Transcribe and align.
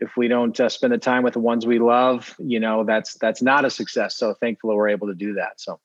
if 0.00 0.16
we 0.16 0.28
don't 0.28 0.58
uh, 0.58 0.68
spend 0.68 0.92
the 0.92 0.98
time 0.98 1.22
with 1.22 1.34
the 1.34 1.40
ones 1.40 1.66
we 1.66 1.78
love, 1.78 2.34
you 2.38 2.60
know, 2.60 2.84
that's 2.84 3.14
that's 3.14 3.42
not 3.42 3.64
a 3.64 3.70
success. 3.70 4.16
So 4.16 4.34
thankfully, 4.34 4.76
we're 4.76 4.88
able 4.88 5.08
to 5.08 5.14
do 5.14 5.34
that. 5.34 5.60
So, 5.60 5.80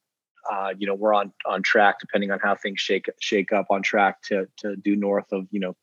uh, 0.52 0.74
you 0.78 0.88
know, 0.88 0.96
we're 0.96 1.14
on 1.14 1.34
on 1.46 1.64
track, 1.64 2.00
depending 2.00 2.32
on 2.32 2.40
how 2.40 2.56
things 2.56 2.80
shake 2.80 3.10
shake 3.20 3.52
up, 3.52 3.68
on 3.70 3.82
track 3.82 4.22
to 4.24 4.48
to 4.58 4.76
do 4.76 4.96
north 4.96 5.32
of 5.32 5.48
you 5.52 5.60
know 5.60 5.76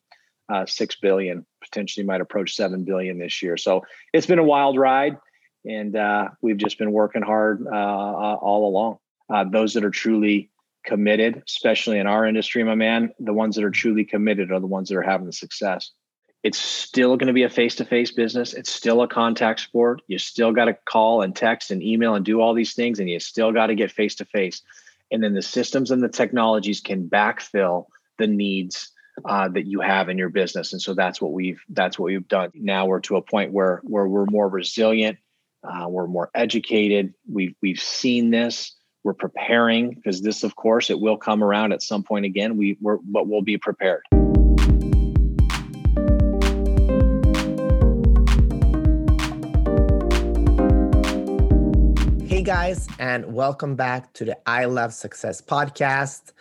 uh, 0.49 0.67
six 0.67 0.97
billion, 0.97 1.47
potentially 1.63 2.05
might 2.05 2.21
approach 2.21 2.55
seven 2.55 2.85
billion 2.85 3.19
this 3.19 3.43
year. 3.43 3.57
So 3.57 3.85
it's 4.13 4.27
been 4.27 4.39
a 4.39 4.45
wild 4.45 4.79
ride, 4.79 5.17
and 5.65 5.97
uh, 5.97 6.29
we've 6.43 6.59
just 6.59 6.79
been 6.79 6.93
working 6.93 7.23
hard 7.23 7.67
uh, 7.67 7.75
uh, 7.75 8.39
all 8.41 8.69
along. 8.69 9.51
those 9.53 9.75
that 9.75 9.85
are 9.85 9.91
truly 9.91 10.51
committed, 10.85 11.43
especially 11.47 11.99
in 11.99 12.07
our 12.07 12.25
industry, 12.25 12.65
my 12.65 12.75
man, 12.75 13.13
the 13.19 13.33
ones 13.33 13.57
that 13.57 13.65
are 13.65 13.71
truly 13.71 14.05
committed 14.05 14.51
are 14.51 14.61
the 14.61 14.67
ones 14.67 14.89
that 14.89 14.97
are 14.97 15.03
having 15.03 15.27
the 15.27 15.33
success. 15.33 15.93
It's 16.45 16.59
still 16.59 17.17
going 17.17 17.27
to 17.27 17.33
be 17.33 17.43
a 17.43 17.51
face 17.51 17.75
to 17.77 17.85
face 17.85 18.13
business. 18.13 18.55
It's 18.55 18.71
still 18.71 19.03
a 19.03 19.09
contact 19.09 19.61
sport. 19.61 20.03
You 20.07 20.19
still 20.19 20.53
got 20.53 20.67
to 20.67 20.75
call 20.85 21.23
and 21.23 21.35
text 21.35 21.71
and 21.71 21.83
email 21.83 22.15
and 22.15 22.25
do 22.25 22.41
all 22.41 22.55
these 22.55 22.75
things, 22.75 23.01
and 23.01 23.09
you 23.09 23.19
still 23.19 23.53
got 23.53 23.67
to 23.67 23.75
get 23.75 23.91
face 23.91 24.15
to 24.17 24.25
face. 24.25 24.63
And 25.11 25.23
then 25.23 25.35
the 25.35 25.43
systems 25.43 25.91
and 25.91 26.03
the 26.03 26.09
technologies 26.09 26.81
can 26.81 27.09
backfill 27.09 27.87
the 28.19 28.27
needs 28.27 28.91
uh, 29.25 29.49
that 29.49 29.67
you 29.67 29.81
have 29.81 30.09
in 30.09 30.17
your 30.17 30.29
business. 30.29 30.73
And 30.73 30.81
so 30.81 30.95
that's 30.95 31.21
what 31.21 31.33
we've 31.33 31.61
that's 31.71 31.99
what 31.99 32.07
we've 32.07 32.29
done. 32.29 32.51
Now 32.55 32.87
we're 32.87 33.01
to 33.01 33.17
a 33.17 33.23
point 33.23 33.53
where 33.53 33.81
where 33.83 34.07
we're 34.07 34.27
more 34.27 34.49
resilient, 34.49 35.19
uh, 35.65 35.87
we're 35.89 36.07
more 36.07 36.31
educated. 36.35 37.15
We've 37.29 37.55
we've 37.61 37.81
seen 37.81 38.31
this 38.31 38.77
we're 39.05 39.15
preparing 39.15 39.91
because 39.91 40.21
this 40.21 40.43
of 40.43 40.55
course 40.55 40.91
it 40.91 41.01
will 41.01 41.17
come 41.17 41.43
around 41.43 41.73
at 41.73 41.83
some 41.83 42.03
point 42.03 42.27
again 42.27 42.57
we 42.57 42.77
were 42.81 42.99
but 43.05 43.27
we'll 43.27 43.43
be 43.43 43.57
prepared 43.57 44.03
guys 52.49 52.89
and 52.99 53.31
welcome 53.31 53.77
back 53.77 54.11
to 54.15 54.25
the 54.25 54.35
i 54.49 54.65
love 54.65 54.95
success 54.95 55.39
podcast 55.39 56.33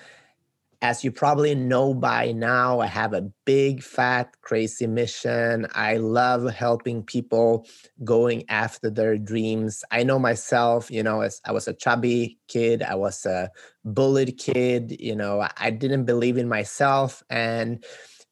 as 0.81 1.03
you 1.03 1.11
probably 1.11 1.55
know 1.55 1.95
by 1.95 2.31
now, 2.33 2.81
I 2.81 2.85
have 2.85 3.13
a 3.13 3.23
big, 3.45 3.81
fat, 3.81 4.35
crazy 4.41 4.85
mission. 4.85 5.65
I 5.73 5.97
love 5.97 6.53
helping 6.53 7.01
people 7.01 7.65
going 8.03 8.43
after 8.47 8.91
their 8.91 9.17
dreams. 9.17 9.83
I 9.89 10.03
know 10.03 10.19
myself, 10.19 10.91
you 10.91 11.01
know, 11.01 11.21
as 11.21 11.41
I 11.45 11.51
was 11.51 11.67
a 11.67 11.73
chubby 11.73 12.37
kid, 12.47 12.83
I 12.83 12.93
was 12.93 13.25
a 13.25 13.49
bullied 13.85 14.37
kid, 14.37 14.97
you 14.99 15.15
know, 15.15 15.47
I 15.57 15.71
didn't 15.71 16.05
believe 16.05 16.37
in 16.37 16.47
myself. 16.47 17.23
And 17.31 17.83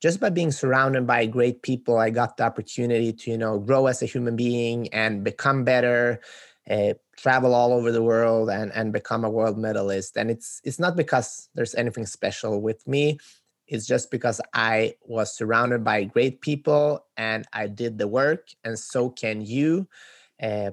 just 0.01 0.19
by 0.19 0.29
being 0.29 0.51
surrounded 0.51 1.07
by 1.07 1.25
great 1.25 1.63
people, 1.63 1.97
I 1.97 2.11
got 2.11 2.37
the 2.37 2.43
opportunity 2.43 3.11
to, 3.11 3.31
you 3.31 3.39
know, 3.39 3.57
grow 3.57 3.87
as 3.87 4.03
a 4.03 4.05
human 4.05 4.35
being 4.35 4.87
and 4.93 5.23
become 5.23 5.63
better 5.63 6.21
uh, 6.69 6.93
travel 7.17 7.53
all 7.53 7.73
over 7.73 7.91
the 7.91 8.03
world 8.03 8.49
and 8.49 8.71
and 8.73 8.91
become 8.91 9.23
a 9.23 9.29
world 9.29 9.57
medalist. 9.57 10.17
And 10.17 10.31
it's 10.31 10.61
it's 10.63 10.79
not 10.79 10.95
because 10.95 11.49
there's 11.55 11.75
anything 11.75 12.05
special 12.05 12.61
with 12.61 12.85
me. 12.87 13.19
It's 13.67 13.87
just 13.87 14.11
because 14.11 14.39
i 14.53 14.93
was 15.01 15.35
surrounded 15.35 15.83
by 15.83 16.03
great 16.03 16.39
people 16.39 17.03
and 17.17 17.45
i 17.51 17.65
did 17.65 17.97
the 17.97 18.07
work 18.07 18.49
and 18.63 18.77
so 18.77 19.09
can 19.09 19.41
you. 19.41 19.87
Uh, 20.41 20.71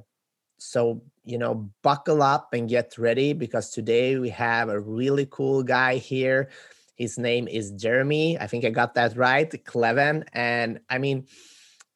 so 0.58 1.02
you 1.24 1.38
know 1.38 1.70
buckle 1.82 2.22
up 2.22 2.52
and 2.52 2.68
get 2.68 2.96
ready 2.98 3.32
because 3.32 3.70
today 3.70 4.16
we 4.18 4.28
have 4.30 4.68
a 4.68 4.80
really 4.80 5.26
cool 5.30 5.62
guy 5.62 5.96
here. 5.96 6.50
His 6.96 7.18
name 7.18 7.48
is 7.48 7.72
Jereme. 7.72 8.40
I 8.40 8.46
think 8.46 8.64
i 8.64 8.70
got 8.70 8.94
that 8.94 9.16
right 9.16 9.50
Kleven. 9.50 10.24
And 10.32 10.80
i 10.88 10.98
mean 10.98 11.26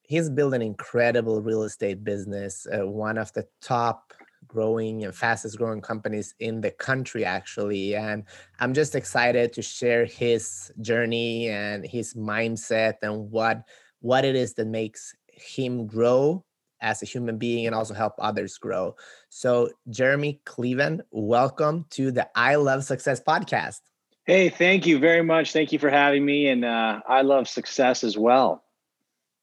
he's 0.06 0.30
built 0.30 0.54
an 0.54 0.62
incredible 0.62 1.42
real 1.42 1.64
estate 1.64 2.04
business, 2.04 2.66
uh, 2.72 2.86
one 2.86 3.18
of 3.18 3.32
the 3.32 3.46
top 3.60 4.12
growing 4.46 5.04
and 5.04 5.14
fastest 5.14 5.58
growing 5.58 5.80
companies 5.80 6.34
in 6.38 6.60
the 6.60 6.70
country 6.70 7.24
actually 7.24 7.96
and 7.96 8.22
i'm 8.60 8.72
just 8.72 8.94
excited 8.94 9.53
to 9.53 9.60
share 9.60 10.04
his 10.04 10.70
journey 10.81 11.48
and 11.48 11.84
his 11.84 12.14
mindset 12.14 12.94
and 13.03 13.31
what 13.32 13.64
what 14.00 14.25
it 14.25 14.36
is 14.36 14.54
that 14.54 14.69
makes 14.69 15.14
him 15.32 15.86
grow 15.86 16.44
as 16.81 17.02
a 17.02 17.06
human 17.06 17.38
being 17.38 17.66
and 17.66 17.75
also 17.75 17.94
help 17.94 18.12
others 18.19 18.58
grow. 18.58 18.94
So 19.31 19.70
Jereme 19.91 20.38
cleveland 20.44 21.02
welcome 21.10 21.86
to 21.91 22.10
the 22.10 22.28
i 22.36 22.54
love 22.54 22.84
success 22.84 23.20
podcast. 23.20 23.81
Hey 24.25 24.48
thank 24.48 24.86
you 24.86 24.98
very 24.98 25.22
much. 25.22 25.52
Thank 25.52 25.72
you 25.72 25.78
for 25.78 25.91
having 25.91 26.25
me 26.25 26.48
and 26.48 26.64
uh, 26.64 27.00
i 27.08 27.22
love 27.22 27.48
success 27.48 28.04
as 28.04 28.16
well 28.16 28.62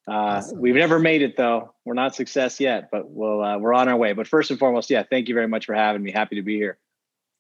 uh, 0.07 0.11
awesome. 0.11 0.59
We've 0.59 0.75
never 0.75 0.99
made 0.99 1.21
it 1.21 1.37
though. 1.37 1.73
We're 1.85 1.93
not 1.93 2.15
success 2.15 2.59
yet, 2.59 2.89
but 2.91 3.09
we'll 3.09 3.41
uh, 3.41 3.57
we're 3.57 3.73
on 3.73 3.87
our 3.87 3.95
way. 3.95 4.13
But 4.13 4.27
first 4.27 4.51
and 4.51 4.59
foremost, 4.59 4.89
yeah, 4.89 5.03
thank 5.03 5.29
you 5.29 5.35
very 5.35 5.47
much 5.47 5.65
for 5.65 5.73
having 5.73 6.03
me. 6.03 6.11
Happy 6.11 6.35
to 6.35 6.41
be 6.41 6.57
here. 6.57 6.77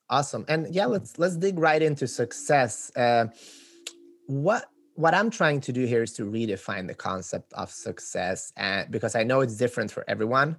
Awesome, 0.09 0.45
and 0.47 0.73
yeah, 0.73 0.85
let's 0.85 1.17
let's 1.19 1.35
dig 1.35 1.59
right 1.59 1.81
into 1.81 2.07
success. 2.07 2.91
Uh, 2.95 3.27
what 4.27 4.65
what 4.95 5.13
I'm 5.13 5.29
trying 5.29 5.59
to 5.61 5.73
do 5.73 5.85
here 5.85 6.03
is 6.03 6.13
to 6.13 6.23
redefine 6.23 6.87
the 6.87 6.93
concept 6.93 7.51
of 7.53 7.69
success, 7.69 8.53
and 8.55 8.89
because 8.91 9.15
I 9.15 9.23
know 9.23 9.41
it's 9.41 9.57
different 9.57 9.91
for 9.91 10.05
everyone. 10.07 10.57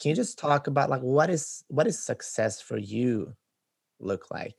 Can 0.00 0.10
you 0.10 0.14
just 0.14 0.38
talk 0.38 0.66
about 0.66 0.90
like 0.90 1.00
what 1.00 1.30
is 1.30 1.64
what 1.68 1.86
is 1.86 1.98
success 1.98 2.60
for 2.60 2.76
you 2.76 3.34
look 4.00 4.30
like? 4.30 4.56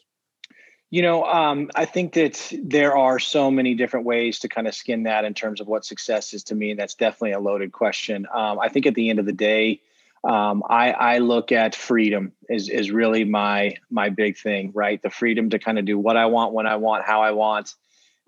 You 0.92 1.04
know, 1.04 1.24
um, 1.24 1.70
I 1.76 1.86
think 1.86 2.14
that 2.14 2.52
there 2.64 2.98
are 2.98 3.20
so 3.20 3.52
many 3.52 3.76
different 3.76 4.08
ways 4.08 4.40
to 4.40 4.50
kind 4.50 4.68
of 4.68 4.74
skin 4.74 5.04
that 5.04 5.24
in 5.24 5.36
terms 5.36 5.62
of 5.62 5.68
what 5.68 5.86
success 5.86 6.34
is 6.34 6.44
to 6.46 6.56
me. 6.56 6.72
And 6.72 6.80
that's 6.80 6.96
definitely 6.96 7.34
a 7.34 7.40
loaded 7.40 7.72
question. 7.72 8.26
Um, 8.34 8.60
I 8.60 8.70
think 8.70 8.88
at 8.88 8.96
the 8.96 9.10
end 9.12 9.20
of 9.20 9.28
the 9.28 9.34
day, 9.34 9.82
um, 10.24 10.64
I, 10.68 10.92
I, 10.92 11.18
look 11.20 11.52
at 11.52 11.76
freedom 11.76 12.34
is 12.50 12.68
is 12.68 12.92
really 12.92 13.24
my 13.24 13.76
my 13.90 14.10
big 14.10 14.38
thing, 14.38 14.72
right? 14.74 15.02
The 15.02 15.10
freedom 15.10 15.50
to 15.52 15.60
kind 15.60 15.80
of 15.80 15.86
do 15.86 15.98
what 15.98 16.18
I 16.18 16.26
want, 16.26 16.54
when 16.54 16.68
I 16.68 16.76
want, 16.76 17.06
how 17.06 17.22
I 17.22 17.32
want, 17.32 17.74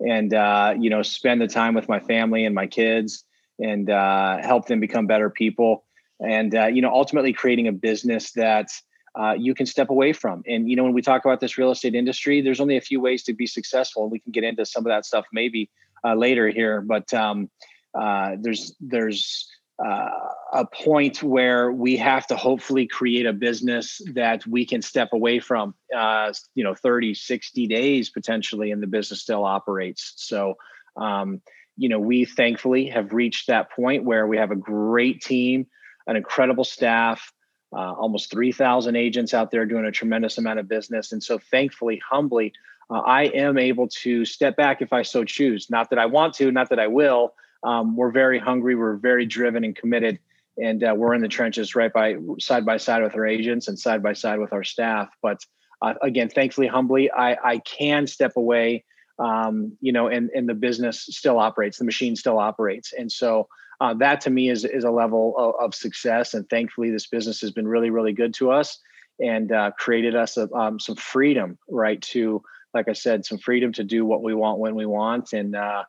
and 0.00 0.32
uh, 0.32 0.74
you 0.78 0.88
know, 0.88 1.02
spend 1.02 1.42
the 1.42 1.48
time 1.48 1.74
with 1.74 1.90
my 1.90 2.00
family 2.00 2.46
and 2.46 2.54
my 2.54 2.66
kids, 2.66 3.24
and 3.58 3.90
uh, 3.90 4.38
help 4.38 4.68
them 4.68 4.80
become 4.80 5.06
better 5.06 5.28
people, 5.28 5.84
and 6.18 6.54
uh, 6.54 6.66
you 6.66 6.80
know, 6.80 6.90
ultimately 6.90 7.34
creating 7.34 7.68
a 7.68 7.72
business 7.72 8.32
that 8.32 8.70
uh, 9.18 9.34
you 9.38 9.54
can 9.54 9.66
step 9.66 9.90
away 9.90 10.12
from. 10.12 10.42
And 10.46 10.68
you 10.68 10.76
know, 10.76 10.84
when 10.84 10.94
we 10.94 11.02
talk 11.02 11.24
about 11.24 11.40
this 11.40 11.58
real 11.58 11.70
estate 11.70 11.94
industry, 11.94 12.40
there's 12.40 12.60
only 12.60 12.76
a 12.76 12.80
few 12.80 13.00
ways 13.00 13.22
to 13.24 13.34
be 13.34 13.46
successful, 13.46 14.08
we 14.08 14.20
can 14.20 14.32
get 14.32 14.44
into 14.44 14.64
some 14.64 14.84
of 14.86 14.90
that 14.90 15.04
stuff 15.04 15.26
maybe 15.32 15.70
uh, 16.04 16.14
later 16.14 16.48
here. 16.48 16.80
But 16.80 17.12
um, 17.12 17.50
uh, 17.94 18.36
there's 18.40 18.74
there's 18.80 19.48
uh, 19.84 20.10
a 20.52 20.66
point 20.66 21.22
where 21.22 21.72
we 21.72 21.96
have 21.96 22.26
to 22.26 22.36
hopefully 22.36 22.86
create 22.86 23.26
a 23.26 23.32
business 23.32 24.00
that 24.12 24.46
we 24.46 24.64
can 24.64 24.80
step 24.82 25.08
away 25.12 25.40
from 25.40 25.74
uh, 25.96 26.32
you 26.54 26.62
know 26.62 26.74
30 26.74 27.14
60 27.14 27.66
days 27.66 28.10
potentially 28.10 28.70
and 28.70 28.82
the 28.82 28.86
business 28.86 29.20
still 29.20 29.44
operates 29.44 30.12
so 30.16 30.54
um, 30.96 31.40
you 31.76 31.88
know 31.88 31.98
we 31.98 32.24
thankfully 32.24 32.86
have 32.86 33.12
reached 33.12 33.48
that 33.48 33.72
point 33.72 34.04
where 34.04 34.26
we 34.26 34.36
have 34.36 34.50
a 34.50 34.56
great 34.56 35.20
team 35.20 35.66
an 36.06 36.16
incredible 36.16 36.64
staff 36.64 37.32
uh, 37.72 37.92
almost 37.92 38.30
3,000 38.30 38.96
agents 38.96 39.32
out 39.34 39.50
there 39.50 39.64
doing 39.64 39.86
a 39.86 39.92
tremendous 39.92 40.38
amount 40.38 40.58
of 40.58 40.68
business. 40.68 41.12
And 41.12 41.22
so, 41.22 41.38
thankfully, 41.38 42.00
humbly, 42.08 42.52
uh, 42.90 42.98
I 43.00 43.24
am 43.24 43.58
able 43.58 43.88
to 43.88 44.24
step 44.24 44.56
back 44.56 44.82
if 44.82 44.92
I 44.92 45.02
so 45.02 45.24
choose. 45.24 45.70
Not 45.70 45.90
that 45.90 45.98
I 45.98 46.06
want 46.06 46.34
to, 46.34 46.50
not 46.50 46.68
that 46.70 46.78
I 46.78 46.88
will. 46.88 47.34
Um, 47.62 47.96
we're 47.96 48.10
very 48.10 48.38
hungry, 48.38 48.74
we're 48.74 48.96
very 48.96 49.24
driven 49.24 49.64
and 49.64 49.74
committed, 49.74 50.18
and 50.60 50.82
uh, 50.82 50.94
we're 50.96 51.14
in 51.14 51.22
the 51.22 51.28
trenches 51.28 51.74
right 51.74 51.92
by 51.92 52.16
side 52.40 52.66
by 52.66 52.76
side 52.76 53.02
with 53.02 53.14
our 53.14 53.26
agents 53.26 53.68
and 53.68 53.78
side 53.78 54.02
by 54.02 54.12
side 54.12 54.40
with 54.40 54.52
our 54.52 54.64
staff. 54.64 55.08
But 55.22 55.46
uh, 55.80 55.94
again, 56.02 56.28
thankfully, 56.28 56.66
humbly, 56.66 57.10
I, 57.10 57.36
I 57.42 57.58
can 57.58 58.06
step 58.06 58.36
away. 58.36 58.84
Um, 59.18 59.76
you 59.80 59.92
know, 59.92 60.08
and 60.08 60.30
and 60.34 60.48
the 60.48 60.54
business 60.54 61.02
still 61.02 61.38
operates, 61.38 61.78
the 61.78 61.84
machine 61.84 62.16
still 62.16 62.38
operates, 62.38 62.92
and 62.92 63.12
so 63.12 63.48
uh, 63.82 63.94
that 63.94 64.20
to 64.20 64.30
me 64.30 64.48
is 64.48 64.64
is 64.64 64.84
a 64.84 64.90
level 64.90 65.34
of, 65.36 65.54
of, 65.58 65.74
success. 65.74 66.34
And 66.34 66.48
thankfully, 66.48 66.92
this 66.92 67.08
business 67.08 67.40
has 67.40 67.50
been 67.50 67.66
really 67.66 67.90
really 67.90 68.12
good 68.12 68.32
to 68.34 68.52
us 68.52 68.78
and 69.18 69.50
uh, 69.50 69.72
created 69.76 70.14
us 70.14 70.36
a, 70.36 70.48
um, 70.54 70.78
some 70.78 70.94
freedom, 70.94 71.58
right? 71.68 72.00
To 72.00 72.42
like 72.72 72.88
I 72.88 72.92
said, 72.92 73.24
some 73.24 73.38
freedom 73.38 73.72
to 73.72 73.82
do 73.82 74.06
what 74.06 74.22
we 74.22 74.34
want 74.34 74.60
when 74.60 74.76
we 74.76 74.86
want, 74.86 75.32
and 75.32 75.56
uh, 75.56 75.82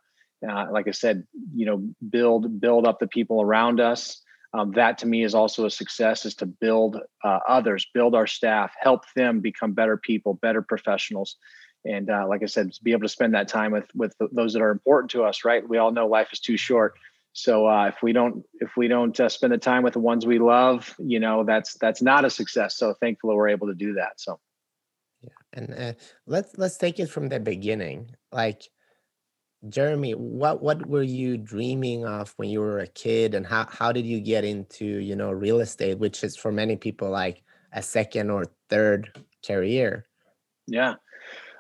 uh 0.48 0.66
like 0.72 0.88
I 0.88 0.92
said, 0.92 1.24
you 1.54 1.68
know, 1.68 1.88
build 2.10 2.60
build 2.60 2.88
up 2.88 3.00
the 3.00 3.08
people 3.08 3.44
around 3.44 3.80
us. 3.80 4.20
Um, 4.56 4.72
that 4.72 5.00
to 5.00 5.08
me 5.08 5.24
is 5.24 5.36
also 5.36 5.66
a 5.66 5.72
success 5.72 6.26
is 6.26 6.34
to 6.36 6.48
build 6.48 6.98
uh, 7.24 7.40
others 7.48 7.88
build 7.92 8.14
our 8.14 8.28
staff 8.28 8.72
help 8.80 9.02
them 9.16 9.40
become 9.40 9.74
better 9.74 9.98
people 9.98 10.36
better 10.36 10.62
professionals 10.62 11.38
and 11.86 12.12
uh, 12.12 12.28
like 12.28 12.44
i 12.44 12.46
said 12.46 12.70
be 12.84 12.92
able 12.92 13.02
to 13.02 13.10
spend 13.10 13.34
that 13.34 13.48
time 13.48 13.72
with 13.72 13.90
with 13.96 14.16
those 14.32 14.54
that 14.54 14.62
are 14.62 14.70
important 14.70 15.10
to 15.10 15.24
us 15.24 15.44
right 15.44 15.68
we 15.68 15.80
all 15.80 15.92
know 15.92 16.06
life 16.06 16.28
is 16.32 16.40
too 16.40 16.56
short 16.56 16.94
so 17.34 17.68
uh, 17.68 17.88
if 17.88 17.96
we 18.04 18.14
don't 18.14 18.46
if 18.62 18.78
we 18.78 18.88
don't 18.88 19.20
uh, 19.20 19.28
spend 19.28 19.52
the 19.54 19.58
time 19.58 19.82
with 19.82 19.94
the 19.94 20.00
ones 20.00 20.26
we 20.26 20.38
love, 20.38 20.96
you 21.00 21.20
know, 21.20 21.44
that's 21.44 21.74
that's 21.74 22.02
not 22.02 22.26
a 22.26 22.30
success. 22.30 22.78
So 22.78 22.94
thankfully 22.94 23.36
we're 23.36 23.50
able 23.50 23.68
to 23.68 23.74
do 23.74 23.96
that. 23.96 24.22
So 24.22 24.40
yeah, 25.24 25.30
and 25.54 25.74
uh, 25.74 25.94
let's 26.28 26.56
let's 26.60 26.78
take 26.78 27.00
it 27.00 27.10
from 27.10 27.30
the 27.30 27.40
beginning. 27.40 28.16
Like, 28.32 28.62
Jereme, 29.66 30.16
what 30.16 30.62
what 30.62 30.86
were 30.86 31.04
you 31.04 31.38
dreaming 31.38 32.06
of 32.06 32.34
when 32.38 32.50
you 32.50 32.62
were 32.62 32.80
a 32.80 32.88
kid, 32.88 33.34
and 33.34 33.48
how 33.48 33.66
how 33.68 33.92
did 33.92 34.06
you 34.06 34.20
get 34.20 34.44
into 34.44 34.86
you 34.86 35.16
know 35.16 35.32
real 35.32 35.60
estate, 35.60 35.98
which 35.98 36.24
is 36.24 36.38
for 36.38 36.52
many 36.52 36.76
people 36.76 37.10
like 37.10 37.42
a 37.72 37.82
second 37.82 38.30
or 38.30 38.46
third 38.70 39.10
career? 39.44 40.06
Yeah, 40.68 40.96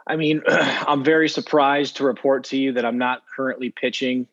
I 0.06 0.18
mean, 0.18 0.44
I'm 0.48 1.04
very 1.04 1.30
surprised 1.30 1.98
to 1.98 2.04
report 2.04 2.44
to 2.46 2.58
you 2.58 2.74
that 2.74 2.86
I'm 2.86 3.00
not 3.00 3.24
currently 3.36 3.72
pitching 3.72 4.28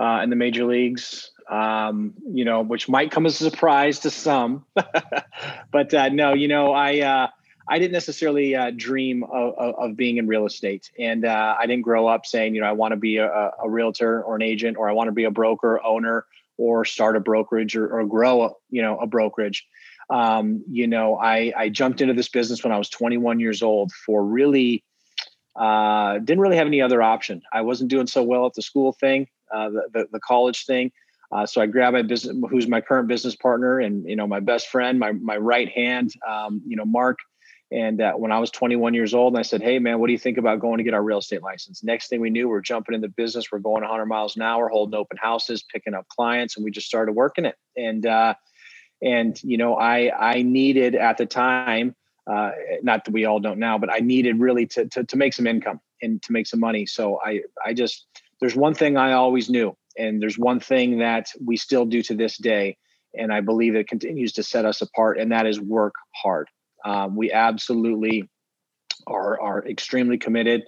uh, 0.00 0.20
in 0.22 0.30
the 0.30 0.36
major 0.36 0.64
leagues. 0.64 1.30
Um, 1.48 2.14
you 2.32 2.44
know, 2.44 2.62
which 2.62 2.88
might 2.88 3.10
come 3.10 3.26
as 3.26 3.40
a 3.40 3.50
surprise 3.50 4.00
to 4.00 4.10
some, 4.10 4.64
but 5.72 5.92
uh, 5.92 6.08
no, 6.08 6.34
you 6.34 6.48
know, 6.48 6.72
I. 6.72 7.00
Uh, 7.00 7.26
I 7.68 7.78
didn't 7.78 7.92
necessarily 7.92 8.56
uh, 8.56 8.72
dream 8.74 9.22
of, 9.22 9.54
of, 9.56 9.96
being 9.96 10.16
in 10.16 10.26
real 10.26 10.44
estate, 10.44 10.90
and 10.98 11.24
uh, 11.24 11.54
I 11.56 11.66
didn't 11.66 11.82
grow 11.82 12.08
up 12.08 12.26
saying, 12.26 12.56
you 12.56 12.62
know, 12.62 12.66
I 12.66 12.72
want 12.72 12.92
to 12.92 12.96
be 12.96 13.18
a, 13.18 13.28
a, 13.28 13.70
realtor 13.70 14.24
or 14.24 14.34
an 14.34 14.42
agent, 14.42 14.76
or 14.76 14.90
I 14.90 14.92
want 14.92 15.06
to 15.06 15.12
be 15.12 15.22
a 15.22 15.30
broker 15.30 15.80
owner, 15.84 16.26
or 16.56 16.84
start 16.84 17.16
a 17.16 17.20
brokerage, 17.20 17.76
or, 17.76 18.00
or 18.00 18.04
grow, 18.06 18.42
a, 18.42 18.50
you 18.70 18.82
know, 18.82 18.98
a 18.98 19.06
brokerage. 19.06 19.64
Um, 20.08 20.64
you 20.68 20.88
know, 20.88 21.16
I, 21.16 21.52
I 21.56 21.68
jumped 21.68 22.00
into 22.00 22.14
this 22.14 22.28
business 22.28 22.64
when 22.64 22.72
I 22.72 22.78
was 22.78 22.88
21 22.88 23.38
years 23.38 23.62
old 23.62 23.92
for 23.92 24.24
really 24.24 24.82
uh, 25.54 26.18
didn't 26.18 26.40
really 26.40 26.56
have 26.56 26.66
any 26.66 26.80
other 26.80 27.02
option. 27.02 27.42
I 27.52 27.60
wasn't 27.60 27.90
doing 27.90 28.06
so 28.06 28.22
well 28.22 28.46
at 28.46 28.54
the 28.54 28.62
school 28.62 28.92
thing, 28.92 29.28
the, 29.52 29.82
the, 29.92 30.08
the 30.12 30.20
college 30.20 30.64
thing. 30.64 30.92
Uh, 31.32 31.46
so 31.46 31.60
I 31.60 31.66
grabbed 31.66 31.94
my 31.94 32.02
business, 32.02 32.36
who's 32.50 32.66
my 32.66 32.80
current 32.80 33.06
business 33.06 33.36
partner, 33.36 33.78
and 33.78 34.08
you 34.08 34.16
know 34.16 34.26
my 34.26 34.40
best 34.40 34.68
friend, 34.68 34.98
my 34.98 35.12
my 35.12 35.36
right 35.36 35.68
hand, 35.68 36.12
um, 36.28 36.60
you 36.66 36.76
know 36.76 36.84
Mark, 36.84 37.18
and 37.72 38.00
uh, 38.00 38.12
when 38.14 38.32
I 38.32 38.40
was 38.40 38.50
21 38.50 38.94
years 38.94 39.14
old, 39.14 39.32
and 39.34 39.38
I 39.38 39.42
said, 39.42 39.62
Hey, 39.62 39.78
man, 39.78 40.00
what 40.00 40.08
do 40.08 40.12
you 40.12 40.18
think 40.18 40.38
about 40.38 40.58
going 40.58 40.78
to 40.78 40.84
get 40.84 40.94
our 40.94 41.02
real 41.02 41.18
estate 41.18 41.42
license? 41.42 41.84
Next 41.84 42.08
thing 42.08 42.20
we 42.20 42.30
knew, 42.30 42.48
we're 42.48 42.60
jumping 42.60 42.94
in 42.94 43.00
the 43.00 43.08
business. 43.08 43.52
We're 43.52 43.60
going 43.60 43.82
100 43.82 44.06
miles 44.06 44.34
an 44.36 44.42
hour, 44.42 44.68
holding 44.68 44.98
open 44.98 45.18
houses, 45.18 45.62
picking 45.72 45.94
up 45.94 46.08
clients, 46.08 46.56
and 46.56 46.64
we 46.64 46.72
just 46.72 46.88
started 46.88 47.12
working 47.12 47.44
it. 47.44 47.54
And, 47.76 48.04
uh, 48.06 48.34
and 49.00 49.40
you 49.44 49.56
know, 49.56 49.76
I, 49.76 50.10
I 50.18 50.42
needed 50.42 50.96
at 50.96 51.16
the 51.16 51.26
time, 51.26 51.94
uh, 52.26 52.50
not 52.82 53.04
that 53.04 53.12
we 53.12 53.24
all 53.24 53.38
don't 53.38 53.58
now, 53.58 53.78
but 53.78 53.90
I 53.90 54.00
needed 54.00 54.40
really 54.40 54.66
to, 54.66 54.86
to, 54.86 55.04
to 55.04 55.16
make 55.16 55.32
some 55.32 55.46
income 55.46 55.80
and 56.02 56.20
to 56.22 56.32
make 56.32 56.48
some 56.48 56.60
money. 56.60 56.86
So 56.86 57.20
I, 57.24 57.42
I 57.64 57.72
just, 57.72 58.06
there's 58.40 58.56
one 58.56 58.74
thing 58.74 58.96
I 58.96 59.12
always 59.12 59.50
knew, 59.50 59.76
and 59.98 60.20
there's 60.20 60.38
one 60.38 60.60
thing 60.60 60.98
that 60.98 61.28
we 61.44 61.56
still 61.56 61.84
do 61.84 62.02
to 62.02 62.14
this 62.14 62.36
day. 62.38 62.76
And 63.18 63.32
I 63.32 63.40
believe 63.40 63.74
it 63.74 63.88
continues 63.88 64.32
to 64.34 64.42
set 64.42 64.64
us 64.64 64.82
apart, 64.82 65.18
and 65.18 65.32
that 65.32 65.46
is 65.46 65.60
work 65.60 65.94
hard 66.14 66.48
um, 66.84 67.16
we 67.16 67.32
absolutely 67.32 68.28
are 69.06 69.40
are 69.40 69.66
extremely 69.66 70.18
committed. 70.18 70.62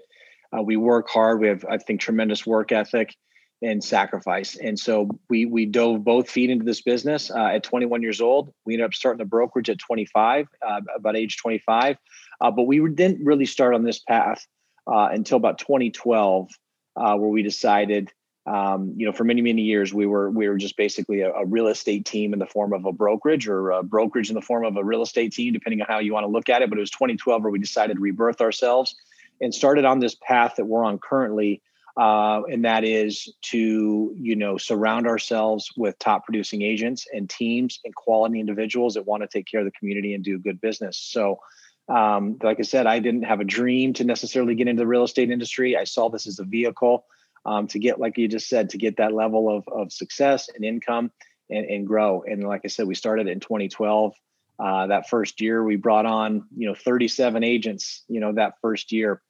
Uh, 0.56 0.62
we 0.62 0.76
work 0.76 1.08
hard. 1.08 1.40
We 1.40 1.48
have, 1.48 1.64
I 1.68 1.78
think, 1.78 2.00
tremendous 2.00 2.46
work 2.46 2.72
ethic 2.72 3.14
and 3.62 3.82
sacrifice. 3.82 4.56
And 4.56 4.78
so 4.78 5.08
we 5.30 5.46
we 5.46 5.66
dove 5.66 6.04
both 6.04 6.28
feet 6.28 6.50
into 6.50 6.64
this 6.64 6.82
business 6.82 7.30
uh, 7.30 7.46
at 7.46 7.62
21 7.62 8.02
years 8.02 8.20
old. 8.20 8.52
We 8.66 8.74
ended 8.74 8.86
up 8.86 8.94
starting 8.94 9.18
the 9.18 9.24
brokerage 9.24 9.70
at 9.70 9.78
25, 9.78 10.46
uh, 10.66 10.80
about 10.96 11.16
age 11.16 11.36
25. 11.38 11.96
Uh, 12.40 12.50
but 12.50 12.64
we 12.64 12.80
didn't 12.90 13.24
really 13.24 13.46
start 13.46 13.74
on 13.74 13.84
this 13.84 14.00
path 14.00 14.44
uh, 14.86 15.08
until 15.12 15.36
about 15.36 15.58
2012, 15.58 16.48
uh, 16.96 17.16
where 17.16 17.30
we 17.30 17.42
decided 17.42 18.12
um, 18.44 18.94
you 18.96 19.06
know, 19.06 19.12
for 19.12 19.22
many 19.22 19.40
many 19.40 19.62
years, 19.62 19.94
we 19.94 20.06
were 20.06 20.28
we 20.30 20.48
were 20.48 20.56
just 20.56 20.76
basically 20.76 21.20
a, 21.20 21.32
a, 21.32 21.46
real 21.46 21.68
estate 21.68 22.04
team 22.04 22.32
in 22.32 22.40
the 22.40 22.46
form 22.46 22.72
of 22.72 22.84
a 22.84 22.92
brokerage, 22.92 23.46
or 23.46 23.70
a 23.70 23.84
brokerage 23.84 24.30
in 24.30 24.34
the 24.34 24.42
form 24.42 24.64
of 24.64 24.76
a 24.76 24.82
real 24.82 25.02
estate 25.02 25.32
team, 25.32 25.52
depending 25.52 25.80
on 25.80 25.86
how 25.86 26.00
you 26.00 26.12
want 26.12 26.24
to 26.24 26.28
look 26.28 26.48
at 26.48 26.60
it. 26.60 26.68
But 26.68 26.78
it 26.78 26.80
was 26.80 26.90
2012 26.90 27.42
where 27.42 27.52
we 27.52 27.60
decided 27.60 27.94
to 27.94 28.00
rebirth 28.00 28.40
ourselves 28.40 28.96
and 29.40 29.54
started 29.54 29.84
on 29.84 30.00
this 30.00 30.16
path 30.16 30.54
that 30.56 30.64
we're 30.64 30.84
on 30.84 30.98
currently, 30.98 31.62
uh, 31.96 32.42
and 32.50 32.64
that 32.64 32.82
is 32.82 33.32
to 33.42 34.12
you 34.18 34.34
know 34.34 34.58
surround 34.58 35.06
ourselves 35.06 35.70
with 35.76 35.96
top 36.00 36.24
producing 36.24 36.62
agents 36.62 37.06
and 37.12 37.30
teams 37.30 37.78
and 37.84 37.94
quality 37.94 38.40
individuals 38.40 38.94
that 38.94 39.06
want 39.06 39.22
to 39.22 39.28
take 39.28 39.46
care 39.46 39.60
of 39.60 39.66
the 39.66 39.72
community 39.78 40.14
and 40.14 40.24
do 40.24 40.38
good 40.38 40.60
business. 40.60 40.98
So. 40.98 41.38
Um, 41.88 42.38
like 42.42 42.58
I 42.58 42.62
said, 42.62 42.86
I 42.86 43.00
didn't 43.00 43.24
have 43.24 43.40
a 43.40 43.44
dream 43.44 43.92
to 43.94 44.04
necessarily 44.04 44.54
get 44.54 44.68
into 44.68 44.80
the 44.80 44.86
real 44.86 45.04
estate 45.04 45.30
industry. 45.30 45.76
I 45.76 45.84
saw 45.84 46.08
this 46.08 46.26
as 46.26 46.38
a 46.38 46.44
vehicle 46.44 47.04
um, 47.44 47.66
to 47.68 47.78
get, 47.78 47.98
like 47.98 48.18
you 48.18 48.28
just 48.28 48.48
said, 48.48 48.70
to 48.70 48.78
get 48.78 48.96
that 48.98 49.12
level 49.12 49.54
of, 49.54 49.64
of 49.68 49.92
success 49.92 50.48
and 50.48 50.64
income 50.64 51.10
and, 51.50 51.66
and 51.66 51.86
grow. 51.86 52.22
And 52.22 52.44
like 52.44 52.62
I 52.64 52.68
said, 52.68 52.86
we 52.86 52.94
started 52.94 53.26
in 53.28 53.40
2012. 53.40 54.14
Uh, 54.58 54.86
that 54.88 55.08
first 55.08 55.40
year, 55.40 55.64
we 55.64 55.76
brought 55.76 56.06
on, 56.06 56.46
you 56.56 56.68
know, 56.68 56.74
37 56.74 57.42
agents, 57.42 58.04
you 58.08 58.20
know, 58.20 58.32
that 58.32 58.54
first 58.60 58.92
year. 58.92 59.20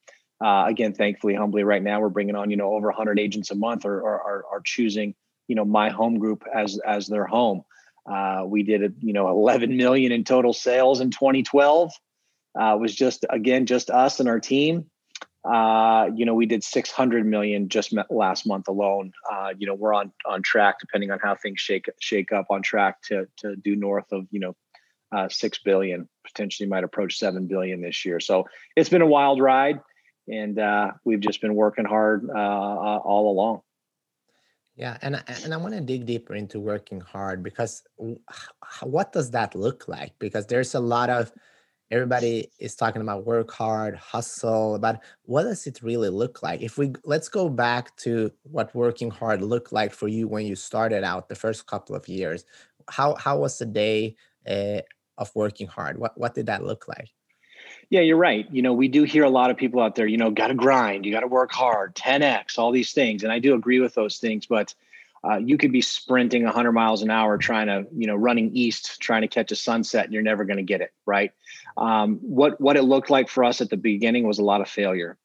Uh, 0.43 0.65
again, 0.67 0.93
thankfully, 0.93 1.33
humbly, 1.33 1.63
right 1.63 1.81
now 1.81 2.01
we're 2.01 2.09
bringing 2.09 2.35
on, 2.35 2.51
you 2.51 2.57
know, 2.57 2.73
over 2.73 2.87
100 2.87 3.19
agents 3.19 3.49
a 3.49 3.55
month 3.55 3.85
or 3.85 4.03
are, 4.03 4.45
are, 4.51 4.61
choosing, 4.63 5.15
you 5.47 5.55
know, 5.55 5.63
my 5.63 5.89
home 5.89 6.19
group 6.19 6.43
as 6.53 6.79
as 6.85 7.07
their 7.07 7.25
home. 7.25 7.63
Uh, 8.09 8.43
we 8.45 8.63
did, 8.63 8.95
you 8.99 9.13
know, 9.13 9.29
11 9.29 9.77
million 9.77 10.11
in 10.11 10.23
total 10.23 10.51
sales 10.51 10.99
in 10.99 11.11
2012. 11.11 11.93
Uh, 12.59 12.77
was 12.79 12.93
just 12.93 13.25
again 13.29 13.65
just 13.65 13.89
us 13.89 14.19
and 14.19 14.29
our 14.29 14.39
team. 14.39 14.85
Uh, 15.43 16.09
you 16.15 16.25
know, 16.25 16.33
we 16.33 16.45
did 16.45 16.63
600 16.63 17.25
million 17.25 17.67
just 17.67 17.93
last 18.09 18.47
month 18.47 18.69
alone. 18.69 19.11
Uh, 19.29 19.49
you 19.57 19.67
know, 19.67 19.73
we're 19.73 19.93
on 19.93 20.11
on 20.25 20.41
track, 20.41 20.79
depending 20.79 21.11
on 21.11 21.19
how 21.19 21.35
things 21.35 21.59
shake 21.59 21.89
shake 21.99 22.31
up, 22.31 22.45
on 22.49 22.61
track 22.61 23.01
to 23.03 23.27
to 23.37 23.55
do 23.55 23.75
north 23.75 24.11
of 24.11 24.25
you 24.31 24.39
know 24.39 24.55
uh, 25.11 25.29
six 25.29 25.59
billion, 25.59 26.07
potentially 26.25 26.67
might 26.67 26.83
approach 26.83 27.17
seven 27.17 27.47
billion 27.47 27.81
this 27.81 28.05
year. 28.05 28.19
So 28.19 28.47
it's 28.75 28.89
been 28.89 29.01
a 29.01 29.07
wild 29.07 29.41
ride, 29.41 29.79
and 30.27 30.57
uh, 30.57 30.91
we've 31.03 31.19
just 31.19 31.41
been 31.41 31.55
working 31.55 31.85
hard 31.85 32.29
uh, 32.29 32.37
all 32.37 33.31
along. 33.31 33.61
Yeah, 34.75 34.97
and 35.01 35.23
and 35.43 35.53
I 35.53 35.57
want 35.57 35.75
to 35.75 35.81
dig 35.81 36.05
deeper 36.05 36.35
into 36.35 36.59
working 36.59 36.99
hard 36.99 37.43
because 37.43 37.83
what 38.81 39.11
does 39.11 39.31
that 39.31 39.53
look 39.55 39.87
like? 39.87 40.13
Because 40.19 40.47
there's 40.47 40.73
a 40.73 40.79
lot 40.79 41.09
of 41.09 41.31
everybody 41.93 42.49
is 42.57 42.75
talking 42.75 43.03
about 43.03 43.23
work 43.23 43.51
hard 43.51 43.95
hustle 43.95 44.79
but 44.79 45.03
what 45.25 45.43
does 45.43 45.67
it 45.67 45.81
really 45.83 46.09
look 46.09 46.41
like? 46.41 46.61
If 46.61 46.77
we 46.77 46.93
let's 47.05 47.29
go 47.29 47.49
back 47.49 47.95
to 47.97 48.31
what 48.43 48.73
working 48.73 49.11
hard 49.11 49.43
looked 49.43 49.71
like 49.71 49.93
for 49.93 50.07
you 50.07 50.27
when 50.27 50.45
you 50.47 50.55
started 50.55 51.03
out 51.03 51.29
the 51.29 51.35
first 51.35 51.67
couple 51.67 51.95
of 51.95 52.07
years. 52.07 52.45
How 52.89 53.15
how 53.15 53.37
was 53.37 53.59
the 53.59 53.65
day 53.65 54.15
uh, 54.49 54.81
of 55.17 55.33
working 55.35 55.67
hard? 55.67 55.99
What 55.99 56.17
what 56.17 56.33
did 56.33 56.47
that 56.47 56.63
look 56.63 56.87
like? 56.87 57.09
Yeah 57.89 58.01
you're 58.01 58.17
right. 58.17 58.47
You 58.51 58.63
know 58.63 58.73
we 58.73 58.87
do 58.87 59.03
hear 59.03 59.23
a 59.23 59.29
lot 59.29 59.51
of 59.51 59.57
people 59.57 59.79
out 59.79 59.93
there 59.95 60.07
you 60.07 60.17
know 60.17 60.31
got 60.31 60.47
to 60.47 60.55
grind 60.55 61.05
you 61.05 61.11
got 61.13 61.21
to 61.21 61.27
work 61.27 61.51
hard 61.51 61.95
10x 61.95 62.57
all 62.57 62.71
these 62.71 62.91
things 62.91 63.23
and 63.23 63.31
i 63.31 63.39
do 63.39 63.53
agree 63.53 63.79
with 63.79 63.93
those 63.93 64.17
things 64.17 64.47
but 64.47 64.73
uh, 65.25 65.37
you 65.37 65.57
could 65.57 65.71
be 65.71 65.81
sprinting 65.81 66.43
100 66.43 66.71
miles 66.71 67.01
an 67.01 67.09
hour 67.09 67.37
trying 67.37 67.67
to 67.67 67.85
you 67.95 68.07
know 68.07 68.15
running 68.15 68.55
east 68.55 68.99
trying 68.99 69.21
to 69.21 69.27
catch 69.27 69.51
a 69.51 69.55
sunset 69.55 70.05
and 70.05 70.13
you're 70.13 70.23
never 70.23 70.45
going 70.45 70.57
to 70.57 70.63
get 70.63 70.81
it 70.81 70.91
right? 71.05 71.31
Um, 71.77 72.17
what 72.21 72.59
what 72.59 72.77
it 72.77 72.83
looked 72.83 73.09
like 73.09 73.29
for 73.29 73.43
us 73.43 73.61
at 73.61 73.69
the 73.69 73.77
beginning 73.77 74.27
was 74.27 74.39
a 74.39 74.43
lot 74.43 74.61
of 74.61 74.69
failure. 74.69 75.17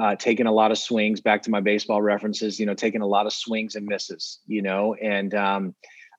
Uh, 0.00 0.14
taking 0.14 0.46
a 0.46 0.52
lot 0.52 0.70
of 0.70 0.78
swings 0.78 1.20
back 1.20 1.42
to 1.42 1.50
my 1.50 1.60
baseball 1.60 2.00
references 2.00 2.60
you 2.60 2.66
know 2.66 2.74
taking 2.74 3.00
a 3.00 3.06
lot 3.06 3.26
of 3.26 3.32
swings 3.32 3.74
and 3.74 3.86
misses 3.86 4.38
you 4.46 4.62
know 4.62 4.94
and 4.94 5.34
um, 5.34 5.74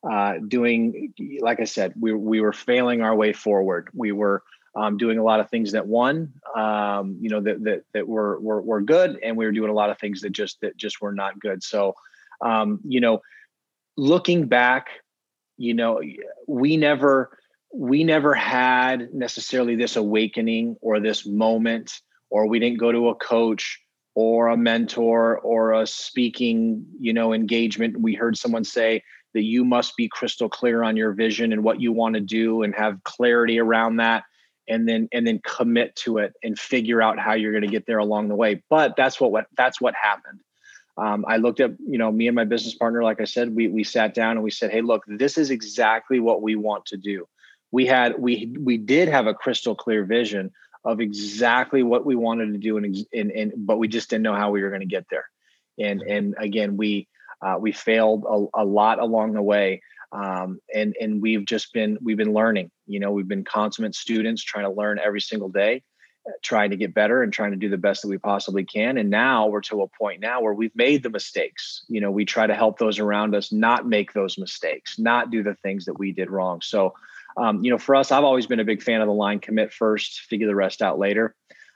uh, 0.08 0.34
doing 0.46 1.14
like 1.40 1.58
i 1.58 1.64
said 1.64 1.94
we, 1.98 2.12
we 2.12 2.40
were 2.42 2.52
failing 2.52 3.00
our 3.00 3.14
way 3.14 3.32
forward. 3.32 3.88
We 3.94 4.12
were 4.12 4.42
um, 4.74 4.96
doing 4.96 5.18
a 5.18 5.22
lot 5.22 5.40
of 5.40 5.50
things 5.50 5.72
that 5.72 5.86
won, 5.86 6.32
um, 6.56 7.18
you 7.20 7.28
know, 7.28 7.40
that 7.40 7.62
that 7.64 7.84
that 7.92 8.08
were, 8.08 8.40
were 8.40 8.62
were 8.62 8.80
good, 8.80 9.18
and 9.22 9.36
we 9.36 9.44
were 9.44 9.52
doing 9.52 9.70
a 9.70 9.74
lot 9.74 9.90
of 9.90 9.98
things 9.98 10.22
that 10.22 10.30
just 10.30 10.60
that 10.62 10.76
just 10.76 11.00
were 11.00 11.12
not 11.12 11.38
good. 11.38 11.62
So 11.62 11.94
um, 12.42 12.80
you 12.86 13.00
know 13.00 13.20
looking 13.96 14.46
back 14.46 14.88
you 15.56 15.74
know 15.74 16.00
we 16.46 16.76
never 16.76 17.38
we 17.74 18.04
never 18.04 18.34
had 18.34 19.12
necessarily 19.14 19.76
this 19.76 19.96
awakening 19.96 20.76
or 20.80 21.00
this 21.00 21.26
moment 21.26 21.92
or 22.30 22.46
we 22.46 22.58
didn't 22.58 22.78
go 22.78 22.92
to 22.92 23.08
a 23.08 23.14
coach 23.14 23.80
or 24.14 24.48
a 24.48 24.56
mentor 24.56 25.38
or 25.38 25.72
a 25.72 25.86
speaking 25.86 26.84
you 27.00 27.12
know 27.12 27.32
engagement. 27.32 28.00
We 28.00 28.14
heard 28.14 28.36
someone 28.36 28.64
say 28.64 29.02
that 29.34 29.44
you 29.44 29.64
must 29.64 29.96
be 29.96 30.08
crystal 30.08 30.48
clear 30.48 30.82
on 30.82 30.96
your 30.96 31.12
vision 31.12 31.52
and 31.52 31.64
what 31.64 31.80
you 31.80 31.92
want 31.92 32.14
to 32.14 32.20
do 32.20 32.62
and 32.62 32.74
have 32.74 33.02
clarity 33.04 33.58
around 33.58 33.96
that 33.96 34.24
and 34.68 34.86
then 34.86 35.08
and 35.12 35.26
then 35.26 35.40
commit 35.44 35.96
to 35.96 36.18
it 36.18 36.34
and 36.42 36.58
figure 36.58 37.00
out 37.00 37.18
how 37.18 37.32
you're 37.32 37.52
going 37.52 37.62
to 37.62 37.68
get 37.68 37.86
there 37.86 37.98
along 37.98 38.28
the 38.28 38.34
way. 38.34 38.62
But 38.68 38.94
that's 38.96 39.18
what, 39.20 39.32
what 39.32 39.46
that's 39.56 39.80
what 39.80 39.94
happened 39.94 40.40
um, 40.96 41.24
I 41.26 41.38
looked 41.38 41.60
at, 41.60 41.72
you 41.86 41.98
know, 41.98 42.12
me 42.12 42.28
and 42.28 42.36
my 42.36 42.44
business 42.44 42.74
partner, 42.74 43.02
like 43.02 43.20
I 43.20 43.24
said, 43.24 43.54
we 43.54 43.68
we 43.68 43.84
sat 43.84 44.14
down 44.14 44.32
and 44.32 44.42
we 44.42 44.50
said, 44.50 44.70
hey, 44.70 44.82
look, 44.82 45.04
this 45.06 45.38
is 45.38 45.50
exactly 45.50 46.20
what 46.20 46.42
we 46.42 46.54
want 46.54 46.86
to 46.86 46.96
do. 46.96 47.26
We 47.70 47.86
had 47.86 48.18
we 48.18 48.54
we 48.60 48.76
did 48.76 49.08
have 49.08 49.26
a 49.26 49.34
crystal 49.34 49.74
clear 49.74 50.04
vision 50.04 50.50
of 50.84 51.00
exactly 51.00 51.82
what 51.82 52.04
we 52.04 52.14
wanted 52.16 52.52
to 52.52 52.58
do, 52.58 52.76
and 52.76 52.96
and, 53.12 53.30
and 53.30 53.52
but 53.56 53.78
we 53.78 53.88
just 53.88 54.10
didn't 54.10 54.22
know 54.22 54.34
how 54.34 54.50
we 54.50 54.62
were 54.62 54.68
going 54.68 54.80
to 54.80 54.86
get 54.86 55.06
there. 55.10 55.24
And 55.78 56.02
and 56.02 56.34
again, 56.38 56.76
we 56.76 57.08
uh, 57.40 57.56
we 57.58 57.72
failed 57.72 58.24
a, 58.28 58.62
a 58.62 58.64
lot 58.64 58.98
along 58.98 59.32
the 59.32 59.42
way. 59.42 59.80
Um, 60.12 60.60
and 60.74 60.94
and 61.00 61.22
we've 61.22 61.46
just 61.46 61.72
been 61.72 61.96
we've 62.02 62.18
been 62.18 62.34
learning. 62.34 62.70
You 62.86 63.00
know, 63.00 63.12
we've 63.12 63.26
been 63.28 63.44
consummate 63.44 63.94
students 63.94 64.44
trying 64.44 64.66
to 64.66 64.70
learn 64.70 64.98
every 65.02 65.22
single 65.22 65.48
day 65.48 65.82
trying 66.42 66.70
to 66.70 66.76
get 66.76 66.94
better 66.94 67.22
and 67.22 67.32
trying 67.32 67.50
to 67.50 67.56
do 67.56 67.68
the 67.68 67.78
best 67.78 68.02
that 68.02 68.08
we 68.08 68.18
possibly 68.18 68.64
can. 68.64 68.96
And 68.96 69.10
now 69.10 69.48
we're 69.48 69.60
to 69.62 69.82
a 69.82 69.88
point 69.88 70.20
now 70.20 70.40
where 70.40 70.54
we've 70.54 70.74
made 70.74 71.02
the 71.02 71.10
mistakes. 71.10 71.84
You 71.88 72.00
know, 72.00 72.10
we 72.10 72.24
try 72.24 72.46
to 72.46 72.54
help 72.54 72.78
those 72.78 72.98
around 72.98 73.34
us 73.34 73.52
not 73.52 73.88
make 73.88 74.12
those 74.12 74.38
mistakes, 74.38 74.98
not 74.98 75.30
do 75.30 75.42
the 75.42 75.54
things 75.54 75.86
that 75.86 75.98
we 75.98 76.12
did 76.12 76.30
wrong. 76.30 76.60
So, 76.60 76.94
um, 77.36 77.64
you 77.64 77.70
know, 77.70 77.78
for 77.78 77.94
us, 77.94 78.12
I've 78.12 78.24
always 78.24 78.46
been 78.46 78.60
a 78.60 78.64
big 78.64 78.82
fan 78.82 79.00
of 79.00 79.08
the 79.08 79.14
line 79.14 79.40
commit 79.40 79.72
first, 79.72 80.20
figure 80.20 80.46
the 80.46 80.54
rest 80.54 80.82
out 80.82 80.98
later. 80.98 81.34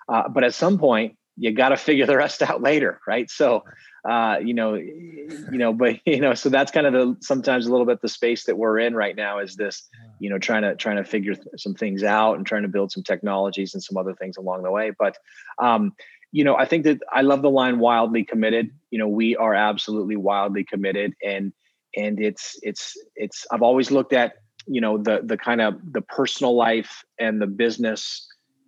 Uh, 0.09 0.29
but 0.29 0.45
at 0.45 0.55
some 0.55 0.79
point, 0.79 1.17
you 1.37 1.52
got 1.52 1.71
to 1.71 1.76
figure 1.76 2.07
the 2.07 2.16
rest 2.16 2.43
out 2.43 2.62
later, 2.62 3.00
right? 3.07 3.31
So, 3.31 3.64
uh, 4.09 4.38
you 4.43 4.55
know, 4.55 4.75
you 4.75 5.59
know, 5.59 5.73
but 5.73 6.00
you 6.07 6.21
know, 6.21 6.35
so 6.35 6.49
that's 6.49 6.73
kind 6.73 6.87
of 6.87 6.93
the 6.93 7.16
sometimes 7.21 7.66
a 7.66 7.71
little 7.71 7.87
bit 7.87 8.00
the 8.00 8.09
space 8.09 8.45
that 8.45 8.57
we're 8.57 8.78
in 8.78 8.95
right 8.95 9.16
now 9.16 9.38
is 9.38 9.57
this, 9.57 9.88
you 10.19 10.31
know, 10.31 10.38
trying 10.38 10.62
to 10.62 10.75
trying 10.76 10.97
to 10.97 11.05
figure 11.05 11.35
th- 11.35 11.47
some 11.57 11.75
things 11.75 12.02
out 12.02 12.35
and 12.35 12.47
trying 12.47 12.62
to 12.62 12.69
build 12.69 12.93
some 12.93 13.02
technologies 13.02 13.75
and 13.75 13.83
some 13.83 13.97
other 13.97 14.14
things 14.14 14.37
along 14.37 14.62
the 14.62 14.71
way. 14.71 14.93
But, 14.99 15.19
um, 15.59 15.93
you 16.33 16.45
know, 16.45 16.57
I 16.57 16.64
think 16.66 16.85
that 16.85 17.00
I 17.12 17.23
love 17.23 17.43
the 17.43 17.50
line 17.50 17.78
wildly 17.78 18.25
committed. 18.25 18.71
You 18.90 18.99
know, 18.99 19.09
we 19.09 19.37
are 19.37 19.55
absolutely 19.55 20.16
wildly 20.16 20.64
committed, 20.64 21.14
and 21.25 21.52
and 21.97 22.21
it's 22.21 22.59
it's 22.62 22.97
it's. 23.14 23.47
I've 23.50 23.62
always 23.62 23.90
looked 23.90 24.12
at 24.12 24.35
you 24.66 24.81
know 24.81 24.99
the 24.99 25.21
the 25.25 25.37
kind 25.38 25.61
of 25.61 25.75
the 25.93 26.02
personal 26.02 26.55
life 26.55 27.05
and 27.19 27.40
the 27.40 27.47
business 27.47 28.26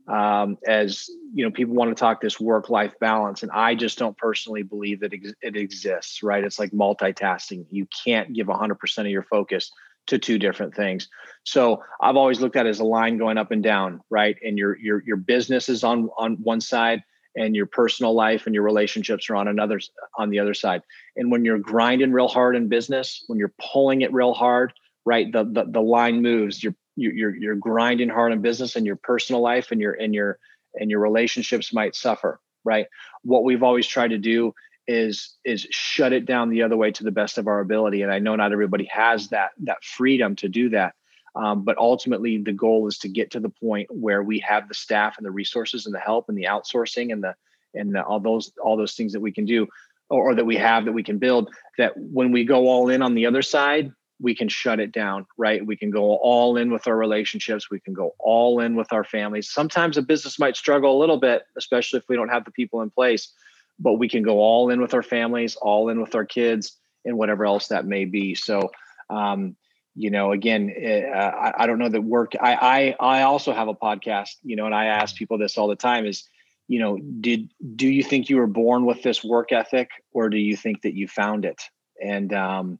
um, 0.08 0.58
as 0.66 1.08
you 1.34 1.44
know 1.44 1.50
people 1.50 1.74
want 1.74 1.90
to 1.90 1.94
talk 1.98 2.20
this 2.20 2.40
work 2.40 2.70
life 2.70 2.92
balance 3.00 3.42
and 3.42 3.52
i 3.52 3.74
just 3.74 3.98
don't 3.98 4.16
personally 4.16 4.62
believe 4.62 5.00
that 5.00 5.12
it 5.12 5.56
exists 5.56 6.22
right? 6.22 6.44
It's 6.44 6.58
like 6.58 6.70
multitasking. 6.70 7.66
You 7.70 7.86
can't 8.04 8.32
give 8.32 8.46
100% 8.46 8.98
of 8.98 9.06
your 9.06 9.22
focus 9.22 9.70
to 10.06 10.18
two 10.18 10.38
different 10.38 10.74
things. 10.74 11.08
So 11.44 11.82
i've 12.00 12.16
always 12.16 12.40
looked 12.40 12.56
at 12.56 12.66
it 12.66 12.70
as 12.70 12.80
a 12.80 12.84
line 12.84 13.18
going 13.18 13.38
up 13.38 13.50
and 13.50 13.62
down 13.62 14.00
right? 14.10 14.36
And 14.44 14.58
your 14.58 14.78
your 14.78 15.02
your 15.04 15.16
business 15.16 15.68
is 15.68 15.84
on 15.84 16.08
on 16.16 16.36
one 16.36 16.60
side 16.60 17.02
and 17.36 17.54
your 17.54 17.66
personal 17.66 18.14
life 18.14 18.46
and 18.46 18.54
your 18.54 18.64
relationships 18.64 19.30
are 19.30 19.36
on 19.36 19.48
another 19.48 19.80
on 20.16 20.30
the 20.30 20.38
other 20.38 20.54
side. 20.54 20.82
And 21.16 21.30
when 21.30 21.44
you're 21.44 21.58
grinding 21.58 22.12
real 22.12 22.28
hard 22.28 22.56
in 22.56 22.68
business 22.68 23.24
when 23.26 23.38
you're 23.38 23.54
pulling 23.72 24.02
it 24.02 24.12
real 24.12 24.34
hard 24.34 24.72
right 25.04 25.30
the 25.32 25.44
the, 25.44 25.64
the 25.68 25.80
line 25.80 26.22
moves. 26.22 26.62
You're 26.62 26.76
you're 27.00 27.36
you're 27.36 27.54
grinding 27.56 28.08
hard 28.08 28.32
in 28.32 28.40
business 28.40 28.76
and 28.76 28.86
your 28.86 28.96
personal 28.96 29.40
life 29.40 29.70
and 29.70 29.80
your 29.80 29.92
and 29.92 30.14
your 30.14 30.38
and 30.74 30.90
your 30.90 31.00
relationships 31.00 31.72
might 31.72 31.94
suffer 31.94 32.40
right? 32.68 32.86
What 33.22 33.44
we've 33.44 33.62
always 33.62 33.86
tried 33.86 34.08
to 34.08 34.18
do 34.18 34.54
is 34.86 35.34
is 35.44 35.66
shut 35.70 36.12
it 36.12 36.24
down 36.24 36.48
the 36.48 36.62
other 36.62 36.76
way 36.76 36.90
to 36.92 37.04
the 37.04 37.10
best 37.10 37.38
of 37.38 37.46
our 37.46 37.60
ability. 37.60 38.02
And 38.02 38.12
i 38.12 38.18
know 38.18 38.36
not 38.36 38.52
everybody 38.52 38.88
has 38.90 39.28
that 39.28 39.50
that 39.64 39.84
freedom 39.84 40.36
to 40.36 40.48
do 40.48 40.70
that. 40.70 40.94
Um, 41.36 41.62
but 41.62 41.76
ultimately 41.78 42.38
the 42.38 42.52
goal 42.52 42.88
is 42.88 42.98
to 42.98 43.08
get 43.08 43.30
to 43.32 43.40
the 43.40 43.50
point 43.50 43.88
where 43.90 44.22
we 44.22 44.38
have 44.40 44.66
the 44.66 44.74
staff 44.74 45.18
and 45.18 45.26
the 45.26 45.30
resources 45.30 45.86
and 45.86 45.94
the 45.94 46.00
help 46.00 46.28
and 46.28 46.38
the 46.38 46.44
outsourcing 46.44 47.12
and 47.12 47.22
the 47.22 47.34
and 47.74 47.94
the, 47.94 48.02
all 48.02 48.20
those 48.20 48.52
all 48.62 48.76
those 48.76 48.94
things 48.94 49.12
that 49.12 49.20
we 49.20 49.32
can 49.32 49.44
do 49.44 49.66
or, 50.10 50.30
or 50.30 50.34
that 50.34 50.46
we 50.46 50.56
have 50.56 50.86
that 50.86 50.92
we 50.92 51.02
can 51.02 51.18
build 51.18 51.50
that 51.76 51.92
when 51.96 52.32
we 52.32 52.44
go 52.44 52.66
all 52.68 52.88
in 52.88 53.02
on 53.02 53.14
the 53.14 53.26
other 53.26 53.42
side 53.42 53.92
we 54.20 54.34
can 54.34 54.48
shut 54.48 54.80
it 54.80 54.92
down, 54.92 55.26
right? 55.36 55.64
We 55.64 55.76
can 55.76 55.90
go 55.90 56.16
all 56.16 56.56
in 56.56 56.72
with 56.72 56.86
our 56.88 56.96
relationships. 56.96 57.70
We 57.70 57.80
can 57.80 57.94
go 57.94 58.14
all 58.18 58.60
in 58.60 58.74
with 58.74 58.92
our 58.92 59.04
families. 59.04 59.50
Sometimes 59.50 59.96
a 59.96 60.02
business 60.02 60.38
might 60.38 60.56
struggle 60.56 60.96
a 60.96 60.98
little 60.98 61.18
bit, 61.18 61.42
especially 61.56 61.98
if 61.98 62.08
we 62.08 62.16
don't 62.16 62.28
have 62.28 62.44
the 62.44 62.50
people 62.50 62.82
in 62.82 62.90
place, 62.90 63.32
but 63.78 63.94
we 63.94 64.08
can 64.08 64.22
go 64.22 64.40
all 64.40 64.70
in 64.70 64.80
with 64.80 64.92
our 64.94 65.02
families, 65.02 65.56
all 65.56 65.88
in 65.88 66.00
with 66.00 66.14
our 66.14 66.24
kids, 66.24 66.76
and 67.04 67.16
whatever 67.16 67.46
else 67.46 67.68
that 67.68 67.86
may 67.86 68.04
be. 68.04 68.34
So, 68.34 68.70
um, 69.08 69.56
you 69.94 70.10
know, 70.10 70.32
again, 70.32 70.72
uh, 70.84 71.18
I, 71.18 71.52
I, 71.58 71.66
don't 71.66 71.78
know 71.78 71.88
that 71.88 72.02
work. 72.02 72.32
I, 72.40 72.94
I 73.00 73.18
I 73.18 73.22
also 73.22 73.52
have 73.52 73.68
a 73.68 73.74
podcast, 73.74 74.36
you 74.42 74.54
know, 74.54 74.66
and 74.66 74.74
I 74.74 74.86
ask 74.86 75.16
people 75.16 75.38
this 75.38 75.58
all 75.58 75.68
the 75.68 75.76
time: 75.76 76.06
is 76.06 76.28
you 76.68 76.78
know, 76.78 76.98
did 77.20 77.50
do 77.74 77.88
you 77.88 78.02
think 78.02 78.28
you 78.28 78.36
were 78.36 78.46
born 78.46 78.84
with 78.84 79.02
this 79.02 79.24
work 79.24 79.52
ethic, 79.52 79.90
or 80.12 80.28
do 80.28 80.36
you 80.36 80.56
think 80.56 80.82
that 80.82 80.94
you 80.94 81.08
found 81.08 81.44
it? 81.44 81.60
And 82.00 82.32
um, 82.32 82.78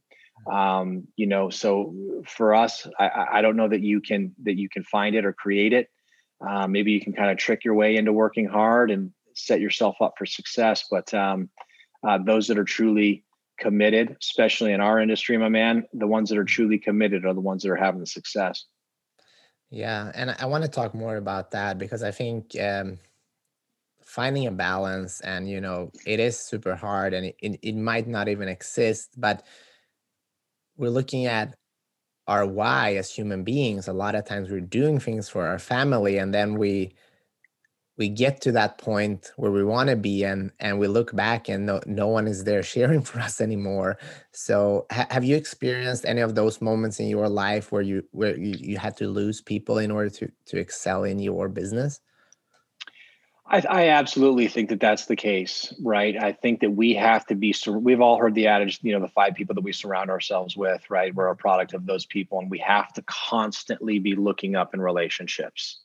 um, 0.51 1.07
you 1.15 1.27
know 1.27 1.49
so 1.49 1.93
for 2.27 2.55
us 2.55 2.87
I, 2.99 3.25
I 3.33 3.41
don't 3.41 3.55
know 3.55 3.67
that 3.67 3.81
you 3.81 4.01
can 4.01 4.33
that 4.43 4.57
you 4.57 4.69
can 4.69 4.83
find 4.83 5.15
it 5.15 5.25
or 5.25 5.33
create 5.33 5.73
it. 5.73 5.89
Uh, 6.47 6.67
maybe 6.67 6.91
you 6.91 7.01
can 7.01 7.13
kind 7.13 7.31
of 7.31 7.37
trick 7.37 7.65
your 7.65 7.73
way 7.73 7.97
into 7.97 8.13
working 8.13 8.47
hard 8.47 8.91
and 8.91 9.11
set 9.35 9.59
yourself 9.59 9.95
up 10.01 10.13
for 10.17 10.25
success 10.25 10.85
but 10.89 11.13
um, 11.13 11.49
uh, 12.07 12.17
those 12.17 12.47
that 12.47 12.57
are 12.57 12.63
truly 12.63 13.23
committed 13.57 14.15
especially 14.21 14.71
in 14.71 14.81
our 14.81 14.99
industry 14.99 15.37
my 15.37 15.49
man 15.49 15.85
the 15.93 16.07
ones 16.07 16.29
that 16.29 16.37
are 16.37 16.45
truly 16.45 16.77
committed 16.77 17.25
are 17.25 17.33
the 17.33 17.41
ones 17.41 17.63
that 17.63 17.69
are 17.69 17.75
having 17.75 17.99
the 17.99 18.07
success. 18.07 18.65
Yeah 19.69 20.11
and 20.15 20.35
i 20.39 20.45
want 20.45 20.63
to 20.63 20.69
talk 20.69 20.95
more 20.95 21.17
about 21.17 21.51
that 21.51 21.77
because 21.77 22.03
i 22.03 22.11
think 22.11 22.55
um, 22.59 22.99
finding 24.09 24.47
a 24.47 24.51
balance 24.51 25.21
and 25.21 25.47
you 25.47 25.61
know 25.61 25.91
it 26.03 26.19
is 26.19 26.39
super 26.39 26.75
hard 26.75 27.13
and 27.13 27.27
it, 27.27 27.35
it, 27.41 27.59
it 27.61 27.75
might 27.75 28.07
not 28.07 28.27
even 28.27 28.49
exist 28.49 29.11
but 29.17 29.45
we're 30.79 30.89
looking 30.89 31.25
at 31.25 31.55
our 32.27 32.45
why 32.45 32.95
as 32.95 33.11
human 33.11 33.43
beings. 33.43 33.87
A 33.87 33.93
lot 33.93 34.15
of 34.15 34.25
times 34.25 34.49
we're 34.49 34.61
doing 34.61 34.99
things 34.99 35.27
for 35.29 35.45
our 35.45 35.59
family 35.59 36.17
and 36.17 36.33
then 36.33 36.57
we 36.57 36.93
we 37.97 38.07
get 38.07 38.39
to 38.39 38.53
that 38.53 38.77
point 38.77 39.31
where 39.35 39.51
we 39.51 39.63
want 39.63 39.89
to 39.89 39.95
be 39.97 40.23
and 40.23 40.51
and 40.61 40.79
we 40.79 40.87
look 40.87 41.13
back 41.13 41.49
and 41.49 41.65
no, 41.65 41.81
no 41.85 42.07
one 42.07 42.27
is 42.27 42.45
there 42.45 42.63
sharing 42.75 43.01
for 43.01 43.19
us 43.19 43.41
anymore. 43.41 43.97
So 44.31 44.85
ha- 44.91 45.07
have 45.09 45.25
you 45.25 45.35
experienced 45.35 46.05
any 46.05 46.21
of 46.21 46.35
those 46.35 46.61
moments 46.61 46.99
in 47.01 47.07
your 47.07 47.27
life 47.27 47.71
where 47.71 47.81
you 47.81 48.03
where 48.11 48.37
you, 48.37 48.55
you 48.57 48.77
had 48.77 48.95
to 48.97 49.07
lose 49.07 49.41
people 49.41 49.79
in 49.79 49.91
order 49.91 50.09
to 50.11 50.31
to 50.47 50.57
excel 50.57 51.03
in 51.03 51.19
your 51.19 51.49
business 51.49 51.99
I, 53.49 53.63
I, 53.67 53.89
absolutely 53.89 54.47
think 54.47 54.69
that 54.69 54.79
that's 54.79 55.07
the 55.07 55.15
case, 55.15 55.73
right? 55.81 56.15
I 56.15 56.33
think 56.33 56.59
that 56.59 56.69
we 56.69 56.93
have 56.95 57.25
to 57.27 57.35
be. 57.35 57.55
We've 57.67 57.99
all 57.99 58.17
heard 58.17 58.35
the 58.35 58.47
adage, 58.47 58.79
you 58.83 58.93
know, 58.93 58.99
the 58.99 59.11
five 59.11 59.33
people 59.33 59.55
that 59.55 59.63
we 59.63 59.73
surround 59.73 60.11
ourselves 60.11 60.55
with, 60.55 60.87
right? 60.89 61.13
We're 61.13 61.27
a 61.29 61.35
product 61.35 61.73
of 61.73 61.85
those 61.87 62.05
people, 62.05 62.39
and 62.39 62.51
we 62.51 62.59
have 62.59 62.93
to 62.93 63.01
constantly 63.01 63.97
be 63.97 64.15
looking 64.15 64.55
up 64.55 64.75
in 64.75 64.81
relationships. 64.81 65.79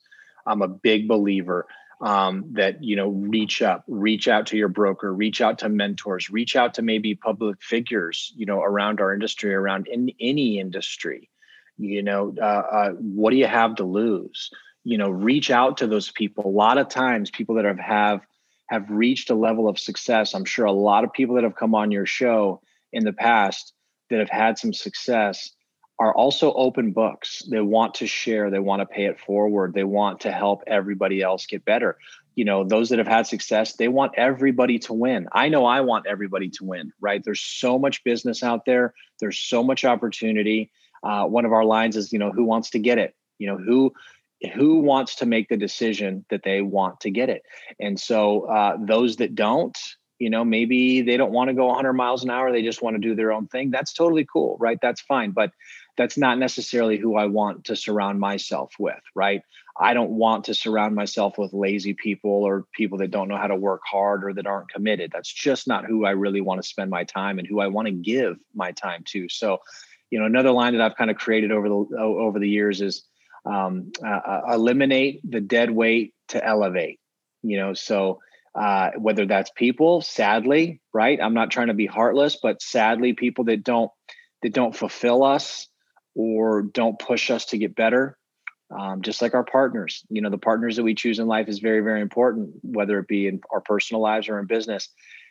I'm 0.46 0.60
a 0.60 0.68
big 0.68 1.08
believer 1.08 1.66
um, 2.02 2.50
that 2.52 2.84
you 2.84 2.96
know, 2.96 3.08
reach 3.08 3.62
up, 3.62 3.84
reach 3.88 4.28
out 4.28 4.48
to 4.48 4.58
your 4.58 4.68
broker, 4.68 5.12
reach 5.12 5.40
out 5.40 5.60
to 5.60 5.70
mentors, 5.70 6.28
reach 6.28 6.56
out 6.56 6.74
to 6.74 6.82
maybe 6.82 7.14
public 7.14 7.62
figures, 7.62 8.30
you 8.36 8.44
know, 8.44 8.60
around 8.60 9.00
our 9.00 9.14
industry, 9.14 9.54
around 9.54 9.88
in 9.88 10.10
any 10.20 10.58
industry. 10.58 11.30
You 11.78 12.02
know, 12.02 12.34
uh, 12.40 12.44
uh, 12.44 12.90
what 12.90 13.30
do 13.30 13.36
you 13.36 13.46
have 13.46 13.76
to 13.76 13.84
lose? 13.84 14.50
You 14.84 14.98
know 14.98 15.10
reach 15.10 15.50
out 15.50 15.78
to 15.78 15.86
those 15.86 16.10
people. 16.10 16.46
A 16.46 16.48
lot 16.48 16.78
of 16.78 16.88
times 16.88 17.30
people 17.30 17.56
that 17.56 17.64
have 17.64 17.78
have 17.78 18.20
have 18.68 18.88
reached 18.88 19.30
a 19.30 19.34
level 19.34 19.68
of 19.68 19.78
success 19.78 20.34
i'm 20.34 20.46
sure 20.46 20.64
a 20.64 20.72
lot 20.72 21.04
of 21.04 21.12
people 21.12 21.34
that 21.34 21.44
have 21.44 21.54
come 21.54 21.74
on 21.74 21.90
your 21.90 22.06
show 22.06 22.62
in 22.94 23.04
the 23.04 23.12
past 23.12 23.74
that 24.10 24.20
have 24.20 24.30
had 24.30 24.58
some 24.58 24.72
success 24.72 25.50
are 25.98 26.14
also 26.14 26.52
open 26.54 26.92
books. 26.92 27.42
They 27.48 27.60
want 27.60 27.94
to 27.94 28.06
share. 28.06 28.50
They 28.50 28.58
want 28.58 28.80
to 28.80 28.86
pay 28.86 29.04
it 29.04 29.20
forward. 29.20 29.74
They 29.74 29.84
want 29.84 30.20
to 30.20 30.32
help 30.32 30.64
everybody 30.66 31.22
else 31.22 31.46
get 31.46 31.64
better. 31.64 31.98
You 32.34 32.44
know 32.44 32.64
those 32.64 32.88
that 32.88 32.98
have 32.98 33.06
had 33.06 33.28
success 33.28 33.74
they 33.76 33.86
want 33.86 34.12
everybody 34.16 34.80
to 34.80 34.92
win. 34.92 35.28
I 35.32 35.48
know 35.48 35.66
i 35.66 35.82
want 35.82 36.06
everybody 36.08 36.50
to 36.50 36.64
win 36.64 36.92
right? 37.00 37.22
There's 37.24 37.40
so 37.40 37.78
much 37.78 38.02
business 38.02 38.42
out 38.42 38.64
there. 38.64 38.92
There's 39.20 39.38
so 39.38 39.62
much 39.62 39.84
opportunity. 39.84 40.72
Uh, 41.04 41.26
one 41.26 41.44
of 41.44 41.52
our 41.52 41.64
lines 41.64 41.96
is 41.96 42.12
you 42.12 42.18
know 42.18 42.32
who 42.32 42.44
wants 42.44 42.70
to 42.70 42.80
get 42.80 42.98
it? 42.98 43.14
You 43.38 43.46
know 43.46 43.56
who 43.56 43.92
who 44.54 44.80
wants 44.80 45.16
to 45.16 45.26
make 45.26 45.48
the 45.48 45.56
decision 45.56 46.24
that 46.30 46.42
they 46.42 46.60
want 46.60 47.00
to 47.00 47.10
get 47.10 47.30
it? 47.30 47.42
And 47.80 47.98
so 47.98 48.42
uh, 48.42 48.76
those 48.80 49.16
that 49.16 49.34
don't 49.34 49.76
you 50.18 50.30
know 50.30 50.44
maybe 50.44 51.02
they 51.02 51.16
don't 51.16 51.32
want 51.32 51.48
to 51.48 51.54
go 51.54 51.66
100 51.66 51.92
miles 51.92 52.22
an 52.22 52.30
hour 52.30 52.52
they 52.52 52.62
just 52.62 52.82
want 52.82 52.94
to 52.94 53.00
do 53.00 53.14
their 53.14 53.32
own 53.32 53.48
thing 53.48 53.70
that's 53.70 53.92
totally 53.92 54.26
cool 54.32 54.56
right? 54.60 54.78
That's 54.80 55.00
fine 55.00 55.32
but 55.32 55.50
that's 55.96 56.16
not 56.16 56.38
necessarily 56.38 56.98
who 56.98 57.16
i 57.16 57.26
want 57.26 57.64
to 57.64 57.76
surround 57.76 58.20
myself 58.20 58.72
with 58.78 59.00
right? 59.14 59.42
I 59.78 59.92
don't 59.92 60.12
want 60.12 60.44
to 60.44 60.54
surround 60.54 60.94
myself 60.94 61.36
with 61.36 61.52
lazy 61.52 61.94
people 61.94 62.30
or 62.30 62.64
people 62.72 62.98
that 62.98 63.10
don't 63.10 63.28
know 63.28 63.36
how 63.36 63.48
to 63.48 63.56
work 63.56 63.82
hard 63.84 64.24
or 64.24 64.32
that 64.34 64.46
aren't 64.46 64.70
committed 64.70 65.10
that's 65.12 65.32
just 65.32 65.66
not 65.66 65.84
who 65.84 66.04
i 66.04 66.10
really 66.10 66.40
want 66.40 66.62
to 66.62 66.68
spend 66.68 66.90
my 66.90 67.04
time 67.04 67.38
and 67.38 67.48
who 67.48 67.60
i 67.60 67.66
want 67.66 67.86
to 67.86 67.92
give 67.92 68.36
my 68.54 68.70
time 68.72 69.02
to. 69.08 69.28
So 69.28 69.58
you 70.10 70.18
know 70.20 70.26
another 70.26 70.52
line 70.52 70.74
that 70.74 70.82
i've 70.82 70.96
kind 70.96 71.10
of 71.10 71.16
created 71.16 71.50
over 71.50 71.68
the 71.68 71.98
over 71.98 72.38
the 72.38 72.48
years 72.48 72.80
is 72.80 73.02
um, 73.44 73.92
uh, 74.02 74.08
uh, 74.08 74.40
eliminate 74.52 75.20
the 75.28 75.40
dead 75.40 75.70
weight 75.70 76.14
to 76.28 76.44
elevate 76.44 77.00
you 77.42 77.58
know? 77.58 77.74
So 77.74 78.20
uh, 78.54 78.90
whether 78.96 79.26
that's 79.26 79.50
people 79.56 80.00
sadly 80.00 80.80
right? 80.92 81.18
I'm 81.20 81.34
not 81.34 81.50
trying 81.50 81.68
to 81.68 81.74
be 81.74 81.86
heartless 81.86 82.38
but 82.42 82.62
sadly 82.62 83.12
people 83.12 83.44
that 83.44 83.64
don't 83.64 83.90
that 84.42 84.52
don't 84.52 84.76
fulfill 84.76 85.24
us 85.24 85.68
or 86.14 86.62
don't 86.62 86.98
push 86.98 87.30
us 87.30 87.46
to 87.46 87.58
get 87.58 87.74
better 87.74 88.16
um, 88.70 89.02
just 89.02 89.20
like 89.20 89.34
our 89.34 89.44
partners 89.44 90.04
you 90.08 90.22
know 90.22 90.30
the 90.30 90.38
partners 90.38 90.76
that 90.76 90.84
we 90.84 90.94
choose 90.94 91.18
in 91.18 91.26
life 91.26 91.48
is 91.48 91.58
very 91.58 91.80
very 91.80 92.00
important 92.00 92.50
whether 92.62 92.98
it 92.98 93.08
be 93.08 93.26
in 93.26 93.40
our 93.52 93.60
personal 93.60 94.00
lives 94.00 94.28
or 94.28 94.38
in 94.38 94.46
business. 94.46 94.88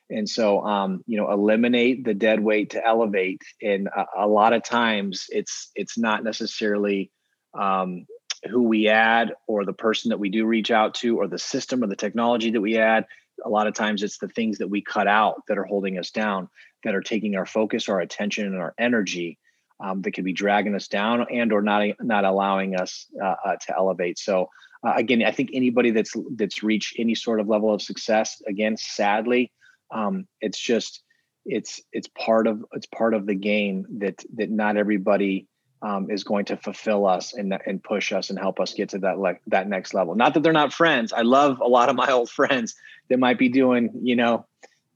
And 0.10 0.28
so 0.30 0.62
um, 0.66 1.04
you 1.08 1.18
know 1.18 1.32
eliminate 1.32 2.04
the 2.04 2.14
dead 2.14 2.40
weight 2.40 2.72
to 2.72 2.86
elevate. 2.86 3.42
And 3.62 3.88
a, 3.88 4.26
a 4.26 4.28
lot 4.28 4.54
of 4.54 4.64
times 4.64 5.26
it's 5.30 5.72
it's 5.76 5.98
not 5.98 6.24
necessarily 6.24 7.12
um, 7.60 8.06
who 8.50 8.64
we 8.64 8.90
add 8.90 9.34
or 9.48 9.66
the 9.66 9.74
person 9.74 10.10
that 10.10 10.20
we 10.20 10.30
do 10.30 10.46
reach 10.46 10.72
out 10.72 10.96
to 10.96 11.18
or 11.18 11.28
the 11.28 11.40
system 11.40 11.84
or 11.84 11.88
the 11.88 11.96
technology 11.96 12.52
that 12.52 12.62
we 12.62 12.78
add 12.78 13.06
a 13.46 13.50
lot 13.50 13.68
of 13.68 13.74
times 13.74 14.04
it's 14.04 14.18
the 14.18 14.28
things 14.28 14.58
that 14.58 14.68
we 14.68 14.82
cut 14.82 15.08
out 15.08 15.42
that 15.48 15.58
are 15.58 15.64
holding 15.64 15.98
us 15.98 16.12
down 16.12 16.48
that 16.84 16.94
are 16.96 17.02
taking 17.02 17.36
our 17.36 17.46
focus 17.46 17.90
our 17.90 18.00
attention 18.00 18.46
and 18.46 18.58
our 18.58 18.74
energy 18.78 19.38
um, 19.80 20.02
that 20.02 20.12
could 20.12 20.24
be 20.24 20.34
dragging 20.34 20.76
us 20.76 20.88
down 20.88 21.26
and 21.32 21.52
or 21.52 21.62
not 21.62 21.88
not 22.02 22.26
allowing 22.26 22.76
us 22.76 23.08
uh, 23.22 23.36
uh, 23.46 23.56
to 23.56 23.76
elevate. 23.76 24.18
So 24.20 24.50
uh, 24.86 24.94
again 24.96 25.24
i 25.24 25.32
think 25.32 25.50
anybody 25.54 25.92
that's 25.92 26.14
that's 26.36 26.64
reached 26.64 26.96
any 27.00 27.16
sort 27.16 27.40
of 27.40 27.48
level 27.48 27.74
of 27.74 27.82
success 27.82 28.42
again 28.48 28.78
sadly 28.78 29.52
um, 29.92 30.28
it's 30.42 30.60
just 30.60 31.02
it's 31.46 31.82
it's 31.92 32.08
part 32.08 32.48
of 32.48 32.64
it's 32.74 32.88
part 32.88 33.14
of 33.14 33.26
the 33.26 33.36
game 33.36 33.86
that 34.00 34.24
that 34.36 34.50
not 34.50 34.78
everybody 34.78 35.48
um, 35.84 36.10
is 36.10 36.24
going 36.24 36.46
to 36.46 36.58
fulfill 36.58 37.06
us 37.06 37.34
and 37.34 37.54
and 37.66 37.84
push 37.84 38.12
us 38.12 38.30
and 38.30 38.40
help 38.40 38.60
us 38.60 38.74
get 38.74 38.90
to 38.90 39.00
that 39.00 39.20
le- 39.20 39.40
that 39.48 39.68
next 39.68 39.94
level. 39.94 40.16
Not 40.16 40.34
that 40.34 40.42
they're 40.42 40.54
not 40.54 40.74
friends. 40.74 41.14
I 41.14 41.22
love 41.22 41.60
a 41.60 41.68
lot 41.68 41.90
of 41.90 41.96
my 41.96 42.10
old 42.10 42.30
friends 42.40 42.74
that 43.10 43.20
might 43.20 43.38
be 43.38 43.50
doing 43.50 43.92
you 44.02 44.16
know 44.16 44.46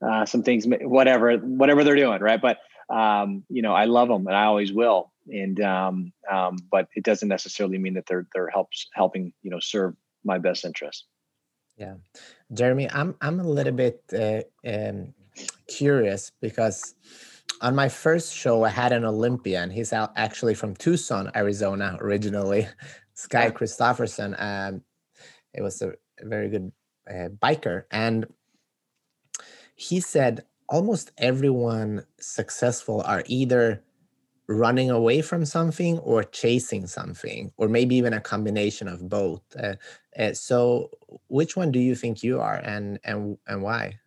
uh, 0.01 0.25
some 0.25 0.43
things, 0.43 0.65
whatever 0.81 1.35
whatever 1.37 1.83
they're 1.83 1.95
doing, 1.95 2.21
right? 2.21 2.41
But 2.41 2.59
um, 2.89 3.43
you 3.49 3.61
know, 3.61 3.73
I 3.73 3.85
love 3.85 4.07
them 4.07 4.25
and 4.27 4.35
I 4.35 4.45
always 4.45 4.71
will. 4.71 5.11
And 5.29 5.59
um, 5.59 6.13
um, 6.31 6.57
but 6.71 6.87
it 6.95 7.03
doesn't 7.03 7.27
necessarily 7.27 7.77
mean 7.77 7.95
that 7.95 8.05
they're 8.07 8.25
they're 8.33 8.49
helps 8.49 8.87
helping 8.93 9.33
you 9.43 9.51
know 9.51 9.59
serve 9.59 9.93
my 10.23 10.37
best 10.37 10.63
interest. 10.63 11.05
Yeah, 11.75 11.95
Jereme, 12.53 12.89
I'm 12.93 13.15
I'm 13.19 13.41
a 13.41 13.47
little 13.47 13.73
bit 13.73 14.01
uh, 14.13 14.41
um, 14.65 15.13
curious 15.67 16.31
because 16.41 16.95
on 17.61 17.75
my 17.75 17.89
first 17.89 18.33
show, 18.33 18.63
I 18.63 18.69
had 18.69 18.91
an 18.91 19.05
Olympian. 19.05 19.69
He's 19.69 19.93
out 19.93 20.11
actually 20.15 20.53
from 20.53 20.75
Tucson, 20.75 21.31
Arizona, 21.35 21.97
originally. 21.99 22.67
Sky 23.13 23.49
Christopherson. 23.49 24.35
Um, 24.37 24.81
it 25.53 25.61
was 25.61 25.81
a 25.81 25.93
very 26.21 26.49
good 26.49 26.71
uh, 27.09 27.29
biker, 27.41 27.83
and 27.89 28.27
he 29.75 29.99
said 29.99 30.43
almost 30.69 31.11
everyone 31.17 32.05
successful 32.19 33.01
are 33.05 33.23
either 33.25 33.83
running 34.47 34.89
away 34.89 35.21
from 35.21 35.45
something 35.45 35.97
or 35.99 36.23
chasing 36.23 36.85
something, 36.85 37.51
or 37.57 37.67
maybe 37.67 37.95
even 37.95 38.13
a 38.13 38.21
combination 38.21 38.87
of 38.87 39.09
both. 39.09 39.41
Uh, 39.59 39.75
uh, 40.17 40.33
so, 40.33 40.89
which 41.27 41.55
one 41.55 41.71
do 41.71 41.79
you 41.79 41.95
think 41.95 42.21
you 42.21 42.39
are, 42.39 42.57
and 42.57 42.99
and 43.03 43.37
and 43.47 43.63
why? 43.63 43.99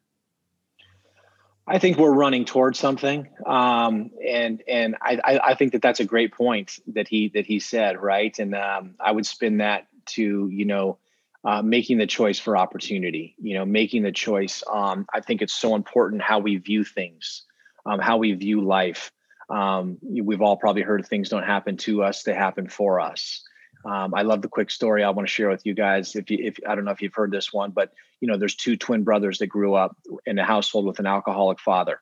I 1.66 1.78
think 1.78 1.98
we're 1.98 2.12
running 2.12 2.44
towards 2.44 2.78
something, 2.78 3.28
um, 3.46 4.10
and 4.26 4.62
and 4.66 4.96
I, 5.00 5.40
I 5.42 5.54
think 5.54 5.72
that 5.72 5.82
that's 5.82 6.00
a 6.00 6.04
great 6.04 6.34
point 6.34 6.78
that 6.88 7.06
he 7.06 7.28
that 7.34 7.46
he 7.46 7.60
said, 7.60 8.00
right? 8.00 8.36
And 8.38 8.54
um, 8.54 8.94
I 8.98 9.12
would 9.12 9.26
spin 9.26 9.58
that 9.58 9.86
to 10.06 10.48
you 10.48 10.64
know 10.64 10.98
uh, 11.44 11.62
making 11.62 11.98
the 11.98 12.06
choice 12.06 12.38
for 12.38 12.56
opportunity. 12.56 13.36
You 13.40 13.54
know, 13.54 13.64
making 13.64 14.02
the 14.02 14.12
choice. 14.12 14.64
Um, 14.70 15.06
I 15.12 15.20
think 15.20 15.42
it's 15.42 15.54
so 15.54 15.74
important 15.74 16.22
how 16.22 16.40
we 16.40 16.56
view 16.56 16.82
things, 16.82 17.42
um, 17.86 18.00
how 18.00 18.16
we 18.16 18.32
view 18.32 18.62
life. 18.62 19.12
Um, 19.48 19.98
we've 20.02 20.42
all 20.42 20.56
probably 20.56 20.82
heard 20.82 21.06
things 21.06 21.28
don't 21.28 21.44
happen 21.44 21.76
to 21.78 22.02
us; 22.02 22.24
they 22.24 22.34
happen 22.34 22.68
for 22.68 23.00
us. 23.00 23.42
Um, 23.84 24.14
I 24.14 24.22
love 24.22 24.42
the 24.42 24.48
quick 24.48 24.70
story 24.70 25.02
I 25.02 25.10
want 25.10 25.26
to 25.26 25.32
share 25.32 25.48
with 25.48 25.64
you 25.64 25.74
guys. 25.74 26.14
If 26.14 26.30
you, 26.30 26.38
if 26.40 26.58
I 26.68 26.74
don't 26.74 26.84
know 26.84 26.90
if 26.90 27.00
you've 27.00 27.14
heard 27.14 27.30
this 27.30 27.52
one, 27.52 27.70
but 27.70 27.92
you 28.20 28.28
know, 28.28 28.36
there's 28.36 28.54
two 28.54 28.76
twin 28.76 29.04
brothers 29.04 29.38
that 29.38 29.46
grew 29.46 29.74
up 29.74 29.96
in 30.26 30.38
a 30.38 30.44
household 30.44 30.86
with 30.86 30.98
an 30.98 31.06
alcoholic 31.06 31.58
father, 31.60 32.00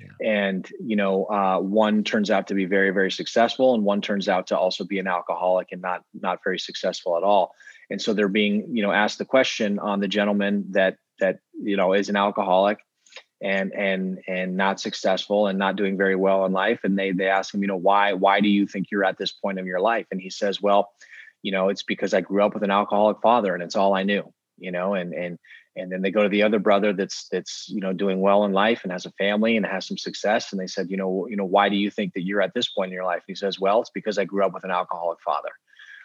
yeah. 0.00 0.48
and 0.48 0.68
you 0.80 0.96
know, 0.96 1.24
uh, 1.24 1.58
one 1.58 2.04
turns 2.04 2.30
out 2.30 2.48
to 2.48 2.54
be 2.54 2.66
very, 2.66 2.90
very 2.90 3.10
successful, 3.10 3.74
and 3.74 3.84
one 3.84 4.02
turns 4.02 4.28
out 4.28 4.48
to 4.48 4.58
also 4.58 4.84
be 4.84 4.98
an 4.98 5.06
alcoholic 5.06 5.68
and 5.72 5.80
not 5.80 6.02
not 6.12 6.40
very 6.44 6.58
successful 6.58 7.16
at 7.16 7.22
all. 7.22 7.54
And 7.90 8.00
so 8.00 8.12
they're 8.12 8.28
being, 8.28 8.74
you 8.74 8.82
know, 8.82 8.92
asked 8.92 9.18
the 9.18 9.24
question 9.24 9.78
on 9.78 10.00
the 10.00 10.08
gentleman 10.08 10.66
that 10.72 10.96
that 11.20 11.38
you 11.62 11.76
know 11.76 11.94
is 11.94 12.08
an 12.08 12.16
alcoholic 12.16 12.78
and 13.42 13.72
and 13.72 14.20
and 14.26 14.56
not 14.56 14.80
successful 14.80 15.46
and 15.46 15.58
not 15.58 15.76
doing 15.76 15.96
very 15.96 16.16
well 16.16 16.44
in 16.46 16.52
life 16.52 16.80
and 16.84 16.98
they 16.98 17.12
they 17.12 17.28
ask 17.28 17.52
him 17.52 17.62
you 17.62 17.68
know 17.68 17.76
why 17.76 18.12
why 18.12 18.40
do 18.40 18.48
you 18.48 18.66
think 18.66 18.90
you're 18.90 19.04
at 19.04 19.18
this 19.18 19.32
point 19.32 19.58
in 19.58 19.66
your 19.66 19.80
life 19.80 20.06
and 20.10 20.20
he 20.20 20.30
says 20.30 20.62
well 20.62 20.92
you 21.44 21.52
know 21.52 21.68
it's 21.68 21.84
because 21.84 22.14
i 22.14 22.20
grew 22.20 22.42
up 22.42 22.54
with 22.54 22.64
an 22.64 22.70
alcoholic 22.70 23.20
father 23.20 23.54
and 23.54 23.62
it's 23.62 23.76
all 23.76 23.94
i 23.94 24.02
knew 24.02 24.24
you 24.58 24.72
know 24.72 24.94
and 24.94 25.12
and 25.12 25.38
and 25.76 25.90
then 25.90 26.02
they 26.02 26.10
go 26.10 26.22
to 26.22 26.28
the 26.28 26.42
other 26.42 26.58
brother 26.58 26.92
that's 26.92 27.28
that's 27.30 27.68
you 27.68 27.80
know 27.80 27.92
doing 27.92 28.20
well 28.20 28.44
in 28.44 28.52
life 28.52 28.80
and 28.82 28.92
has 28.92 29.06
a 29.06 29.12
family 29.12 29.56
and 29.56 29.66
has 29.66 29.86
some 29.86 29.98
success 29.98 30.52
and 30.52 30.60
they 30.60 30.66
said 30.66 30.90
you 30.90 30.96
know 30.96 31.26
you 31.28 31.36
know 31.36 31.44
why 31.44 31.68
do 31.68 31.76
you 31.76 31.90
think 31.90 32.14
that 32.14 32.24
you're 32.24 32.42
at 32.42 32.54
this 32.54 32.68
point 32.68 32.88
in 32.88 32.94
your 32.94 33.04
life? 33.04 33.22
And 33.26 33.34
he 33.34 33.34
says 33.34 33.60
well 33.60 33.80
it's 33.80 33.90
because 33.90 34.18
i 34.18 34.24
grew 34.24 34.44
up 34.44 34.54
with 34.54 34.64
an 34.64 34.70
alcoholic 34.70 35.20
father. 35.20 35.50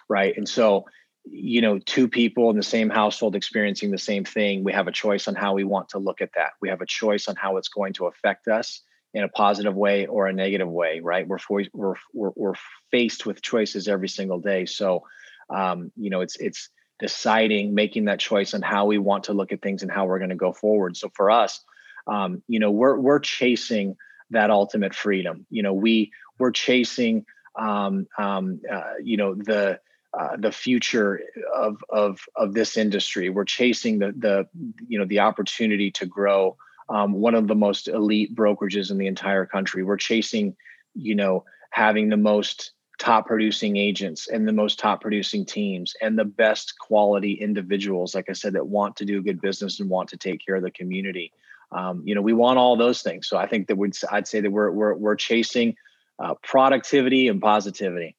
Right? 0.08 0.36
And 0.36 0.48
so 0.50 0.86
you 1.26 1.62
know 1.62 1.80
two 1.80 2.08
people 2.08 2.50
in 2.50 2.58
the 2.58 2.64
same 2.64 2.90
household 2.90 3.36
experiencing 3.36 3.92
the 3.92 3.98
same 3.98 4.24
thing 4.24 4.64
we 4.64 4.74
have 4.74 4.88
a 4.88 4.92
choice 4.92 5.28
on 5.28 5.36
how 5.36 5.54
we 5.54 5.64
want 5.64 5.90
to 5.90 6.00
look 6.00 6.22
at 6.22 6.32
that. 6.36 6.52
We 6.62 6.70
have 6.70 6.82
a 6.82 6.86
choice 6.88 7.28
on 7.28 7.36
how 7.36 7.58
it's 7.58 7.70
going 7.70 7.94
to 7.94 8.08
affect 8.08 8.48
us 8.48 8.82
in 9.14 9.24
a 9.24 9.30
positive 9.30 9.76
way 9.76 10.06
or 10.06 10.28
a 10.28 10.34
negative 10.34 10.70
way 10.70 11.00
right? 11.00 11.28
We're 11.28 11.40
we're 11.50 11.96
we're, 12.14 12.32
we're 12.36 12.54
faced 12.90 13.26
with 13.26 13.42
choices 13.42 13.88
every 13.88 14.10
single 14.10 14.40
day. 14.40 14.66
So 14.66 15.04
um, 15.50 15.92
you 15.96 16.10
know 16.10 16.22
it's 16.22 16.36
it's 16.38 16.70
deciding 17.00 17.74
making 17.74 18.06
that 18.06 18.20
choice 18.20 18.54
on 18.54 18.62
how 18.62 18.86
we 18.86 18.98
want 18.98 19.26
to 19.26 19.34
look 19.34 19.52
at 19.52 19.62
things 19.62 19.84
and 19.84 19.92
how 19.92 20.06
we're 20.06 20.20
going 20.20 20.30
to 20.30 20.36
go 20.36 20.52
forward. 20.52 20.98
So 20.98 21.10
for 21.16 21.32
us 21.32 21.64
um, 22.08 22.44
you 22.48 22.60
know 22.60 22.72
we're 22.72 22.98
we're 22.98 23.20
chasing 23.20 23.96
that 24.32 24.50
ultimate 24.50 24.96
freedom. 24.96 25.46
You 25.50 25.64
know 25.64 25.74
we 25.74 26.12
we're 26.38 26.52
chasing 26.52 27.26
um, 27.56 28.08
um, 28.18 28.62
uh, 28.72 28.94
you 29.04 29.18
know 29.18 29.36
the 29.36 29.80
uh, 30.18 30.38
the 30.38 30.52
future 30.52 31.22
of 31.56 31.84
of 31.90 32.20
of 32.36 32.54
this 32.54 32.78
industry. 32.78 33.30
We're 33.30 33.46
chasing 33.46 34.00
the 34.00 34.14
the 34.18 34.48
you 34.88 35.00
know 35.00 35.06
the 35.06 35.20
opportunity 35.20 35.92
to 35.92 36.06
grow 36.06 36.58
um, 36.90 37.14
one 37.14 37.36
of 37.36 37.48
the 37.48 37.56
most 37.56 37.88
elite 37.88 38.36
brokerages 38.36 38.92
in 38.92 38.98
the 38.98 39.08
entire 39.08 39.46
country. 39.46 39.84
We're 39.84 39.98
chasing 39.98 40.56
you 40.96 41.16
know 41.16 41.46
having 41.72 42.10
the 42.10 42.18
most 42.18 42.72
top 43.00 43.26
producing 43.26 43.78
agents 43.78 44.28
and 44.28 44.48
the 44.48 44.54
most 44.54 44.78
top 44.78 45.02
producing 45.02 45.46
teams 45.46 45.96
and 46.02 46.20
the 46.20 46.26
best 46.26 46.78
quality 46.78 47.34
individuals 47.34 48.14
like 48.14 48.30
i 48.30 48.34
said 48.34 48.54
that 48.54 48.68
want 48.68 48.98
to 48.98 49.06
do 49.06 49.18
a 49.18 49.22
good 49.22 49.42
business 49.42 49.80
and 49.80 49.90
want 49.90 50.10
to 50.10 50.18
take 50.18 50.46
care 50.46 50.56
of 50.56 50.64
the 50.64 50.72
community. 50.72 51.32
Um, 51.72 52.02
you 52.04 52.14
know 52.14 52.22
we 52.22 52.34
want 52.34 52.60
all 52.60 52.76
those 52.76 53.02
things. 53.02 53.28
So 53.28 53.38
i 53.38 53.48
think 53.48 53.68
that 53.68 53.78
we'd, 53.78 53.96
i'd 54.12 54.28
say 54.28 54.42
that 54.42 54.52
we're 54.52 54.72
we're, 54.72 54.94
we're 54.96 55.16
chasing 55.16 55.76
uh, 56.20 56.36
productivity 56.44 57.30
and 57.30 57.42
positivity. 57.42 58.16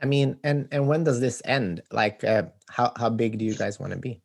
I 0.00 0.06
mean 0.06 0.38
and 0.44 0.68
and 0.70 0.86
when 0.86 1.04
does 1.04 1.20
this 1.20 1.42
end? 1.44 1.82
Like 1.90 2.22
uh, 2.22 2.44
how 2.68 2.92
how 2.96 3.10
big 3.10 3.38
do 3.38 3.44
you 3.44 3.54
guys 3.54 3.80
want 3.80 3.92
to 3.92 3.98
be? 3.98 4.22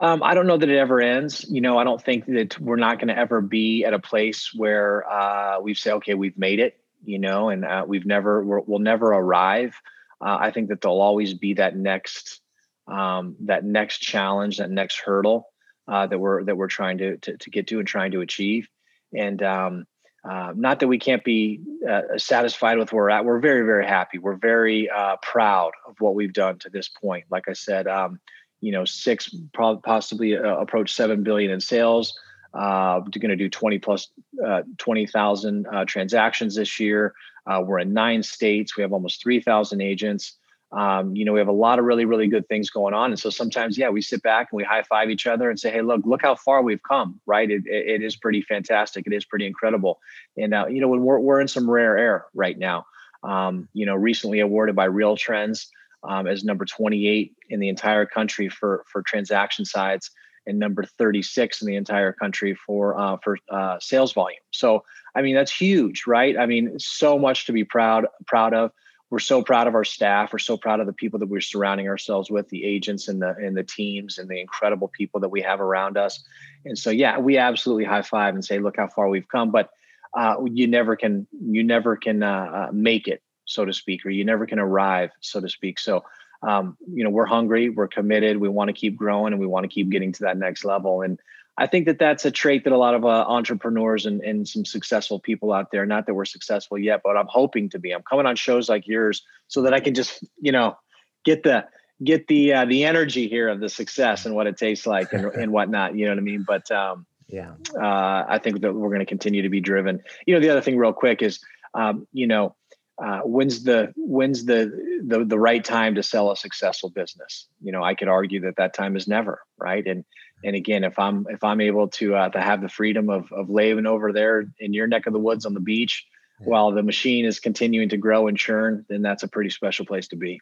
Um, 0.00 0.20
I 0.24 0.34
don't 0.34 0.48
know 0.48 0.56
that 0.56 0.68
it 0.68 0.76
ever 0.76 1.00
ends. 1.00 1.46
You 1.48 1.60
know, 1.60 1.78
I 1.78 1.84
don't 1.84 2.02
think 2.02 2.26
that 2.26 2.58
we're 2.58 2.74
not 2.74 2.98
going 2.98 3.08
to 3.08 3.16
ever 3.16 3.40
be 3.40 3.84
at 3.84 3.94
a 3.94 4.00
place 4.00 4.50
where 4.52 5.08
uh, 5.08 5.60
we 5.60 5.74
say, 5.74 5.92
okay, 5.92 6.14
we've 6.14 6.36
made 6.36 6.58
it 6.58 6.81
you 7.04 7.18
know, 7.18 7.48
and 7.48 7.64
uh, 7.64 7.84
we've 7.86 8.06
never 8.06 8.42
we 8.42 8.60
will 8.66 8.78
never 8.78 9.12
arrive. 9.12 9.74
Uh, 10.20 10.38
I 10.40 10.50
think 10.50 10.68
that 10.68 10.80
there'll 10.80 11.00
always 11.00 11.34
be 11.34 11.54
that 11.54 11.76
next 11.76 12.40
um, 12.86 13.36
that 13.40 13.64
next 13.64 13.98
challenge, 13.98 14.58
that 14.58 14.70
next 14.70 15.00
hurdle 15.00 15.48
uh, 15.88 16.06
that 16.06 16.18
we're 16.18 16.44
that 16.44 16.56
we're 16.56 16.68
trying 16.68 16.98
to, 16.98 17.16
to, 17.18 17.36
to 17.36 17.50
get 17.50 17.66
to 17.68 17.78
and 17.78 17.88
trying 17.88 18.12
to 18.12 18.20
achieve. 18.20 18.68
And 19.14 19.42
um, 19.42 19.86
uh, 20.28 20.52
not 20.54 20.80
that 20.80 20.88
we 20.88 20.98
can't 20.98 21.24
be 21.24 21.60
uh, 21.88 22.02
satisfied 22.16 22.78
with 22.78 22.92
where 22.92 23.04
we're 23.04 23.10
at. 23.10 23.24
We're 23.24 23.40
very 23.40 23.64
very 23.64 23.86
happy. 23.86 24.18
We're 24.18 24.36
very 24.36 24.88
uh, 24.88 25.16
proud 25.22 25.72
of 25.86 25.96
what 26.00 26.14
we've 26.14 26.32
done 26.32 26.58
to 26.60 26.70
this 26.70 26.88
point. 26.88 27.24
Like 27.30 27.48
I 27.48 27.54
said, 27.54 27.86
um, 27.88 28.20
you 28.60 28.72
know, 28.72 28.84
six 28.84 29.34
possibly 29.52 30.34
approach 30.34 30.92
seven 30.92 31.24
billion 31.24 31.50
in 31.50 31.60
sales. 31.60 32.16
Uh, 32.54 33.00
we're 33.00 33.20
going 33.20 33.30
to 33.30 33.36
do 33.36 33.48
20 33.48 33.78
plus 33.78 34.08
uh, 34.44 34.62
20,000 34.78 35.66
uh, 35.66 35.84
transactions 35.84 36.54
this 36.54 36.78
year. 36.78 37.14
Uh, 37.46 37.62
we're 37.64 37.78
in 37.78 37.92
nine 37.92 38.22
states. 38.22 38.76
We 38.76 38.82
have 38.82 38.92
almost 38.92 39.22
3,000 39.22 39.80
agents. 39.80 40.36
Um, 40.70 41.14
you 41.14 41.24
know, 41.24 41.32
we 41.32 41.38
have 41.38 41.48
a 41.48 41.52
lot 41.52 41.78
of 41.78 41.84
really, 41.84 42.04
really 42.04 42.28
good 42.28 42.48
things 42.48 42.70
going 42.70 42.94
on. 42.94 43.10
And 43.10 43.18
so 43.18 43.28
sometimes, 43.28 43.76
yeah, 43.76 43.90
we 43.90 44.00
sit 44.00 44.22
back 44.22 44.48
and 44.50 44.56
we 44.56 44.64
high 44.64 44.82
five 44.82 45.10
each 45.10 45.26
other 45.26 45.50
and 45.50 45.60
say, 45.60 45.70
"Hey, 45.70 45.82
look, 45.82 46.00
look 46.06 46.22
how 46.22 46.34
far 46.34 46.62
we've 46.62 46.82
come!" 46.82 47.20
Right? 47.26 47.50
It, 47.50 47.64
it, 47.66 48.00
it 48.00 48.02
is 48.02 48.16
pretty 48.16 48.40
fantastic. 48.40 49.06
It 49.06 49.12
is 49.12 49.26
pretty 49.26 49.46
incredible. 49.46 50.00
And 50.38 50.54
uh, 50.54 50.66
you 50.68 50.80
know, 50.80 50.88
when 50.88 51.02
we're 51.02 51.18
we're 51.18 51.40
in 51.42 51.48
some 51.48 51.70
rare 51.70 51.98
air 51.98 52.26
right 52.34 52.58
now. 52.58 52.86
Um, 53.22 53.68
you 53.72 53.86
know, 53.86 53.94
recently 53.94 54.40
awarded 54.40 54.74
by 54.74 54.88
RealTrends 54.88 55.66
um, 56.02 56.26
as 56.26 56.42
number 56.42 56.64
28 56.64 57.36
in 57.50 57.60
the 57.60 57.68
entire 57.68 58.06
country 58.06 58.48
for 58.48 58.84
for 58.90 59.02
transaction 59.02 59.64
sides 59.64 60.10
and 60.46 60.58
number 60.58 60.84
36 60.84 61.62
in 61.62 61.68
the 61.68 61.76
entire 61.76 62.12
country 62.12 62.54
for 62.54 62.98
uh, 62.98 63.16
for 63.22 63.38
uh, 63.50 63.78
sales 63.80 64.12
volume. 64.12 64.40
So 64.50 64.84
I 65.14 65.22
mean 65.22 65.34
that's 65.34 65.52
huge, 65.52 66.04
right? 66.06 66.36
I 66.38 66.46
mean 66.46 66.78
so 66.78 67.18
much 67.18 67.46
to 67.46 67.52
be 67.52 67.64
proud 67.64 68.06
proud 68.26 68.54
of. 68.54 68.72
We're 69.10 69.18
so 69.18 69.42
proud 69.42 69.66
of 69.66 69.74
our 69.74 69.84
staff. 69.84 70.32
We're 70.32 70.38
so 70.38 70.56
proud 70.56 70.80
of 70.80 70.86
the 70.86 70.92
people 70.94 71.18
that 71.18 71.28
we're 71.28 71.42
surrounding 71.42 71.86
ourselves 71.86 72.30
with, 72.30 72.48
the 72.48 72.64
agents 72.64 73.08
and 73.08 73.20
the 73.20 73.34
and 73.36 73.56
the 73.56 73.62
teams 73.62 74.18
and 74.18 74.28
the 74.28 74.40
incredible 74.40 74.88
people 74.88 75.20
that 75.20 75.28
we 75.28 75.42
have 75.42 75.60
around 75.60 75.98
us. 75.98 76.24
And 76.64 76.78
so 76.78 76.90
yeah, 76.90 77.18
we 77.18 77.36
absolutely 77.36 77.84
high 77.84 78.02
five 78.02 78.34
and 78.34 78.44
say, 78.44 78.58
look 78.58 78.76
how 78.78 78.88
far 78.88 79.08
we've 79.08 79.28
come. 79.28 79.50
But 79.50 79.70
uh, 80.16 80.36
you 80.44 80.66
never 80.66 80.96
can 80.96 81.26
you 81.40 81.62
never 81.62 81.96
can 81.96 82.22
uh, 82.22 82.68
uh 82.68 82.70
make 82.72 83.06
it 83.06 83.22
so 83.44 83.64
to 83.64 83.72
speak, 83.72 84.04
or 84.06 84.10
you 84.10 84.24
never 84.24 84.46
can 84.46 84.58
arrive, 84.58 85.10
so 85.20 85.40
to 85.40 85.48
speak. 85.48 85.78
So, 85.78 86.04
um, 86.42 86.76
you 86.86 87.04
know, 87.04 87.10
we're 87.10 87.26
hungry, 87.26 87.68
we're 87.68 87.88
committed, 87.88 88.36
we 88.36 88.48
want 88.48 88.68
to 88.68 88.72
keep 88.72 88.96
growing, 88.96 89.32
and 89.32 89.40
we 89.40 89.46
want 89.46 89.64
to 89.64 89.68
keep 89.68 89.90
getting 89.90 90.12
to 90.12 90.24
that 90.24 90.36
next 90.36 90.64
level. 90.64 91.02
And 91.02 91.20
I 91.56 91.66
think 91.66 91.86
that 91.86 91.98
that's 91.98 92.24
a 92.24 92.30
trait 92.30 92.64
that 92.64 92.72
a 92.72 92.78
lot 92.78 92.94
of 92.94 93.04
uh, 93.04 93.24
entrepreneurs 93.28 94.06
and, 94.06 94.22
and 94.22 94.48
some 94.48 94.64
successful 94.64 95.20
people 95.20 95.52
out 95.52 95.70
there, 95.70 95.84
not 95.86 96.06
that 96.06 96.14
we're 96.14 96.24
successful 96.24 96.78
yet, 96.78 97.02
but 97.04 97.16
I'm 97.16 97.28
hoping 97.28 97.68
to 97.70 97.78
be. 97.78 97.92
I'm 97.92 98.02
coming 98.02 98.26
on 98.26 98.36
shows 98.36 98.68
like 98.68 98.86
yours 98.86 99.22
so 99.48 99.62
that 99.62 99.74
I 99.74 99.80
can 99.80 99.94
just, 99.94 100.24
you 100.40 100.52
know, 100.52 100.76
get 101.24 101.42
the 101.42 101.66
get 102.02 102.26
the 102.26 102.54
uh, 102.54 102.64
the 102.64 102.84
energy 102.84 103.28
here 103.28 103.48
of 103.48 103.60
the 103.60 103.68
success 103.68 104.26
and 104.26 104.34
what 104.34 104.46
it 104.46 104.56
tastes 104.56 104.86
like 104.86 105.12
and, 105.12 105.26
and 105.34 105.52
whatnot. 105.52 105.94
You 105.94 106.06
know 106.06 106.12
what 106.12 106.18
I 106.18 106.22
mean? 106.22 106.44
But 106.46 106.70
um, 106.70 107.06
yeah, 107.28 107.52
uh, 107.74 108.24
I 108.28 108.40
think 108.42 108.62
that 108.62 108.72
we're 108.74 108.88
going 108.88 109.00
to 109.00 109.06
continue 109.06 109.42
to 109.42 109.48
be 109.48 109.60
driven. 109.60 110.02
You 110.26 110.34
know, 110.34 110.40
the 110.40 110.50
other 110.50 110.62
thing, 110.62 110.78
real 110.78 110.92
quick, 110.92 111.22
is 111.22 111.40
um, 111.74 112.06
you 112.12 112.26
know, 112.26 112.54
uh, 113.02 113.20
when's 113.20 113.62
the 113.64 113.92
when's 113.96 114.44
the, 114.44 115.00
the 115.04 115.24
the 115.24 115.38
right 115.38 115.64
time 115.64 115.94
to 115.94 116.02
sell 116.02 116.30
a 116.30 116.36
successful 116.36 116.90
business? 116.90 117.46
You 117.60 117.72
know, 117.72 117.82
I 117.82 117.94
could 117.94 118.08
argue 118.08 118.40
that 118.42 118.56
that 118.56 118.74
time 118.74 118.96
is 118.96 119.08
never 119.08 119.40
right. 119.58 119.86
And 119.86 120.04
and 120.44 120.56
again, 120.56 120.84
if 120.84 120.98
I'm 120.98 121.26
if 121.30 121.42
I'm 121.42 121.60
able 121.60 121.88
to 121.88 122.14
uh, 122.14 122.28
to 122.30 122.40
have 122.40 122.60
the 122.60 122.68
freedom 122.68 123.08
of 123.08 123.32
of 123.32 123.48
living 123.48 123.86
over 123.86 124.12
there 124.12 124.44
in 124.58 124.72
your 124.74 124.86
neck 124.86 125.06
of 125.06 125.12
the 125.12 125.18
woods 125.18 125.46
on 125.46 125.54
the 125.54 125.60
beach, 125.60 126.04
yeah. 126.40 126.46
while 126.46 126.72
the 126.72 126.82
machine 126.82 127.24
is 127.24 127.40
continuing 127.40 127.88
to 127.90 127.96
grow 127.96 128.28
and 128.28 128.36
churn, 128.36 128.84
then 128.88 129.02
that's 129.02 129.22
a 129.22 129.28
pretty 129.28 129.50
special 129.50 129.86
place 129.86 130.08
to 130.08 130.16
be. 130.16 130.40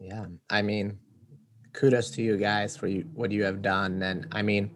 Yeah, 0.00 0.26
I 0.48 0.62
mean, 0.62 0.98
kudos 1.72 2.10
to 2.12 2.22
you 2.22 2.36
guys 2.36 2.76
for 2.76 2.86
you, 2.86 3.04
what 3.14 3.30
you 3.30 3.44
have 3.44 3.62
done, 3.62 4.02
and 4.02 4.26
I 4.32 4.42
mean 4.42 4.70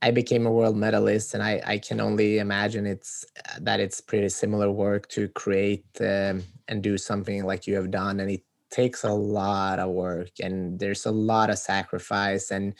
I 0.00 0.12
became 0.12 0.46
a 0.46 0.52
world 0.52 0.76
medalist, 0.76 1.34
and 1.34 1.42
I, 1.42 1.60
I 1.66 1.78
can 1.78 2.00
only 2.00 2.38
imagine 2.38 2.86
it's 2.86 3.24
uh, 3.48 3.58
that 3.60 3.80
it's 3.80 4.00
pretty 4.00 4.28
similar 4.28 4.70
work 4.70 5.08
to 5.08 5.28
create 5.28 5.86
um, 6.00 6.44
and 6.68 6.82
do 6.82 6.96
something 6.96 7.44
like 7.44 7.66
you 7.66 7.74
have 7.74 7.90
done, 7.90 8.20
and 8.20 8.30
it 8.30 8.42
takes 8.70 9.02
a 9.02 9.12
lot 9.12 9.80
of 9.80 9.90
work, 9.90 10.30
and 10.40 10.78
there's 10.78 11.06
a 11.06 11.10
lot 11.10 11.50
of 11.50 11.58
sacrifice, 11.58 12.52
and 12.52 12.74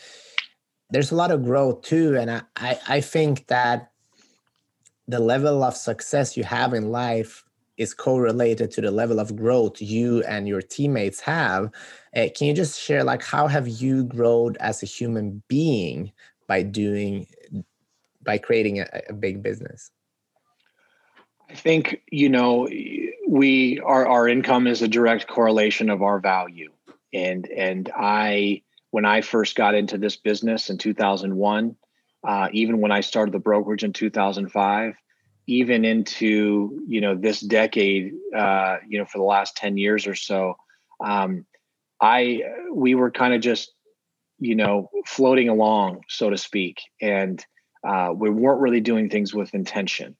there's 0.90 1.11
a 1.11 1.16
lot 1.16 1.33
of 1.33 1.44
growth 1.44 1.83
too. 1.83 2.16
And 2.16 2.31
I, 2.31 2.42
I, 2.57 2.78
I 2.88 3.00
think 3.00 3.48
that 3.48 3.90
the 5.09 5.18
level 5.18 5.64
of 5.64 5.76
success 5.76 6.37
you 6.37 6.44
have 6.44 6.72
in 6.72 6.90
life 6.90 7.44
is 7.78 7.94
correlated 7.94 8.70
to 8.72 8.81
the 8.81 8.90
level 8.90 9.18
of 9.18 9.37
growth 9.37 9.81
you 9.81 10.22
and 10.24 10.48
your 10.48 10.61
teammates 10.61 11.20
have. 11.20 11.70
Uh, 12.14 12.26
can 12.37 12.48
you 12.48 12.54
just 12.54 12.78
share 12.78 13.04
like 13.04 13.22
how 13.22 13.46
have 13.46 13.68
you 13.68 14.04
grown 14.04 14.57
as 14.61 14.83
a 14.83 14.87
human 14.87 15.42
being 15.48 16.12
by 16.48 16.62
doing 16.62 17.26
by 18.22 18.38
creating 18.38 18.80
a, 18.80 18.87
a 19.11 19.12
big 19.12 19.42
business? 19.42 19.90
I 21.48 21.54
think 21.54 22.02
you 22.11 22.28
know 22.28 22.68
we 23.28 23.80
our 23.80 24.06
our 24.06 24.28
income 24.28 24.66
is 24.66 24.82
a 24.82 24.88
direct 24.88 25.28
correlation 25.28 25.90
of 25.90 26.02
our 26.02 26.18
value, 26.18 26.72
and 27.14 27.46
and 27.46 27.90
I 27.94 28.62
when 28.90 29.04
I 29.04 29.20
first 29.20 29.54
got 29.54 29.74
into 29.74 29.98
this 29.98 30.16
business 30.16 30.70
in 30.70 30.78
2001, 30.78 31.76
uh, 32.26 32.48
even 32.52 32.80
when 32.80 32.90
I 32.90 33.02
started 33.02 33.32
the 33.32 33.38
brokerage 33.38 33.84
in 33.84 33.92
2005, 33.92 34.94
even 35.46 35.84
into 35.84 36.82
you 36.87 37.00
know 37.00 37.14
this 37.14 37.40
decade, 37.40 38.12
uh, 38.37 38.78
you 38.87 38.98
know 38.98 39.04
for 39.04 39.18
the 39.18 39.24
last 39.24 39.56
10 39.56 39.76
years 39.76 40.06
or 40.06 40.14
so, 40.14 40.56
um, 41.04 41.46
I 42.00 42.42
we 42.72 42.94
were 42.94 43.11
kind 43.11 43.34
of 43.34 43.40
just 43.40 43.72
you 44.38 44.55
know, 44.55 44.90
floating 45.07 45.48
along, 45.48 46.03
so 46.09 46.31
to 46.31 46.38
speak, 46.38 46.81
and 47.01 47.44
uh, 47.87 48.11
we 48.14 48.31
weren't 48.31 48.61
really 48.61 48.81
doing 48.81 49.09
things 49.09 49.35
with 49.35 49.55
intention, 49.55 50.16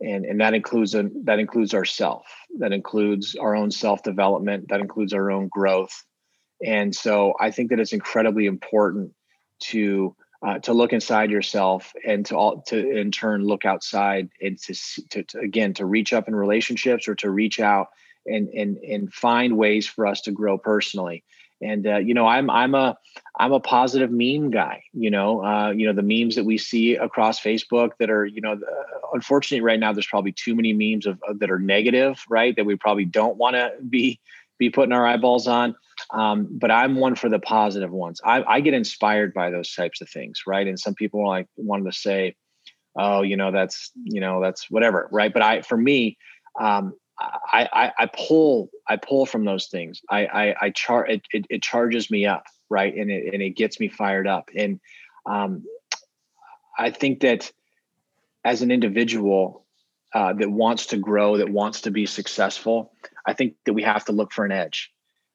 and 0.00 0.24
and 0.24 0.40
that 0.40 0.54
includes 0.54 0.94
a, 0.94 1.08
that 1.24 1.38
includes 1.38 1.74
ourself, 1.74 2.26
that 2.58 2.72
includes 2.72 3.36
our 3.36 3.54
own 3.54 3.70
self 3.70 4.02
development, 4.02 4.68
that 4.68 4.80
includes 4.80 5.12
our 5.12 5.30
own 5.30 5.48
growth, 5.48 6.04
and 6.64 6.94
so 6.94 7.34
I 7.40 7.50
think 7.50 7.70
that 7.70 7.80
it's 7.80 7.92
incredibly 7.92 8.46
important 8.46 9.12
to 9.60 10.16
uh, 10.46 10.58
to 10.60 10.72
look 10.72 10.92
inside 10.92 11.30
yourself 11.30 11.92
and 12.06 12.24
to 12.26 12.36
all 12.36 12.62
to 12.62 12.98
in 12.98 13.10
turn 13.10 13.44
look 13.44 13.64
outside 13.64 14.30
and 14.40 14.58
to, 14.58 14.74
to, 15.10 15.22
to 15.22 15.38
again 15.38 15.74
to 15.74 15.84
reach 15.84 16.12
up 16.12 16.28
in 16.28 16.34
relationships 16.34 17.06
or 17.08 17.14
to 17.16 17.30
reach 17.30 17.60
out 17.60 17.88
and 18.26 18.48
and 18.48 18.78
and 18.78 19.12
find 19.12 19.56
ways 19.56 19.86
for 19.86 20.06
us 20.06 20.22
to 20.22 20.32
grow 20.32 20.56
personally 20.56 21.24
and 21.60 21.86
uh, 21.86 21.98
you 21.98 22.14
know 22.14 22.26
i'm 22.26 22.50
i'm 22.50 22.74
a 22.74 22.96
i'm 23.38 23.52
a 23.52 23.60
positive 23.60 24.10
meme 24.10 24.50
guy 24.50 24.82
you 24.92 25.10
know 25.10 25.44
uh, 25.44 25.70
you 25.70 25.86
know 25.86 25.92
the 25.92 26.02
memes 26.02 26.34
that 26.34 26.44
we 26.44 26.58
see 26.58 26.96
across 26.96 27.40
facebook 27.40 27.90
that 27.98 28.10
are 28.10 28.24
you 28.24 28.40
know 28.40 28.58
unfortunately 29.12 29.62
right 29.62 29.80
now 29.80 29.92
there's 29.92 30.06
probably 30.06 30.32
too 30.32 30.54
many 30.54 30.72
memes 30.72 31.06
of, 31.06 31.18
of 31.28 31.38
that 31.38 31.50
are 31.50 31.58
negative 31.58 32.22
right 32.28 32.56
that 32.56 32.66
we 32.66 32.76
probably 32.76 33.04
don't 33.04 33.36
want 33.36 33.54
to 33.54 33.72
be 33.88 34.20
be 34.58 34.70
putting 34.70 34.92
our 34.92 35.06
eyeballs 35.06 35.48
on. 35.48 35.74
Um, 36.10 36.46
but 36.50 36.70
i'm 36.70 36.96
one 36.96 37.14
for 37.14 37.28
the 37.28 37.38
positive 37.38 37.90
ones. 37.90 38.20
I, 38.24 38.42
I 38.44 38.60
get 38.60 38.74
inspired 38.74 39.34
by 39.34 39.50
those 39.50 39.74
types 39.74 40.00
of 40.00 40.08
things 40.08 40.42
right? 40.46 40.66
And 40.66 40.78
some 40.78 40.94
people 40.94 41.26
like 41.26 41.46
wanted 41.56 41.90
to 41.90 41.98
say 41.98 42.36
oh 42.98 43.22
you 43.22 43.36
know 43.36 43.50
that's 43.50 43.90
you 44.04 44.20
know 44.20 44.40
that's 44.40 44.70
whatever 44.70 45.08
right? 45.10 45.32
But 45.32 45.42
i 45.42 45.62
for 45.62 45.76
me 45.76 46.16
um, 46.60 46.94
I, 47.20 47.68
I, 47.72 47.92
I 47.98 48.06
pull 48.06 48.70
I 48.88 48.96
pull 48.96 49.26
from 49.26 49.44
those 49.44 49.66
things. 49.66 50.00
I 50.08 50.26
I, 50.26 50.54
I 50.60 50.70
char 50.70 51.06
it, 51.06 51.22
it, 51.32 51.46
it 51.50 51.62
charges 51.62 52.10
me 52.10 52.26
up, 52.26 52.46
right, 52.68 52.94
and 52.94 53.10
it 53.10 53.32
and 53.32 53.42
it 53.42 53.50
gets 53.50 53.78
me 53.78 53.88
fired 53.88 54.26
up. 54.26 54.50
And 54.56 54.80
um, 55.26 55.64
I 56.78 56.90
think 56.90 57.20
that 57.20 57.52
as 58.44 58.62
an 58.62 58.70
individual 58.70 59.66
uh, 60.14 60.32
that 60.32 60.50
wants 60.50 60.86
to 60.86 60.96
grow, 60.96 61.36
that 61.36 61.50
wants 61.50 61.82
to 61.82 61.90
be 61.90 62.06
successful, 62.06 62.92
I 63.26 63.34
think 63.34 63.54
that 63.66 63.74
we 63.74 63.82
have 63.82 64.04
to 64.06 64.12
look 64.12 64.32
for 64.32 64.44
an 64.44 64.52
edge. 64.52 64.90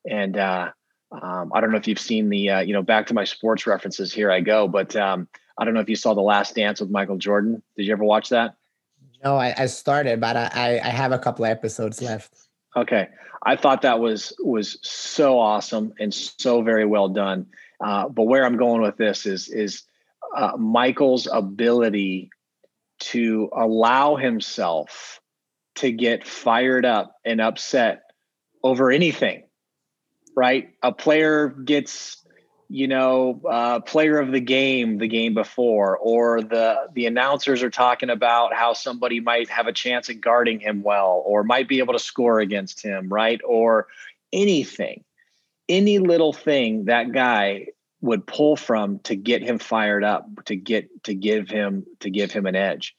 And 0.10 0.38
uh, 0.38 0.71
um, 1.12 1.52
I 1.54 1.62
don't 1.62 1.71
know 1.71 1.78
if 1.78 1.88
you've 1.88 2.00
seen 2.00 2.30
the 2.30 2.50
uh, 2.50 2.60
you 2.62 2.74
know 2.74 2.82
back 2.82 3.08
to 3.08 3.13
my 3.13 3.26
sports 3.26 3.67
references. 3.67 4.13
Here 4.13 4.32
I 4.32 4.41
go, 4.41 4.67
but 4.67 4.95
um, 4.95 5.28
I 5.58 5.65
don't 5.65 5.74
know 5.74 5.82
if 5.82 5.89
you 5.89 5.95
saw 5.95 6.13
the 6.13 6.21
Last 6.21 6.56
Dance 6.56 6.82
with 6.82 6.89
Michael 6.89 7.17
Jordan. 7.17 7.62
Did 7.78 7.86
you 7.86 7.93
ever 7.93 8.04
watch 8.04 8.30
that? 8.30 8.56
No, 9.25 9.38
I, 9.38 9.55
I 9.57 9.65
started, 9.65 10.21
but 10.21 10.38
I, 10.38 10.79
I 10.83 10.89
have 10.89 11.11
a 11.11 11.17
couple 11.17 11.45
episodes 11.45 11.99
left. 11.99 12.31
Okay, 12.77 13.07
I 13.43 13.55
thought 13.55 13.81
that 13.81 13.99
was 13.99 14.33
was 14.39 14.77
so 14.83 15.39
awesome 15.39 15.93
and 15.99 16.13
so 16.13 16.61
very 16.61 16.85
well 16.85 17.09
done. 17.09 17.47
Uh, 17.83 18.07
but 18.07 18.23
where 18.23 18.45
I'm 18.45 18.55
going 18.55 18.83
with 18.83 18.97
this 18.97 19.25
is 19.25 19.49
is 19.49 19.81
uh, 20.35 20.55
Michael's 20.57 21.27
ability 21.31 22.29
to 22.99 23.49
allow 23.55 24.15
himself 24.15 25.19
to 25.75 25.91
get 25.91 26.27
fired 26.27 26.85
up 26.85 27.15
and 27.25 27.41
upset 27.41 28.03
over 28.63 28.91
anything. 28.91 29.43
Right, 30.38 30.69
a 30.83 30.91
player 30.91 31.47
gets 31.47 32.24
you 32.67 32.88
know, 32.88 33.41
uh, 33.47 33.80
player 33.82 34.19
of 34.19 34.32
the 34.32 34.39
game 34.39 34.97
the 34.97 35.08
game 35.08 35.34
before, 35.34 35.97
or 35.97 36.41
the 36.41 36.88
the 36.93 37.06
announcers 37.06 37.62
are 37.63 37.69
talking 37.69 38.10
about 38.10 38.54
how 38.54 38.73
somebody 38.73 39.19
might 39.19 39.49
have 39.49 39.67
a 39.67 39.73
chance 39.73 40.10
at 40.10 40.21
guarding 40.21 40.60
him 40.60 40.82
well, 40.82 41.21
or 41.25 41.43
might 41.43 41.67
be 41.67 41.80
able 41.80 41.93
to 41.93 41.99
score 41.99 42.39
against 42.39 42.82
him, 42.82 43.10
right? 43.10 43.39
Or 43.45 43.88
anything, 44.34 45.04
any 45.69 45.99
little 45.99 46.34
thing 46.34 46.86
that 46.86 47.12
guy 47.12 47.67
would 48.01 48.25
pull 48.25 48.56
from 48.56 48.99
to 48.99 49.15
get 49.15 49.41
him 49.41 49.60
fired 49.60 50.04
up, 50.04 50.28
to 50.45 50.56
get 50.56 51.04
to 51.04 51.13
give 51.13 51.49
him 51.49 51.86
to 51.99 52.10
give 52.10 52.32
him 52.32 52.45
an 52.45 52.56
edge. 52.56 52.95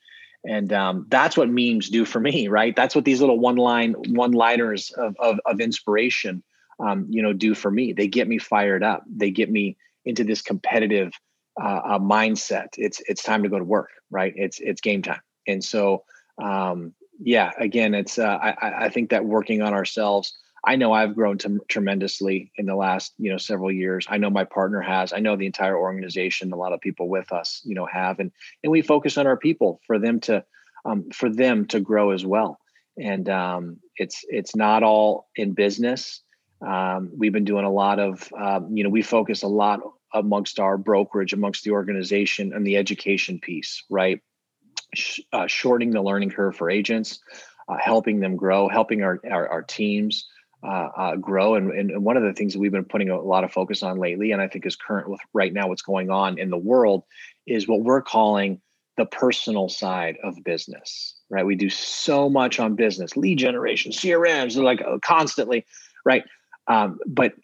And 0.49 0.73
um, 0.73 1.07
that's 1.09 1.37
what 1.37 1.49
memes 1.49 1.91
do 1.91 2.05
for 2.05 2.21
me, 2.21 2.47
right? 2.47 2.75
That's 2.75 2.95
what 2.95 3.05
these 3.05 3.21
little 3.21 3.39
one 3.39 3.57
line 3.57 3.95
one 4.09 4.33
liners 4.33 4.93
of, 4.93 5.17
of, 5.19 5.41
of 5.45 5.61
inspiration 5.61 6.45
um, 6.79 7.07
you 7.09 7.23
know, 7.23 7.33
do 7.33 7.55
for 7.55 7.71
me. 7.71 7.93
They 7.93 8.09
get 8.09 8.29
me 8.29 8.39
fired 8.39 8.83
up. 8.83 9.05
They 9.09 9.31
get 9.31 9.51
me 9.51 9.77
into 10.05 10.25
this 10.25 10.43
competitive 10.43 11.13
uh, 11.61 11.81
uh, 11.85 11.99
mindset. 11.99 12.69
It's 12.77 13.01
it's 13.07 13.23
time 13.23 13.43
to 13.43 13.49
go 13.49 13.59
to 13.59 13.65
work, 13.65 13.91
right? 14.11 14.33
It's 14.37 14.61
it's 14.61 14.81
game 14.81 15.03
time. 15.03 15.21
And 15.47 15.63
so, 15.63 16.05
um, 16.43 16.93
yeah, 17.19 17.51
again, 17.59 17.95
it's 17.95 18.19
uh, 18.19 18.39
I 18.43 18.87
I 18.87 18.89
think 18.89 19.11
that 19.11 19.25
working 19.25 19.63
on 19.63 19.75
ourselves. 19.75 20.37
I 20.69 20.75
know 20.75 20.93
I've 20.93 21.15
grown 21.15 21.39
to, 21.39 21.61
tremendously 21.69 22.51
in 22.57 22.67
the 22.67 22.75
last 22.75 23.15
you 23.19 23.31
know 23.31 23.39
several 23.39 23.71
years. 23.71 24.07
I 24.09 24.19
know 24.19 24.31
my 24.31 24.45
partner 24.45 24.81
has. 24.81 25.13
I 25.13 25.21
know 25.21 25.37
the 25.37 25.47
entire 25.47 25.79
organization, 25.79 26.53
a 26.53 26.57
lot 26.57 26.73
of 26.73 26.81
people 26.81 27.09
with 27.09 27.31
us, 27.33 27.63
you 27.65 27.75
know, 27.75 27.87
have, 27.87 28.19
and 28.19 28.33
and 28.63 28.71
we 28.71 28.83
focus 28.83 29.17
on 29.17 29.27
our 29.27 29.37
people 29.37 29.81
for 29.87 29.99
them 29.99 30.21
to 30.21 30.45
um, 30.85 31.11
for 31.13 31.31
them 31.31 31.67
to 31.67 31.81
grow 31.81 32.11
as 32.11 32.25
well. 32.25 32.59
And 32.99 33.29
um, 33.29 33.79
it's 33.97 34.25
it's 34.29 34.57
not 34.57 34.83
all 34.83 35.29
in 35.37 35.53
business. 35.53 36.23
Um, 36.61 37.11
we've 37.17 37.33
been 37.33 37.45
doing 37.45 37.65
a 37.65 37.71
lot 37.71 37.99
of, 37.99 38.33
um, 38.39 38.77
you 38.77 38.85
know, 38.85 38.91
we 38.91 39.03
focus 39.03 39.43
a 39.43 39.49
lot 39.49 39.81
amongst 40.15 40.59
our 40.59 40.79
brokerage, 40.79 41.33
amongst 41.33 41.65
the 41.65 41.73
organization, 41.73 42.53
and 42.53 42.67
the 42.67 42.77
education 42.77 43.39
piece, 43.41 43.83
right? 43.91 44.21
Sh- 44.95 45.21
uh, 45.33 45.47
shortening 45.47 45.91
the 45.91 46.03
learning 46.03 46.31
curve 46.31 46.57
for 46.57 46.71
agents, 46.71 47.21
uh, 47.69 47.77
helping 47.79 48.21
them 48.21 48.37
grow, 48.37 48.69
helping 48.69 49.03
our 49.03 49.21
our, 49.31 49.49
our 49.49 49.63
teams 49.63 50.27
uh, 50.63 50.89
uh, 50.97 51.17
grow. 51.17 51.55
And, 51.55 51.71
and 51.71 52.05
one 52.05 52.17
of 52.17 52.23
the 52.23 52.33
things 52.33 52.55
that 52.55 52.59
we've 52.59 52.73
been 52.73 52.85
putting 52.85 53.11
a 53.11 53.21
lot 53.21 53.45
of 53.45 53.53
focus 53.53 53.83
on 53.83 53.99
lately, 53.99 54.33
and 54.33 54.41
I 54.41 54.49
think 54.49 54.67
is 54.67 54.77
current 54.77 55.09
with 55.09 55.21
right 55.35 55.53
now 55.53 55.69
what's 55.69 55.83
going 55.83 56.11
on 56.11 56.39
in 56.39 56.51
the 56.51 56.57
world, 56.57 57.05
is 57.47 57.69
what 57.69 57.83
we're 57.83 58.03
calling 58.03 58.61
the 58.97 59.07
personal 59.07 59.69
side 59.69 60.17
of 60.25 60.43
business, 60.43 61.17
right? 61.29 61.45
We 61.45 61.55
do 61.55 61.69
so 61.69 62.31
much 62.31 62.59
on 62.59 62.75
business, 62.75 63.17
lead 63.17 63.39
generation, 63.39 63.93
CRMs, 63.93 64.57
like 64.57 64.81
uh, 64.81 64.99
constantly, 65.05 65.67
right? 66.05 66.25
Um, 66.69 66.99
but 67.07 67.35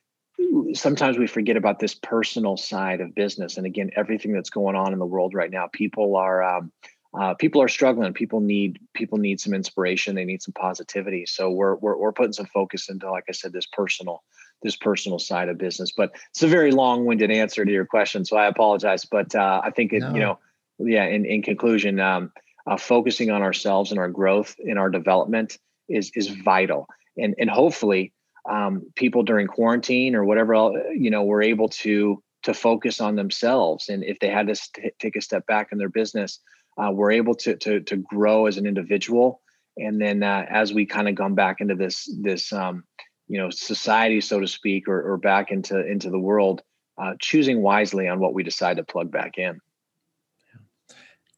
sometimes 0.75 1.19
we 1.19 1.27
forget 1.27 1.57
about 1.57 1.79
this 1.79 1.95
personal 1.95 2.57
side 2.57 3.01
of 3.01 3.15
business. 3.15 3.57
And 3.57 3.67
again, 3.67 3.91
everything 3.97 4.33
that's 4.33 4.51
going 4.51 4.77
on 4.77 4.93
in 4.93 4.99
the 4.99 5.07
world 5.07 5.35
right 5.35 5.51
now, 5.51 5.69
people 5.73 6.17
are 6.17 6.43
um, 6.43 6.73
uh, 7.19 7.35
people 7.35 7.61
are 7.61 7.69
struggling. 7.69 8.13
People 8.15 8.41
need 8.41 8.79
people 8.95 9.19
need 9.19 9.39
some 9.41 9.53
inspiration. 9.53 10.15
They 10.15 10.25
need 10.25 10.43
some 10.43 10.55
positivity. 10.55 11.27
So 11.27 11.51
we're, 11.51 11.77
we're 11.77 11.97
we're 11.97 12.13
putting 12.13 12.33
some 12.33 12.47
focus 12.47 12.89
into, 12.89 13.11
like 13.11 13.25
I 13.29 13.33
said, 13.33 13.53
this 13.53 13.67
personal 13.67 14.23
this 14.63 14.77
personal 14.77 15.19
side 15.19 15.49
of 15.49 15.59
business. 15.59 15.93
But 15.93 16.13
it's 16.31 16.43
a 16.43 16.49
very 16.49 16.71
long 16.71 17.05
winded 17.05 17.31
answer 17.31 17.65
to 17.65 17.71
your 17.71 17.85
question, 17.85 18.25
so 18.25 18.37
I 18.37 18.47
apologize. 18.47 19.05
But 19.05 19.35
uh, 19.35 19.61
I 19.63 19.71
think 19.71 19.93
it, 19.93 20.01
no. 20.01 20.15
you 20.15 20.21
know, 20.21 20.39
yeah. 20.79 21.05
In 21.05 21.27
in 21.27 21.43
conclusion, 21.43 22.01
um, 22.01 22.33
uh, 22.67 22.79
focusing 22.79 23.31
on 23.31 23.43
ourselves 23.43 23.91
and 23.91 24.01
our 24.01 24.09
growth 24.09 24.57
in 24.59 24.79
our 24.79 24.89
development 24.89 25.59
is 25.91 26.11
is 26.15 26.29
vital, 26.29 26.89
and 27.19 27.35
and 27.39 27.51
hopefully, 27.51 28.13
um, 28.49 28.87
people 28.97 29.23
during 29.23 29.47
quarantine 29.47 30.15
or 30.15 30.25
whatever 30.25 30.55
you 30.95 31.11
know, 31.11 31.25
were 31.25 31.43
able 31.43 31.69
to 31.69 32.23
to 32.43 32.53
focus 32.53 33.01
on 33.01 33.15
themselves, 33.15 33.89
and 33.89 34.03
if 34.03 34.19
they 34.19 34.29
had 34.29 34.49
to 34.49 34.57
st- 34.57 34.93
take 34.99 35.15
a 35.15 35.21
step 35.21 35.47
back 35.47 35.69
in 35.71 35.79
their 35.79 35.89
business, 35.89 36.41
uh, 36.77 36.91
we're 36.93 37.13
able 37.13 37.35
to 37.37 37.57
to 37.57 37.81
to 37.81 37.97
grow 37.97 38.47
as 38.47 38.57
an 38.57 38.67
individual, 38.67 39.41
and 39.77 40.01
then 40.01 40.23
uh, 40.23 40.45
as 40.51 40.73
we 40.73 40.85
kind 40.85 41.09
of 41.09 41.15
come 41.15 41.35
back 41.35 41.61
into 41.61 41.77
this 41.77 42.13
this 42.21 42.53
um, 42.53 42.83
you 43.29 43.39
know 43.39 43.51
society, 43.51 44.21
so 44.21 44.41
to 44.41 44.49
speak, 44.49 44.89
or 44.89 45.13
or 45.13 45.19
back 45.19 45.53
into 45.53 45.87
into 45.87 46.11
the 46.11 46.19
world, 46.19 46.63
uh, 46.99 47.13
choosing 47.21 47.63
wisely 47.63 48.09
on 48.09 48.19
what 48.19 48.35
we 48.35 48.43
decide 48.43 48.79
to 48.79 48.85
plug 48.85 49.13
back 49.13 49.39
in. 49.39 49.59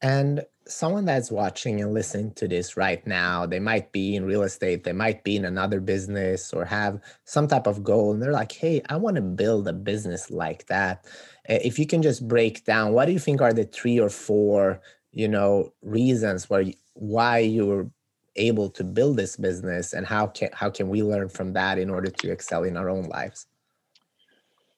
And 0.01 0.43
someone 0.67 1.05
that's 1.05 1.31
watching 1.31 1.81
and 1.81 1.93
listening 1.93 2.31
to 2.33 2.47
this 2.47 2.75
right 2.75 3.05
now, 3.05 3.45
they 3.45 3.59
might 3.59 3.91
be 3.91 4.15
in 4.15 4.25
real 4.25 4.43
estate, 4.43 4.83
they 4.83 4.93
might 4.93 5.23
be 5.23 5.35
in 5.35 5.45
another 5.45 5.79
business 5.79 6.53
or 6.53 6.65
have 6.65 6.99
some 7.23 7.47
type 7.47 7.67
of 7.67 7.83
goal. 7.83 8.13
And 8.13 8.21
they're 8.21 8.31
like, 8.31 8.51
hey, 8.51 8.81
I 8.89 8.97
want 8.97 9.15
to 9.17 9.21
build 9.21 9.67
a 9.67 9.73
business 9.73 10.31
like 10.31 10.65
that. 10.67 11.05
If 11.47 11.77
you 11.77 11.85
can 11.85 12.01
just 12.01 12.27
break 12.27 12.65
down, 12.65 12.93
what 12.93 13.05
do 13.05 13.11
you 13.11 13.19
think 13.19 13.41
are 13.41 13.53
the 13.53 13.65
three 13.65 13.99
or 13.99 14.09
four, 14.09 14.81
you 15.11 15.27
know, 15.27 15.73
reasons 15.81 16.49
why 16.49 16.73
why 16.93 17.39
you 17.39 17.65
were 17.65 17.89
able 18.37 18.69
to 18.69 18.83
build 18.83 19.17
this 19.17 19.37
business 19.37 19.93
and 19.93 20.05
how 20.05 20.27
can 20.27 20.49
how 20.53 20.69
can 20.69 20.89
we 20.89 21.03
learn 21.03 21.29
from 21.29 21.53
that 21.53 21.77
in 21.77 21.89
order 21.89 22.09
to 22.09 22.31
excel 22.31 22.63
in 22.63 22.75
our 22.77 22.89
own 22.89 23.03
lives? 23.03 23.47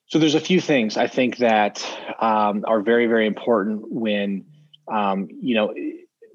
So 0.06 0.18
there's 0.18 0.34
a 0.34 0.40
few 0.40 0.60
things 0.60 0.96
I 0.96 1.06
think 1.06 1.36
that 1.36 1.84
um, 2.18 2.64
are 2.66 2.80
very, 2.80 3.06
very 3.06 3.26
important 3.26 3.90
when 3.90 4.46
um, 4.90 5.28
you 5.40 5.54
know 5.54 5.74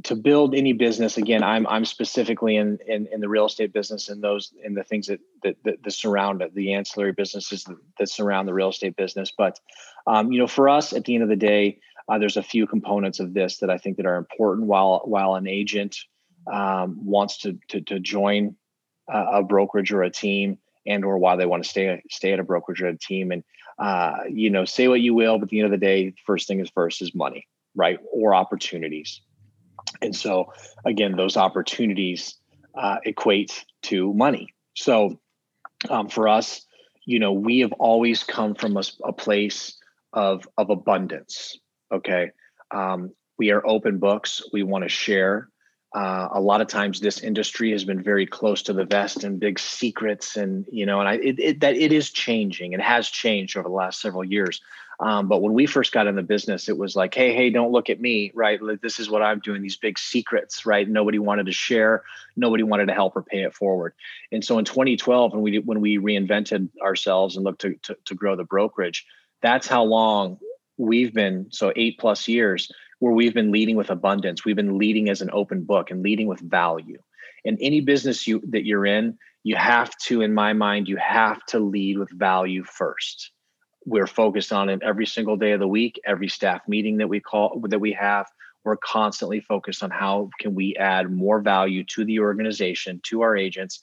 to 0.03 0.15
build 0.15 0.53
any 0.53 0.73
business 0.73 1.17
again 1.17 1.43
i'm 1.43 1.65
i'm 1.67 1.85
specifically 1.85 2.55
in 2.57 2.77
in, 2.87 3.07
in 3.11 3.21
the 3.21 3.29
real 3.29 3.45
estate 3.45 3.73
business 3.73 4.09
and 4.09 4.23
those 4.23 4.53
in 4.63 4.73
the 4.73 4.83
things 4.83 5.07
that 5.07 5.19
that, 5.43 5.55
that, 5.63 5.83
that 5.83 5.91
surround 5.91 6.41
it 6.41 6.53
the 6.53 6.73
ancillary 6.73 7.13
businesses 7.13 7.63
that, 7.63 7.77
that, 7.99 8.09
surround 8.09 8.47
the 8.47 8.53
real 8.53 8.69
estate 8.69 8.95
business. 8.95 9.31
But 9.37 9.59
um, 10.07 10.31
you 10.31 10.39
know 10.39 10.47
for 10.47 10.69
us 10.69 10.93
at 10.93 11.05
the 11.05 11.15
end 11.15 11.23
of 11.23 11.29
the 11.29 11.35
day 11.35 11.79
uh, 12.09 12.17
there's 12.17 12.37
a 12.37 12.43
few 12.43 12.67
components 12.67 13.19
of 13.19 13.33
this 13.33 13.57
that 13.57 13.69
i 13.69 13.77
think 13.77 13.97
that 13.97 14.05
are 14.05 14.17
important. 14.17 14.67
While 14.67 15.01
while 15.05 15.35
an 15.35 15.47
agent 15.47 15.97
um, 16.51 17.05
wants 17.05 17.37
to, 17.39 17.57
to 17.69 17.81
to 17.81 17.99
join 17.99 18.55
a, 19.09 19.25
a 19.33 19.43
brokerage 19.43 19.91
or 19.91 20.03
a 20.03 20.09
team 20.09 20.57
and 20.85 21.05
or 21.05 21.17
why 21.17 21.35
they 21.35 21.45
want 21.45 21.63
to 21.63 21.69
stay 21.69 22.01
stay 22.09 22.33
at 22.33 22.39
a 22.39 22.43
brokerage 22.43 22.81
or 22.81 22.87
a 22.87 22.97
team 22.97 23.31
and 23.31 23.43
uh, 23.79 24.17
you 24.29 24.49
know 24.49 24.65
say 24.65 24.87
what 24.87 25.01
you 25.01 25.13
will 25.13 25.37
but 25.37 25.43
at 25.43 25.49
the 25.49 25.59
end 25.59 25.65
of 25.65 25.71
the 25.71 25.85
day 25.85 26.13
first 26.25 26.47
thing 26.47 26.59
is 26.59 26.69
first 26.69 27.01
is 27.01 27.15
money 27.15 27.47
right? 27.75 27.99
Or 28.11 28.33
opportunities. 28.33 29.21
And 30.01 30.15
so, 30.15 30.53
again, 30.85 31.15
those 31.15 31.37
opportunities 31.37 32.35
uh, 32.75 32.97
equate 33.05 33.65
to 33.83 34.13
money. 34.13 34.53
So, 34.75 35.19
um, 35.89 36.09
for 36.09 36.27
us, 36.27 36.65
you 37.05 37.19
know, 37.19 37.33
we 37.33 37.59
have 37.59 37.73
always 37.73 38.23
come 38.23 38.55
from 38.55 38.77
a, 38.77 38.83
a 39.03 39.13
place 39.13 39.77
of 40.13 40.47
of 40.57 40.69
abundance. 40.69 41.57
Okay, 41.91 42.31
um, 42.71 43.11
we 43.37 43.51
are 43.51 43.65
open 43.65 43.97
books. 43.97 44.41
We 44.53 44.63
want 44.63 44.83
to 44.83 44.89
share. 44.89 45.49
Uh, 45.95 46.27
a 46.33 46.41
lot 46.41 46.59
of 46.59 46.67
times, 46.67 46.99
this 46.99 47.21
industry 47.21 47.71
has 47.71 47.83
been 47.83 48.01
very 48.01 48.25
close 48.25 48.63
to 48.63 48.73
the 48.73 48.85
vest 48.85 49.23
and 49.23 49.39
big 49.39 49.59
secrets, 49.59 50.37
and 50.37 50.65
you 50.71 50.85
know, 50.85 50.99
and 50.99 51.09
I 51.09 51.13
it, 51.15 51.39
it, 51.39 51.59
that 51.59 51.75
it 51.75 51.91
is 51.91 52.09
changing. 52.09 52.73
It 52.73 52.81
has 52.81 53.07
changed 53.09 53.57
over 53.57 53.69
the 53.69 53.75
last 53.75 54.01
several 54.01 54.23
years. 54.23 54.61
Um, 54.99 55.27
but 55.27 55.41
when 55.41 55.53
we 55.53 55.65
first 55.65 55.91
got 55.91 56.07
in 56.07 56.15
the 56.15 56.23
business, 56.23 56.69
it 56.69 56.77
was 56.77 56.95
like, 56.95 57.13
hey, 57.13 57.33
hey, 57.33 57.49
don't 57.49 57.71
look 57.71 57.89
at 57.89 57.99
me, 57.99 58.31
right? 58.33 58.59
This 58.81 58.99
is 58.99 59.09
what 59.09 59.21
I'm 59.21 59.39
doing, 59.39 59.61
these 59.61 59.77
big 59.77 59.97
secrets, 59.97 60.65
right? 60.65 60.87
Nobody 60.87 61.19
wanted 61.19 61.47
to 61.47 61.51
share, 61.51 62.03
nobody 62.35 62.63
wanted 62.63 62.87
to 62.87 62.93
help 62.93 63.15
or 63.15 63.23
pay 63.23 63.43
it 63.43 63.53
forward. 63.53 63.93
And 64.31 64.43
so 64.43 64.59
in 64.59 64.65
2012, 64.65 65.33
when 65.33 65.41
we 65.41 65.59
when 65.59 65.81
we 65.81 65.97
reinvented 65.97 66.69
ourselves 66.81 67.35
and 67.35 67.43
looked 67.43 67.61
to, 67.61 67.75
to, 67.83 67.97
to 68.05 68.15
grow 68.15 68.35
the 68.35 68.43
brokerage, 68.43 69.05
that's 69.41 69.67
how 69.67 69.83
long 69.83 70.37
we've 70.77 71.13
been, 71.13 71.47
so 71.49 71.73
eight 71.75 71.97
plus 71.99 72.27
years, 72.27 72.71
where 72.99 73.13
we've 73.13 73.33
been 73.33 73.51
leading 73.51 73.75
with 73.75 73.89
abundance. 73.89 74.45
We've 74.45 74.55
been 74.55 74.77
leading 74.77 75.09
as 75.09 75.21
an 75.21 75.29
open 75.33 75.63
book 75.63 75.91
and 75.91 76.03
leading 76.03 76.27
with 76.27 76.39
value. 76.39 77.01
And 77.45 77.57
any 77.59 77.81
business 77.81 78.25
you 78.25 78.41
that 78.49 78.65
you're 78.65 78.85
in, 78.85 79.17
you 79.43 79.57
have 79.57 79.95
to, 80.05 80.21
in 80.21 80.33
my 80.33 80.53
mind, 80.53 80.87
you 80.87 80.95
have 80.97 81.43
to 81.47 81.59
lead 81.59 81.97
with 81.97 82.09
value 82.11 82.63
first 82.63 83.31
we're 83.85 84.07
focused 84.07 84.53
on 84.53 84.69
it 84.69 84.81
every 84.83 85.05
single 85.05 85.37
day 85.37 85.51
of 85.51 85.59
the 85.59 85.67
week 85.67 85.99
every 86.05 86.27
staff 86.27 86.61
meeting 86.67 86.97
that 86.97 87.09
we 87.09 87.19
call 87.19 87.61
that 87.69 87.79
we 87.79 87.93
have. 87.93 88.27
We're 88.63 88.77
constantly 88.77 89.41
focused 89.41 89.83
on 89.83 89.89
how 89.89 90.29
can 90.39 90.55
we 90.55 90.77
add 90.77 91.11
more 91.11 91.41
value 91.41 91.83
to 91.85 92.05
the 92.05 92.19
organization 92.19 93.01
to 93.03 93.21
our 93.21 93.35
agents. 93.35 93.81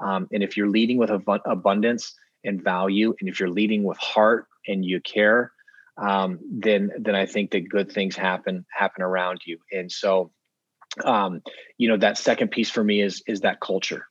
Um, 0.00 0.26
and 0.32 0.42
if 0.42 0.56
you're 0.56 0.70
leading 0.70 0.96
with 0.96 1.10
ab- 1.10 1.42
abundance 1.44 2.14
and 2.42 2.62
value 2.62 3.14
and 3.20 3.28
if 3.28 3.38
you're 3.38 3.50
leading 3.50 3.84
with 3.84 3.98
heart 3.98 4.46
and 4.66 4.84
you 4.84 5.00
care 5.00 5.52
um, 5.98 6.38
then 6.50 6.90
then 6.98 7.14
i 7.14 7.26
think 7.26 7.50
that 7.50 7.68
good 7.68 7.92
things 7.92 8.16
happen 8.16 8.64
happen 8.70 9.02
around 9.02 9.42
you. 9.44 9.58
And 9.70 9.92
so 9.92 10.32
um, 11.04 11.42
you 11.78 11.88
know 11.88 11.96
that 11.98 12.18
second 12.18 12.50
piece 12.50 12.70
for 12.70 12.82
me 12.82 13.00
is 13.00 13.22
is 13.26 13.42
that 13.42 13.60
culture 13.60 14.06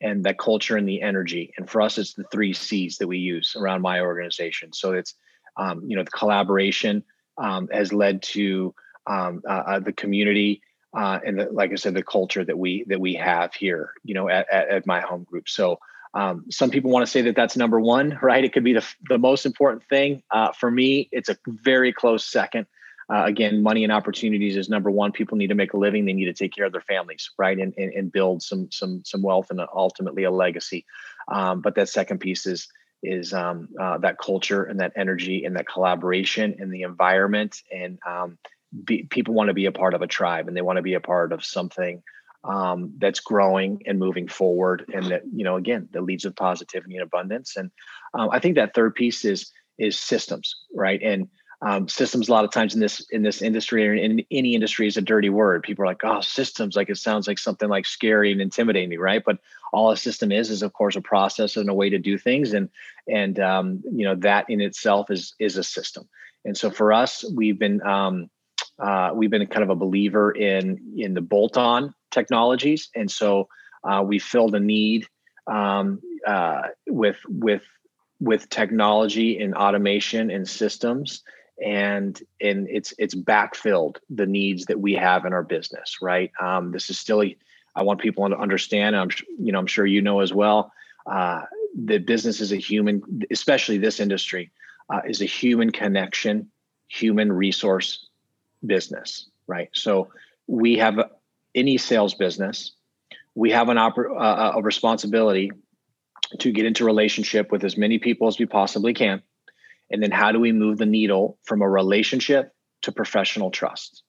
and 0.00 0.24
that 0.24 0.38
culture 0.38 0.76
and 0.76 0.88
the 0.88 1.02
energy. 1.02 1.52
And 1.56 1.68
for 1.68 1.80
us, 1.82 1.98
it's 1.98 2.14
the 2.14 2.24
three 2.24 2.52
C's 2.52 2.98
that 2.98 3.08
we 3.08 3.18
use 3.18 3.56
around 3.56 3.82
my 3.82 4.00
organization. 4.00 4.72
So 4.72 4.92
it's, 4.92 5.14
um, 5.56 5.82
you 5.86 5.96
know, 5.96 6.04
the 6.04 6.10
collaboration 6.10 7.02
um, 7.36 7.68
has 7.72 7.92
led 7.92 8.22
to 8.22 8.74
um, 9.06 9.42
uh, 9.48 9.52
uh, 9.52 9.78
the 9.80 9.92
community 9.92 10.62
uh, 10.96 11.18
and 11.24 11.38
the, 11.38 11.48
like 11.50 11.72
I 11.72 11.74
said, 11.74 11.94
the 11.94 12.02
culture 12.02 12.44
that 12.44 12.58
we 12.58 12.84
that 12.88 13.00
we 13.00 13.14
have 13.14 13.54
here, 13.54 13.92
you 14.04 14.14
know, 14.14 14.28
at, 14.28 14.46
at, 14.50 14.68
at 14.68 14.86
my 14.86 15.00
home 15.00 15.24
group. 15.24 15.48
So 15.48 15.78
um, 16.14 16.46
some 16.50 16.70
people 16.70 16.90
want 16.90 17.04
to 17.04 17.10
say 17.10 17.22
that 17.22 17.36
that's 17.36 17.56
number 17.56 17.80
one, 17.80 18.18
right? 18.22 18.44
It 18.44 18.52
could 18.52 18.64
be 18.64 18.72
the, 18.72 18.86
the 19.08 19.18
most 19.18 19.46
important 19.46 19.84
thing. 19.88 20.22
Uh, 20.30 20.52
for 20.52 20.70
me, 20.70 21.08
it's 21.12 21.28
a 21.28 21.36
very 21.46 21.92
close 21.92 22.24
second 22.24 22.66
uh, 23.10 23.24
again, 23.24 23.62
money 23.62 23.84
and 23.84 23.92
opportunities 23.92 24.56
is 24.56 24.68
number 24.68 24.90
one. 24.90 25.12
People 25.12 25.38
need 25.38 25.46
to 25.48 25.54
make 25.54 25.72
a 25.72 25.78
living. 25.78 26.04
They 26.04 26.12
need 26.12 26.26
to 26.26 26.34
take 26.34 26.54
care 26.54 26.66
of 26.66 26.72
their 26.72 26.82
families, 26.82 27.30
right, 27.38 27.58
and 27.58 27.72
and, 27.76 27.92
and 27.94 28.12
build 28.12 28.42
some 28.42 28.70
some 28.70 29.02
some 29.04 29.22
wealth 29.22 29.46
and 29.50 29.60
ultimately 29.74 30.24
a 30.24 30.30
legacy. 30.30 30.84
Um, 31.28 31.60
but 31.60 31.74
that 31.76 31.88
second 31.88 32.18
piece 32.18 32.46
is 32.46 32.68
is 33.02 33.32
um, 33.32 33.68
uh, 33.80 33.98
that 33.98 34.18
culture 34.18 34.64
and 34.64 34.80
that 34.80 34.92
energy 34.96 35.44
and 35.44 35.56
that 35.56 35.68
collaboration 35.68 36.56
and 36.58 36.72
the 36.72 36.82
environment 36.82 37.62
and 37.72 37.98
um, 38.06 38.38
be, 38.84 39.04
people 39.04 39.34
want 39.34 39.48
to 39.48 39.54
be 39.54 39.66
a 39.66 39.72
part 39.72 39.94
of 39.94 40.02
a 40.02 40.06
tribe 40.06 40.48
and 40.48 40.56
they 40.56 40.62
want 40.62 40.76
to 40.76 40.82
be 40.82 40.94
a 40.94 41.00
part 41.00 41.32
of 41.32 41.44
something 41.44 42.02
um, 42.44 42.92
that's 42.98 43.20
growing 43.20 43.82
and 43.86 43.98
moving 43.98 44.28
forward 44.28 44.84
and 44.92 45.06
that 45.06 45.22
you 45.32 45.44
know 45.44 45.56
again 45.56 45.88
that 45.92 46.02
leads 46.02 46.24
with 46.24 46.36
positivity 46.36 46.94
and 46.94 47.02
abundance 47.02 47.56
and 47.56 47.70
um, 48.14 48.28
i 48.32 48.38
think 48.38 48.54
that 48.54 48.74
third 48.74 48.94
piece 48.94 49.24
is 49.24 49.50
is 49.78 49.98
systems 49.98 50.54
right 50.74 51.00
and 51.02 51.28
um, 51.60 51.88
systems 51.88 52.28
a 52.28 52.32
lot 52.32 52.44
of 52.44 52.52
times 52.52 52.74
in 52.74 52.80
this 52.80 53.00
in 53.10 53.22
this 53.22 53.42
industry 53.42 53.88
or 53.88 53.94
in 53.94 54.24
any 54.30 54.54
industry 54.54 54.86
is 54.86 54.96
a 54.96 55.02
dirty 55.02 55.28
word. 55.28 55.64
People 55.64 55.84
are 55.84 55.88
like 55.88 56.04
oh 56.04 56.20
systems 56.20 56.76
like 56.76 56.88
it 56.88 56.98
sounds 56.98 57.26
like 57.26 57.38
something 57.38 57.68
like 57.68 57.84
scary 57.84 58.30
and 58.30 58.40
intimidating 58.40 58.96
right? 58.98 59.22
But 59.24 59.38
all 59.72 59.90
a 59.90 59.96
system 59.96 60.30
is 60.30 60.50
is 60.50 60.62
of 60.62 60.72
course 60.72 60.94
a 60.94 61.00
process 61.00 61.56
and 61.56 61.68
a 61.68 61.74
way 61.74 61.90
to 61.90 61.98
do 61.98 62.16
things 62.16 62.52
and 62.52 62.68
and 63.08 63.40
um, 63.40 63.82
you 63.92 64.04
know 64.04 64.14
that 64.16 64.46
in 64.48 64.60
itself 64.60 65.10
is 65.10 65.34
is 65.40 65.56
a 65.56 65.64
system. 65.64 66.08
And 66.44 66.56
so 66.56 66.70
for 66.70 66.92
us 66.92 67.24
we've 67.34 67.58
been 67.58 67.82
um, 67.82 68.30
uh, 68.78 69.10
we've 69.14 69.30
been 69.30 69.46
kind 69.48 69.64
of 69.64 69.70
a 69.70 69.74
believer 69.76 70.30
in 70.30 70.94
in 70.96 71.14
the 71.14 71.20
bolt-on 71.20 71.92
technologies. 72.12 72.88
And 72.94 73.10
so 73.10 73.48
uh, 73.82 74.04
we 74.06 74.20
filled 74.20 74.54
a 74.54 74.60
need 74.60 75.08
um, 75.48 76.00
uh, 76.24 76.62
with 76.86 77.18
with 77.28 77.62
with 78.20 78.48
technology 78.48 79.40
and 79.40 79.54
automation 79.54 80.30
and 80.30 80.48
systems 80.48 81.22
and 81.64 82.22
and 82.40 82.68
it's 82.68 82.94
it's 82.98 83.14
backfilled 83.14 83.96
the 84.10 84.26
needs 84.26 84.66
that 84.66 84.80
we 84.80 84.94
have 84.94 85.24
in 85.24 85.32
our 85.32 85.42
business 85.42 85.98
right 86.00 86.30
um, 86.40 86.70
this 86.72 86.90
is 86.90 86.98
still 86.98 87.22
a, 87.22 87.36
i 87.74 87.82
want 87.82 88.00
people 88.00 88.28
to 88.28 88.38
understand 88.38 88.96
i'm 88.96 89.10
you 89.40 89.52
know 89.52 89.58
i'm 89.58 89.66
sure 89.66 89.86
you 89.86 90.02
know 90.02 90.20
as 90.20 90.32
well 90.32 90.72
uh, 91.06 91.42
the 91.74 91.98
business 91.98 92.40
is 92.40 92.52
a 92.52 92.56
human 92.56 93.02
especially 93.30 93.78
this 93.78 94.00
industry 94.00 94.50
uh, 94.90 95.00
is 95.06 95.20
a 95.20 95.26
human 95.26 95.70
connection 95.70 96.50
human 96.88 97.32
resource 97.32 98.08
business 98.64 99.28
right? 99.48 99.70
So 99.72 100.10
we 100.46 100.76
have 100.76 101.00
any 101.54 101.78
sales 101.78 102.14
business, 102.14 102.72
we 103.34 103.50
have 103.50 103.68
an 103.68 103.78
oper- 103.78 104.14
uh, 104.16 104.52
a 104.56 104.62
responsibility 104.62 105.50
to 106.38 106.52
get 106.52 106.66
into 106.66 106.84
relationship 106.84 107.50
with 107.50 107.64
as 107.64 107.76
many 107.76 107.98
people 107.98 108.28
as 108.28 108.38
we 108.38 108.46
possibly 108.46 108.92
can. 108.92 109.22
And 109.90 110.02
then 110.02 110.10
how 110.10 110.32
do 110.32 110.40
we 110.40 110.52
move 110.52 110.78
the 110.78 110.86
needle 110.86 111.38
from 111.44 111.62
a 111.62 111.68
relationship 111.68 112.52
to 112.82 112.92
professional 112.92 113.50
trust? 113.50 114.02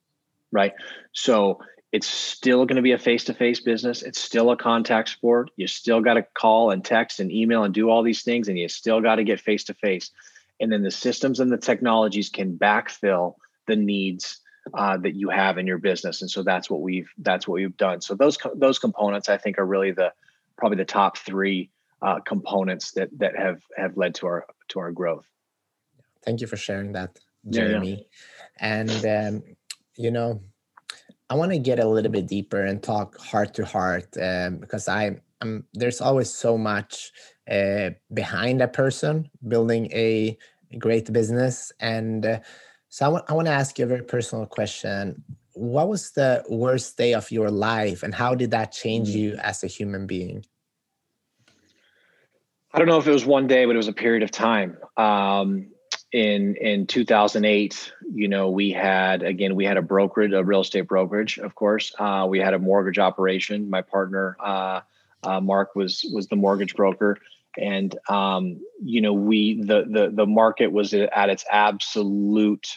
Right. 0.52 0.74
So 1.14 1.60
it's 1.92 2.08
still 2.08 2.66
going 2.66 2.76
to 2.76 2.82
be 2.82 2.92
a 2.92 3.00
face-to-face 3.00 3.62
business. 3.62 4.04
It's 4.04 4.20
still 4.20 4.52
a 4.52 4.58
contact 4.58 5.10
sport. 5.10 5.50
You 5.56 5.68
still 5.68 6.02
got 6.02 6.16
to 6.16 6.26
call 6.36 6.72
and 6.72 6.84
text 6.86 7.20
and 7.20 7.32
email 7.32 7.64
and 7.64 7.74
do 7.74 7.90
all 7.90 8.04
these 8.04 8.24
things 8.24 8.48
and 8.48 8.58
you 8.58 8.70
still 8.70 9.02
got 9.02 9.16
to 9.16 9.24
get 9.24 9.40
face-to-face. 9.40 10.12
And 10.60 10.72
then 10.72 10.84
the 10.84 10.92
systems 10.92 11.40
and 11.40 11.52
the 11.52 11.58
technologies 11.58 12.30
can 12.30 12.58
backfill 12.58 13.36
the 13.68 13.76
needs 13.76 14.40
uh, 14.74 14.98
that 14.98 15.16
you 15.16 15.30
have 15.30 15.58
in 15.58 15.66
your 15.66 15.78
business. 15.78 16.22
And 16.22 16.30
so 16.30 16.44
that's 16.44 16.70
what 16.70 16.82
we've 16.82 17.10
that's 17.20 17.48
what 17.48 17.56
we've 17.56 17.78
done. 17.78 18.02
So 18.02 18.14
those 18.14 18.38
those 18.56 18.78
components 18.78 19.30
i 19.30 19.38
think 19.38 19.58
are 19.58 19.66
really 19.66 19.92
the 19.92 20.14
probably 20.58 20.78
the 20.78 20.86
top 20.86 21.18
three 21.18 21.72
uh, 22.02 22.20
components 22.20 22.92
that 22.92 23.10
that 23.18 23.36
have 23.36 23.62
have 23.78 23.98
led 23.98 24.16
to 24.16 24.28
our 24.28 24.46
to 24.70 24.80
our 24.80 24.92
growth 24.92 25.26
thank 26.26 26.42
you 26.42 26.48
for 26.48 26.58
sharing 26.58 26.92
that 26.94 27.18
Jereme 27.48 27.90
yeah, 27.90 27.96
yeah. 27.96 28.04
and 28.60 29.36
um, 29.36 29.44
you 29.96 30.12
know 30.12 30.42
I 31.30 31.36
want 31.36 31.52
to 31.52 31.60
get 31.60 31.80
a 31.80 31.88
little 31.88 32.12
bit 32.12 32.28
deeper 32.28 32.66
and 32.66 32.82
talk 32.82 33.18
heart 33.20 33.54
to 33.56 33.66
heart 33.66 34.08
um, 34.20 34.58
because 34.58 34.88
I, 34.88 35.18
I'm 35.42 35.64
there's 35.74 36.02
always 36.02 36.32
so 36.34 36.58
much 36.58 37.12
uh, 37.50 37.92
behind 38.14 38.62
a 38.62 38.68
person 38.68 39.30
building 39.48 39.92
a 39.94 40.38
great 40.80 41.12
business, 41.14 41.72
and 41.80 42.26
uh, 42.26 42.40
so 42.90 43.06
I 43.06 43.10
want 43.10 43.26
I 43.30 43.34
want 43.34 43.48
to 43.48 43.52
ask 43.52 43.78
you 43.78 43.86
a 43.86 43.88
very 43.88 44.04
personal 44.04 44.48
question. 44.48 45.24
What 45.54 45.88
was 45.88 46.12
the 46.12 46.44
worst 46.50 46.98
day 46.98 47.14
of 47.14 47.30
your 47.32 47.52
life, 47.52 48.02
and 48.02 48.14
how 48.14 48.34
did 48.34 48.50
that 48.52 48.72
change 48.72 49.10
you 49.10 49.34
mm. 49.34 49.40
as 49.40 49.64
a 49.64 49.68
human 49.68 50.08
being? 50.08 50.46
I 52.74 52.80
don't 52.80 52.88
know 52.88 52.98
if 52.98 53.08
it 53.08 53.12
was 53.12 53.26
one 53.26 53.46
day, 53.46 53.66
but 53.66 53.76
it 53.76 53.78
was 53.78 53.88
a 53.88 53.94
period 53.94 54.24
of 54.24 54.32
time. 54.32 54.78
Um, 54.98 55.70
in 56.12 56.56
in 56.56 56.88
2008 56.88 57.94
you 58.12 58.28
know 58.28 58.50
we 58.50 58.72
had 58.72 59.22
again 59.22 59.56
we 59.56 59.66
had 59.66 59.78
a 59.78 59.82
brokerage 59.82 60.32
a 60.34 60.44
real 60.44 60.62
estate 60.62 60.88
brokerage 60.88 61.38
of 61.38 61.54
course. 61.56 61.94
Uh, 62.00 62.26
we 62.28 62.40
had 62.40 62.54
a 62.54 62.60
mortgage 62.60 62.98
operation. 62.98 63.70
My 63.70 63.82
partner 63.82 64.36
uh, 64.40 64.82
uh, 65.24 65.40
mark 65.40 65.76
was 65.76 66.06
was 66.12 66.28
the 66.28 66.36
mortgage 66.36 66.76
broker. 66.76 67.18
And 67.58 67.96
um, 68.08 68.62
you 68.84 69.02
know 69.02 69.14
we 69.14 69.62
the 69.62 69.86
the 69.90 70.12
the 70.12 70.26
market 70.26 70.72
was 70.72 70.94
at 70.94 71.30
its 71.30 71.46
absolute 71.50 72.76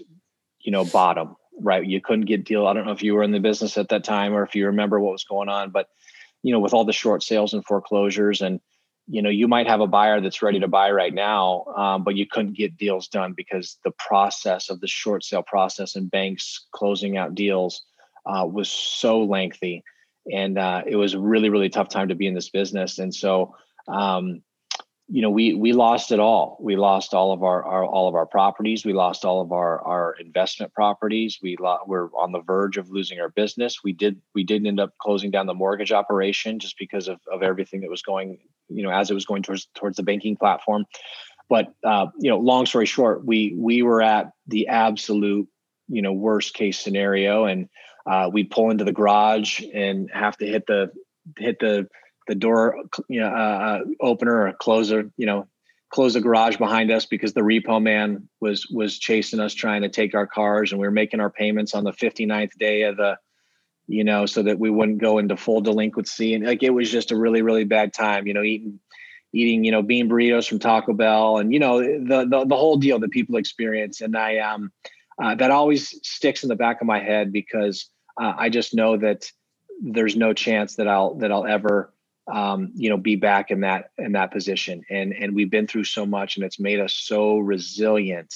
you 0.61 0.73
know 0.73 0.85
bottom 0.85 1.37
right? 1.61 1.85
You 1.85 2.01
couldn't 2.01 2.25
get 2.25 2.45
deal. 2.45 2.67
I 2.67 2.73
don't 2.73 2.87
know 2.87 2.93
if 2.93 3.03
you 3.03 3.15
were 3.15 3.23
in 3.23 3.31
the 3.31 3.39
business 3.39 3.77
at 3.77 3.91
that 3.91 4.05
time 4.05 4.33
or 4.33 4.43
if 4.43 4.55
you 4.55 4.67
remember 4.67 4.99
what 4.99 5.13
was 5.13 5.25
going 5.25 5.49
on 5.49 5.71
but 5.71 5.89
you 6.43 6.53
know 6.53 6.61
with 6.61 6.75
all 6.75 6.85
the 6.85 6.93
short 6.93 7.23
sales 7.23 7.55
and 7.55 7.65
foreclosures 7.65 8.43
and 8.43 8.61
you 9.09 9.21
know 9.23 9.31
you 9.31 9.49
might 9.49 9.67
have 9.67 9.81
a 9.81 9.87
buyer 9.87 10.21
that's 10.21 10.43
ready 10.43 10.61
to 10.61 10.69
buy 10.69 10.91
right 10.91 11.13
now 11.13 11.65
um, 11.77 12.05
but 12.05 12.17
you 12.17 12.27
couldn't 12.27 12.57
get 12.57 12.77
deals 12.77 13.09
done 13.09 13.33
because 13.33 13.79
the 13.85 13.91
process 13.93 14.71
of 14.71 14.81
the 14.81 14.87
short 14.87 15.25
sale 15.25 15.43
process 15.43 15.97
and 15.97 16.11
banks 16.11 16.67
closing 16.73 17.17
out 17.17 17.35
deals 17.35 17.83
uh, 18.27 18.47
was 18.47 18.71
so 18.71 19.23
lengthy. 19.23 19.85
And 20.31 20.59
uh, 20.59 20.83
it 20.87 20.97
was 20.97 21.15
a 21.15 21.19
really 21.19 21.49
really 21.49 21.69
tough 21.69 21.89
time 21.89 22.09
to 22.09 22.15
be 22.15 22.27
in 22.27 22.35
this 22.35 22.51
business. 22.51 22.99
And 22.99 23.15
so 23.15 23.57
um, 23.89 24.43
you 25.09 25.21
know 25.21 25.31
we 25.31 25.55
we 25.55 25.73
lost 25.73 26.13
it 26.13 26.21
all. 26.21 26.57
We 26.61 26.77
lost 26.77 27.13
all 27.13 27.33
of 27.33 27.43
our, 27.43 27.65
our 27.65 27.85
all 27.85 28.09
of 28.09 28.15
our 28.15 28.27
properties. 28.27 28.85
We 28.85 28.93
lost 28.93 29.25
all 29.25 29.41
of 29.41 29.51
our 29.51 29.81
our 29.83 30.15
investment 30.15 30.73
properties. 30.73 31.41
We 31.43 31.57
lo- 31.59 31.81
we're 31.87 32.09
on 32.15 32.31
the 32.31 32.41
verge 32.41 32.77
of 32.77 32.91
losing 32.91 33.21
our 33.21 33.31
business. 33.31 33.83
We 33.83 33.93
did 33.93 34.21
we 34.33 34.45
didn't 34.45 34.69
end 34.69 34.79
up 34.79 34.97
closing 34.99 35.33
down 35.33 35.47
the 35.47 35.55
mortgage 35.55 35.91
operation 35.91 36.61
just 36.61 36.79
because 36.79 37.09
of, 37.09 37.21
of 37.31 37.43
everything 37.43 37.81
that 37.81 37.91
was 37.91 38.03
going 38.03 38.39
you 38.75 38.83
know 38.83 38.91
as 38.91 39.11
it 39.11 39.15
was 39.15 39.27
going 39.27 39.43
towards 39.43 39.69
towards 39.75 39.97
the 39.97 40.03
banking 40.03 40.37
platform. 40.37 40.85
But 41.49 41.73
uh, 41.85 42.07
you 42.19 42.31
know 42.31 42.39
long 42.39 42.67
story 42.67 42.87
short 42.87 43.25
we 43.25 43.55
we 43.57 43.83
were 43.83 44.03
at 44.03 44.31
the 44.47 44.69
absolute 44.69 45.49
you 45.89 46.03
know 46.03 46.13
worst 46.13 46.55
case 46.55 46.79
scenario. 46.79 47.45
And 47.45 47.69
uh, 48.05 48.31
we'd 48.33 48.51
pull 48.51 48.71
into 48.71 48.85
the 48.85 48.93
garage 48.93 49.63
and 49.73 50.11
have 50.13 50.37
to 50.39 50.47
hit 50.47 50.67
the 50.67 50.91
hit 51.39 51.59
the 51.61 51.89
the 52.29 52.35
door 52.35 52.77
you 53.09 53.21
know, 53.21 53.29
uh, 53.29 53.31
uh, 53.31 53.81
opener 54.01 54.47
or 54.47 54.53
closer, 54.53 55.11
you 55.17 55.27
know, 55.27 55.47
close 55.91 56.15
the 56.15 56.21
garage 56.21 56.57
behind 56.57 56.91
us 56.91 57.07
because 57.07 57.35
the 57.35 57.41
repo 57.41 57.83
man 57.83 58.29
was 58.41 58.67
was 58.71 58.99
chasing 58.99 59.41
us 59.41 59.55
trying 59.55 59.83
to 59.83 59.89
take 59.89 60.15
our 60.15 60.27
cars. 60.27 60.73
And 60.73 60.81
we 60.81 60.87
were 60.87 60.93
making 60.93 61.21
our 61.21 61.31
payments 61.31 61.75
on 61.75 61.85
the 61.85 61.93
59th 61.93 62.53
day 62.59 62.83
of 62.83 62.97
the 62.97 63.17
you 63.87 64.05
know 64.05 64.27
so 64.27 64.43
that 64.43 64.59
we 64.59 64.71
wouldn't 64.71 64.99
go 64.99 65.19
into 65.19 65.37
full 65.37 65.61
delinquency 65.61 66.35
and 66.35 66.45
like 66.45 66.63
it 66.63 66.71
was 66.71 66.91
just 66.91 67.11
a 67.11 67.17
really 67.17 67.43
really 67.43 67.65
bad 67.65 67.93
time 67.93 68.27
you 68.27 68.35
know 68.35 68.43
eating 68.43 68.79
eating 69.33 69.65
you 69.65 69.73
know 69.73 69.83
bean 69.83 70.09
burritos 70.09 70.49
from 70.49 70.59
taco 70.59 70.93
bell 70.93 71.39
and 71.39 71.53
you 71.53 71.59
know 71.59 71.81
the 71.81 72.27
the, 72.29 72.45
the 72.47 72.57
whole 72.57 72.77
deal 72.77 72.99
that 72.99 73.11
people 73.11 73.37
experience 73.37 74.01
and 74.01 74.17
i 74.17 74.39
um 74.39 74.73
uh, 75.23 75.35
that 75.35 75.51
always 75.51 75.99
sticks 76.03 76.43
in 76.43 76.49
the 76.49 76.57
back 76.57 76.81
of 76.81 76.87
my 76.87 76.99
head 76.99 77.33
because 77.33 77.91
uh, 78.21 78.33
i 78.37 78.49
just 78.49 78.75
know 78.75 78.97
that 78.97 79.25
there's 79.83 80.17
no 80.17 80.33
chance 80.33 80.77
that 80.77 80.89
i'll 80.89 81.15
that 81.15 81.33
i'll 81.33 81.47
ever 81.47 81.93
um, 82.31 82.71
you 82.75 82.89
know, 82.89 82.97
be 82.97 83.17
back 83.17 83.51
in 83.51 83.61
that 83.61 83.91
in 83.99 84.13
that 84.13 84.33
position. 84.33 84.83
And 84.91 85.13
and 85.13 85.35
we've 85.35 85.51
been 85.51 85.67
through 85.67 85.85
so 85.85 86.07
much, 86.07 86.37
and 86.37 86.45
it's 86.45 86.61
made 86.61 86.81
us 86.81 86.95
so 86.95 87.39
resilient. 87.39 88.33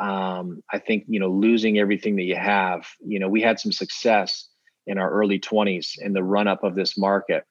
Um, 0.00 0.62
I 0.72 0.78
think 0.78 1.04
you 1.06 1.20
know, 1.20 1.30
losing 1.30 1.78
everything 1.78 2.16
that 2.16 2.24
you 2.24 2.36
have. 2.36 2.86
You 3.04 3.20
know, 3.20 3.28
we 3.28 3.40
had 3.40 3.60
some 3.60 3.72
success 3.72 4.48
in 4.86 4.98
our 4.98 5.10
early 5.10 5.38
20s 5.38 5.98
in 5.98 6.12
the 6.12 6.22
run 6.22 6.48
up 6.48 6.64
of 6.64 6.74
this 6.74 6.96
market. 6.96 7.44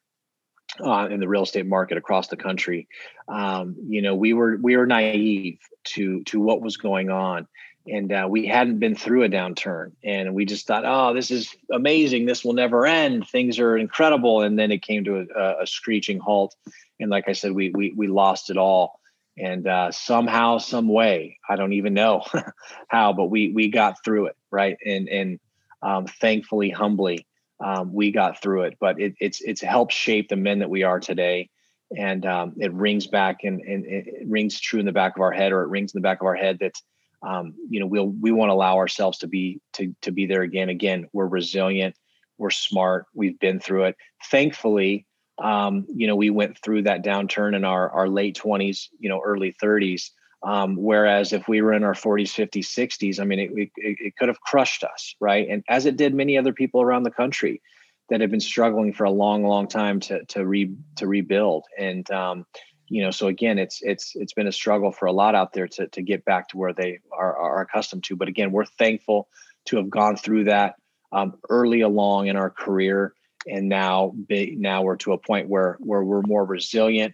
Uh, 0.83 1.07
in 1.11 1.19
the 1.19 1.27
real 1.27 1.43
estate 1.43 1.67
market 1.67 1.99
across 1.99 2.29
the 2.29 2.37
country, 2.37 2.87
um, 3.27 3.75
you 3.87 4.01
know, 4.01 4.15
we 4.15 4.33
were 4.33 4.57
we 4.59 4.75
were 4.75 4.87
naive 4.87 5.59
to 5.83 6.23
to 6.23 6.39
what 6.39 6.61
was 6.61 6.77
going 6.77 7.11
on, 7.11 7.47
and 7.85 8.11
uh, 8.11 8.25
we 8.27 8.47
hadn't 8.47 8.79
been 8.79 8.95
through 8.95 9.23
a 9.23 9.29
downturn. 9.29 9.91
And 10.03 10.33
we 10.33 10.45
just 10.45 10.65
thought 10.65 10.83
oh 10.83 11.13
this 11.13 11.29
is 11.29 11.55
amazing. 11.71 12.25
This 12.25 12.43
will 12.43 12.53
never 12.53 12.87
end. 12.87 13.27
Things 13.27 13.59
are 13.59 13.77
incredible. 13.77 14.41
And 14.41 14.57
then 14.57 14.71
it 14.71 14.81
came 14.81 15.03
to 15.03 15.27
a, 15.35 15.61
a 15.61 15.67
screeching 15.67 16.19
halt. 16.19 16.55
And 16.99 17.11
like 17.11 17.25
i 17.27 17.33
said 17.33 17.51
we 17.51 17.69
we, 17.69 17.93
we 17.95 18.07
lost 18.07 18.49
it 18.49 18.57
all. 18.57 18.99
And 19.37 19.67
uh, 19.67 19.91
somehow 19.91 20.57
some 20.57 20.87
way 20.87 21.37
i 21.47 21.55
don't 21.55 21.73
even 21.73 21.93
know 21.93 22.23
how 22.87 23.13
but 23.13 23.25
we 23.25 23.51
we 23.51 23.69
got 23.69 24.03
through 24.03 24.27
it 24.27 24.37
right? 24.53 24.77
And 24.85 25.09
and 25.09 25.39
um, 25.83 26.07
thankfully 26.07 26.69
humbly 26.69 27.27
um, 27.63 27.93
we 27.93 28.11
got 28.11 28.41
through 28.41 28.63
it. 28.63 28.77
But 28.79 28.99
it, 28.99 29.13
it's 29.19 29.41
it's 29.41 29.61
helped 29.61 29.93
shape 29.93 30.29
the 30.29 30.35
men 30.35 30.59
that 30.59 30.69
we 30.69 30.83
are 30.83 30.99
today. 30.99 31.49
And 31.95 32.25
um, 32.25 32.55
it 32.57 32.73
rings 32.73 33.05
back 33.05 33.43
and, 33.43 33.61
and 33.61 33.85
it 33.85 34.27
rings 34.27 34.59
true 34.59 34.79
in 34.79 34.85
the 34.87 34.91
back 34.91 35.15
of 35.15 35.21
our 35.21 35.31
head 35.31 35.51
or 35.51 35.61
it 35.61 35.69
rings 35.69 35.93
in 35.93 36.01
the 36.01 36.03
back 36.03 36.21
of 36.21 36.25
our 36.25 36.35
head 36.35 36.57
that 36.59 36.73
um, 37.21 37.53
you 37.69 37.79
know 37.79 37.85
we'll 37.85 38.07
we 38.07 38.31
won't 38.31 38.51
allow 38.51 38.77
ourselves 38.77 39.19
to 39.19 39.27
be 39.27 39.61
to 39.73 39.95
to 40.01 40.11
be 40.11 40.25
there 40.25 40.41
again. 40.41 40.69
Again 40.69 41.07
we're 41.13 41.27
resilient. 41.27 41.95
We're 42.37 42.49
smart. 42.49 43.05
We've 43.13 43.39
been 43.39 43.59
through 43.59 43.85
it. 43.85 43.95
Thankfully 44.31 45.05
um, 45.41 45.85
you 45.93 46.07
know 46.07 46.15
we 46.15 46.29
went 46.29 46.57
through 46.59 46.83
that 46.83 47.03
downturn 47.03 47.55
in 47.55 47.63
our 47.63 47.89
our 47.89 48.07
late 48.07 48.39
20s 48.41 48.87
you 48.99 49.09
know 49.09 49.21
early 49.23 49.55
30s 49.61 50.11
um, 50.43 50.75
whereas 50.75 51.33
if 51.33 51.47
we 51.47 51.61
were 51.61 51.73
in 51.73 51.83
our 51.83 51.93
40s 51.93 52.33
50s 52.33 52.65
60s 52.65 53.19
i 53.19 53.23
mean 53.23 53.39
it, 53.39 53.51
it, 53.55 53.71
it 53.77 54.15
could 54.17 54.27
have 54.27 54.41
crushed 54.41 54.83
us 54.83 55.13
right? 55.23 55.47
And 55.49 55.63
as 55.69 55.85
it 55.85 55.95
did 55.95 56.13
many 56.13 56.37
other 56.37 56.53
people 56.53 56.81
around 56.81 57.03
the 57.03 57.11
country 57.11 57.61
that 58.09 58.19
have 58.21 58.29
been 58.29 58.41
struggling 58.41 58.93
for 58.93 59.05
a 59.05 59.11
long 59.11 59.43
long 59.43 59.67
time 59.67 60.01
to 60.01 60.23
to 60.25 60.45
re 60.45 60.75
to 60.97 61.07
rebuild. 61.07 61.65
And 61.79 62.09
um, 62.11 62.45
you 62.89 63.01
know 63.01 63.11
so 63.11 63.27
again 63.27 63.57
it's 63.57 63.81
it's 63.81 64.11
it's 64.15 64.33
been 64.33 64.47
a 64.47 64.51
struggle 64.51 64.91
for 64.91 65.05
a 65.05 65.13
lot 65.13 65.33
out 65.33 65.53
there 65.53 65.67
to 65.69 65.87
to 65.87 66.01
get 66.01 66.25
back 66.25 66.49
to 66.49 66.57
where 66.57 66.73
they 66.73 66.99
are, 67.11 67.35
are 67.35 67.61
accustomed 67.61 68.03
to. 68.05 68.15
But 68.15 68.27
again 68.27 68.51
we're 68.51 68.65
thankful 68.65 69.29
to 69.67 69.77
have 69.77 69.89
gone 69.89 70.17
through 70.17 70.45
that 70.45 70.75
um, 71.13 71.35
early 71.49 71.81
along 71.81 72.27
in 72.27 72.35
our 72.35 72.49
career. 72.49 73.13
And 73.47 73.67
now 73.67 74.13
be, 74.27 74.55
now 74.57 74.83
we're 74.83 74.97
to 74.97 75.13
a 75.13 75.17
point 75.17 75.47
where 75.49 75.77
where 75.79 76.03
we're 76.03 76.21
more 76.21 76.45
resilient 76.45 77.13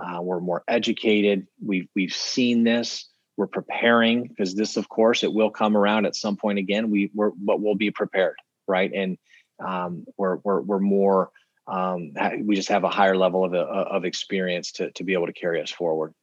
uh, 0.00 0.20
we're 0.22 0.40
more 0.40 0.64
educated. 0.66 1.46
We've 1.64 1.88
we've 1.94 2.14
seen 2.14 2.64
this. 2.64 3.08
We're 3.36 3.46
preparing 3.46 4.28
because 4.28 4.54
this 4.54 4.76
of 4.76 4.88
course 4.88 5.22
it 5.22 5.32
will 5.32 5.50
come 5.50 5.76
around 5.76 6.06
at 6.06 6.16
some 6.16 6.36
point 6.36 6.58
again. 6.58 6.90
We 6.90 7.10
we're 7.14 7.30
but 7.36 7.60
we'll 7.60 7.74
be 7.74 7.90
prepared 7.90 8.36
right? 8.70 8.90
And 8.94 9.18
um, 9.58 10.06
we're, 10.16 10.36
we're 10.36 10.60
we're 10.60 10.78
more 10.78 11.30
um, 11.66 12.14
we 12.42 12.56
just 12.56 12.68
have 12.68 12.84
a 12.84 12.88
higher 12.88 13.16
level 13.16 13.44
of, 13.44 13.52
uh, 13.52 13.58
of 13.58 14.04
experience 14.04 14.72
to, 14.72 14.90
to 14.92 15.04
be 15.04 15.12
able 15.12 15.26
to 15.26 15.32
carry 15.32 15.60
us 15.60 15.70
forward. 15.70 16.14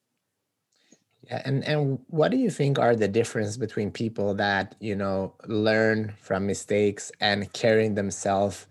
Yeah, 1.30 1.42
and 1.46 1.64
and 1.64 2.00
what 2.08 2.32
do 2.32 2.38
you 2.38 2.50
think 2.50 2.80
are 2.80 2.96
the 2.96 3.08
difference 3.08 3.58
between 3.58 3.92
people 3.92 4.34
that 4.36 4.76
you 4.80 4.96
know 4.96 5.34
learn 5.46 6.14
from 6.20 6.48
mistakes 6.48 7.12
and 7.20 7.52
carrying 7.54 7.96
themselves, 7.96 8.68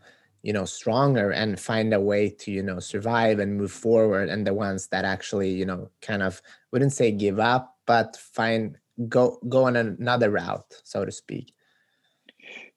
you 0.46 0.52
know, 0.52 0.64
stronger 0.64 1.32
and 1.32 1.58
find 1.58 1.92
a 1.92 2.00
way 2.00 2.30
to 2.30 2.52
you 2.52 2.62
know 2.62 2.78
survive 2.78 3.40
and 3.40 3.56
move 3.56 3.72
forward, 3.72 4.28
and 4.28 4.46
the 4.46 4.54
ones 4.54 4.86
that 4.88 5.04
actually 5.04 5.50
you 5.50 5.66
know 5.66 5.90
kind 6.00 6.22
of 6.22 6.40
wouldn't 6.70 6.92
say 6.92 7.10
give 7.10 7.40
up, 7.40 7.78
but 7.84 8.16
find 8.16 8.78
go 9.08 9.40
go 9.48 9.64
on 9.64 9.74
another 9.74 10.30
route, 10.30 10.72
so 10.84 11.04
to 11.04 11.10
speak. 11.10 11.52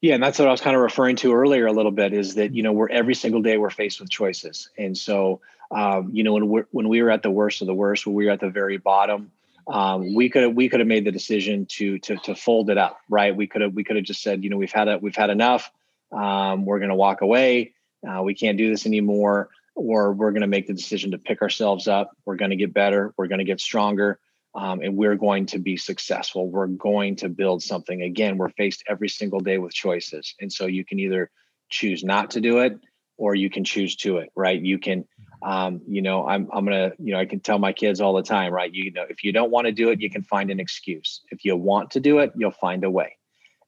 Yeah, 0.00 0.14
and 0.14 0.22
that's 0.22 0.40
what 0.40 0.48
I 0.48 0.50
was 0.50 0.60
kind 0.60 0.74
of 0.74 0.82
referring 0.82 1.14
to 1.16 1.32
earlier 1.32 1.66
a 1.66 1.72
little 1.72 1.92
bit 1.92 2.12
is 2.12 2.34
that 2.34 2.52
you 2.56 2.64
know 2.64 2.72
we're 2.72 2.88
every 2.88 3.14
single 3.14 3.40
day 3.40 3.56
we're 3.56 3.70
faced 3.70 4.00
with 4.00 4.10
choices, 4.10 4.68
and 4.76 4.98
so 4.98 5.40
um, 5.70 6.10
you 6.12 6.24
know 6.24 6.32
when 6.32 6.48
we 6.48 6.62
when 6.72 6.88
we 6.88 7.00
were 7.02 7.10
at 7.12 7.22
the 7.22 7.30
worst 7.30 7.60
of 7.60 7.68
the 7.68 7.74
worst, 7.74 8.04
when 8.04 8.16
we 8.16 8.26
were 8.26 8.32
at 8.32 8.40
the 8.40 8.50
very 8.50 8.78
bottom, 8.78 9.30
um, 9.68 10.12
we 10.12 10.28
could 10.28 10.42
have 10.42 10.54
we 10.54 10.68
could 10.68 10.80
have 10.80 10.88
made 10.88 11.04
the 11.04 11.12
decision 11.12 11.66
to 11.66 12.00
to 12.00 12.16
to 12.16 12.34
fold 12.34 12.68
it 12.68 12.78
up, 12.78 12.98
right? 13.08 13.36
We 13.36 13.46
could 13.46 13.62
have 13.62 13.74
we 13.74 13.84
could 13.84 13.94
have 13.94 14.04
just 14.04 14.24
said, 14.24 14.42
you 14.42 14.50
know, 14.50 14.56
we've 14.56 14.72
had 14.72 14.88
it, 14.88 15.00
we've 15.00 15.14
had 15.14 15.30
enough. 15.30 15.70
Um, 16.12 16.64
we're 16.64 16.78
going 16.78 16.90
to 16.90 16.94
walk 16.94 17.20
away. 17.22 17.74
Uh, 18.06 18.22
we 18.22 18.34
can't 18.34 18.58
do 18.58 18.70
this 18.70 18.86
anymore, 18.86 19.50
or 19.74 20.12
we're 20.12 20.32
going 20.32 20.40
to 20.42 20.46
make 20.46 20.66
the 20.66 20.74
decision 20.74 21.10
to 21.12 21.18
pick 21.18 21.42
ourselves 21.42 21.86
up. 21.88 22.10
We're 22.24 22.36
going 22.36 22.50
to 22.50 22.56
get 22.56 22.72
better. 22.72 23.12
We're 23.16 23.28
going 23.28 23.38
to 23.38 23.44
get 23.44 23.60
stronger 23.60 24.18
um, 24.54 24.80
and 24.80 24.96
we're 24.96 25.16
going 25.16 25.46
to 25.46 25.58
be 25.58 25.76
successful. 25.76 26.48
We're 26.48 26.66
going 26.66 27.16
to 27.16 27.28
build 27.28 27.62
something. 27.62 28.02
Again, 28.02 28.36
we're 28.36 28.50
faced 28.50 28.82
every 28.88 29.08
single 29.08 29.40
day 29.40 29.58
with 29.58 29.72
choices. 29.72 30.34
And 30.40 30.52
so 30.52 30.66
you 30.66 30.84
can 30.84 30.98
either 30.98 31.30
choose 31.68 32.02
not 32.02 32.32
to 32.32 32.40
do 32.40 32.58
it 32.58 32.78
or 33.16 33.34
you 33.34 33.48
can 33.48 33.64
choose 33.64 33.96
to 33.96 34.18
it, 34.18 34.30
right? 34.34 34.60
You 34.60 34.78
can, 34.78 35.04
um, 35.42 35.82
you 35.86 36.02
know, 36.02 36.26
I'm, 36.26 36.48
I'm 36.52 36.64
going 36.64 36.90
to, 36.90 36.96
you 36.98 37.12
know, 37.12 37.20
I 37.20 37.26
can 37.26 37.40
tell 37.40 37.58
my 37.58 37.72
kids 37.72 38.00
all 38.00 38.14
the 38.14 38.22
time, 38.22 38.52
right? 38.52 38.72
You 38.72 38.90
know, 38.90 39.04
if 39.08 39.22
you 39.22 39.32
don't 39.32 39.50
want 39.50 39.66
to 39.66 39.72
do 39.72 39.90
it, 39.90 40.00
you 40.00 40.10
can 40.10 40.22
find 40.22 40.50
an 40.50 40.58
excuse. 40.58 41.20
If 41.30 41.44
you 41.44 41.56
want 41.56 41.92
to 41.92 42.00
do 42.00 42.18
it, 42.18 42.32
you'll 42.34 42.50
find 42.50 42.82
a 42.82 42.90
way. 42.90 43.16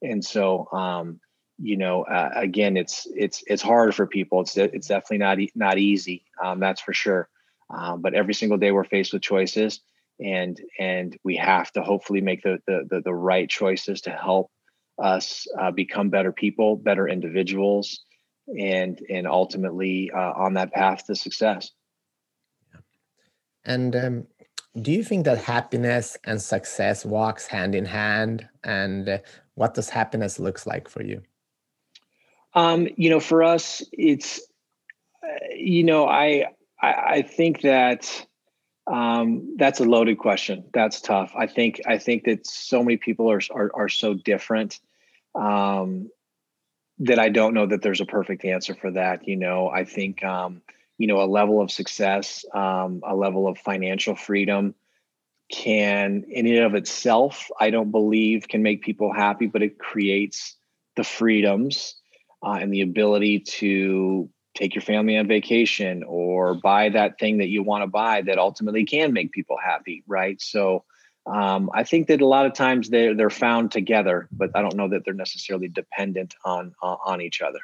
And 0.00 0.24
so, 0.24 0.68
um, 0.72 1.20
you 1.62 1.76
know, 1.76 2.02
uh, 2.02 2.30
again, 2.34 2.76
it's, 2.76 3.06
it's, 3.14 3.42
it's 3.46 3.62
hard 3.62 3.94
for 3.94 4.06
people. 4.06 4.40
It's, 4.40 4.56
it's 4.56 4.88
definitely 4.88 5.18
not, 5.18 5.38
not 5.54 5.78
easy. 5.78 6.24
Um, 6.42 6.60
that's 6.60 6.80
for 6.80 6.92
sure. 6.92 7.28
Um, 7.70 8.02
but 8.02 8.14
every 8.14 8.34
single 8.34 8.58
day 8.58 8.72
we're 8.72 8.84
faced 8.84 9.12
with 9.12 9.22
choices 9.22 9.80
and 10.20 10.60
and 10.78 11.16
we 11.24 11.36
have 11.36 11.72
to 11.72 11.82
hopefully 11.82 12.20
make 12.20 12.42
the 12.42 12.58
the 12.66 12.86
the, 12.88 13.00
the 13.00 13.14
right 13.14 13.48
choices 13.48 14.00
to 14.02 14.10
help 14.10 14.50
us 15.02 15.46
uh, 15.58 15.70
become 15.70 16.10
better 16.10 16.32
people, 16.32 16.76
better 16.76 17.08
individuals, 17.08 18.04
and 18.58 19.00
and 19.10 19.26
ultimately 19.26 20.10
uh, 20.14 20.32
on 20.36 20.54
that 20.54 20.72
path 20.72 21.06
to 21.06 21.14
success. 21.14 21.70
And 23.64 23.94
um, 23.96 24.26
do 24.80 24.90
you 24.92 25.04
think 25.04 25.24
that 25.24 25.38
happiness 25.38 26.16
and 26.24 26.40
success 26.40 27.04
walks 27.04 27.46
hand 27.46 27.74
in 27.74 27.84
hand? 27.84 28.48
And 28.64 29.08
uh, 29.08 29.18
what 29.54 29.74
does 29.74 29.88
happiness 29.88 30.38
looks 30.38 30.66
like 30.66 30.88
for 30.88 31.02
you? 31.02 31.22
Um, 32.54 32.88
you 32.96 33.10
know, 33.10 33.20
for 33.20 33.42
us, 33.42 33.82
it's 33.92 34.40
you 35.54 35.84
know, 35.84 36.06
I 36.06 36.46
I, 36.80 36.92
I 36.92 37.22
think 37.22 37.62
that 37.62 38.26
um, 38.86 39.54
that's 39.56 39.80
a 39.80 39.84
loaded 39.84 40.18
question. 40.18 40.64
That's 40.72 41.00
tough. 41.00 41.32
I 41.36 41.46
think 41.46 41.80
I 41.86 41.98
think 41.98 42.24
that 42.24 42.46
so 42.46 42.82
many 42.82 42.96
people 42.96 43.30
are 43.30 43.40
are, 43.50 43.70
are 43.74 43.88
so 43.88 44.14
different 44.14 44.80
um, 45.34 46.10
that 46.98 47.18
I 47.18 47.28
don't 47.28 47.54
know 47.54 47.66
that 47.66 47.82
there's 47.82 48.00
a 48.00 48.06
perfect 48.06 48.44
answer 48.44 48.74
for 48.74 48.90
that. 48.92 49.26
You 49.26 49.36
know, 49.36 49.68
I 49.68 49.84
think 49.84 50.24
um, 50.24 50.62
you 50.98 51.06
know 51.06 51.22
a 51.22 51.26
level 51.26 51.60
of 51.60 51.70
success, 51.70 52.44
um, 52.54 53.02
a 53.06 53.14
level 53.14 53.46
of 53.46 53.58
financial 53.58 54.16
freedom 54.16 54.74
can, 55.50 56.24
in 56.28 56.46
and 56.46 56.64
of 56.64 56.74
itself, 56.74 57.50
I 57.60 57.70
don't 57.70 57.90
believe 57.90 58.48
can 58.48 58.62
make 58.62 58.82
people 58.82 59.12
happy, 59.12 59.46
but 59.46 59.62
it 59.62 59.78
creates 59.78 60.56
the 60.96 61.04
freedoms 61.04 61.94
uh, 62.42 62.58
and 62.60 62.72
the 62.72 62.82
ability 62.82 63.40
to 63.40 64.28
take 64.54 64.74
your 64.74 64.82
family 64.82 65.16
on 65.16 65.26
vacation 65.26 66.02
or 66.06 66.54
buy 66.54 66.90
that 66.90 67.18
thing 67.18 67.38
that 67.38 67.48
you 67.48 67.62
want 67.62 67.82
to 67.82 67.86
buy 67.86 68.20
that 68.22 68.38
ultimately 68.38 68.84
can 68.84 69.12
make 69.12 69.32
people 69.32 69.56
happy 69.62 70.02
right? 70.06 70.40
So 70.40 70.84
um, 71.26 71.70
i 71.72 71.84
think 71.84 72.08
that 72.08 72.20
a 72.20 72.26
lot 72.26 72.46
of 72.46 72.52
times 72.52 72.90
they're 72.90 73.14
they're 73.14 73.30
found 73.30 73.70
together 73.70 74.28
but 74.32 74.50
i 74.54 74.62
don't 74.62 74.74
know 74.74 74.88
that 74.88 75.04
they're 75.04 75.14
necessarily 75.14 75.68
dependent 75.68 76.34
on 76.44 76.74
uh, 76.82 76.96
on 77.04 77.20
each 77.20 77.40
other. 77.40 77.60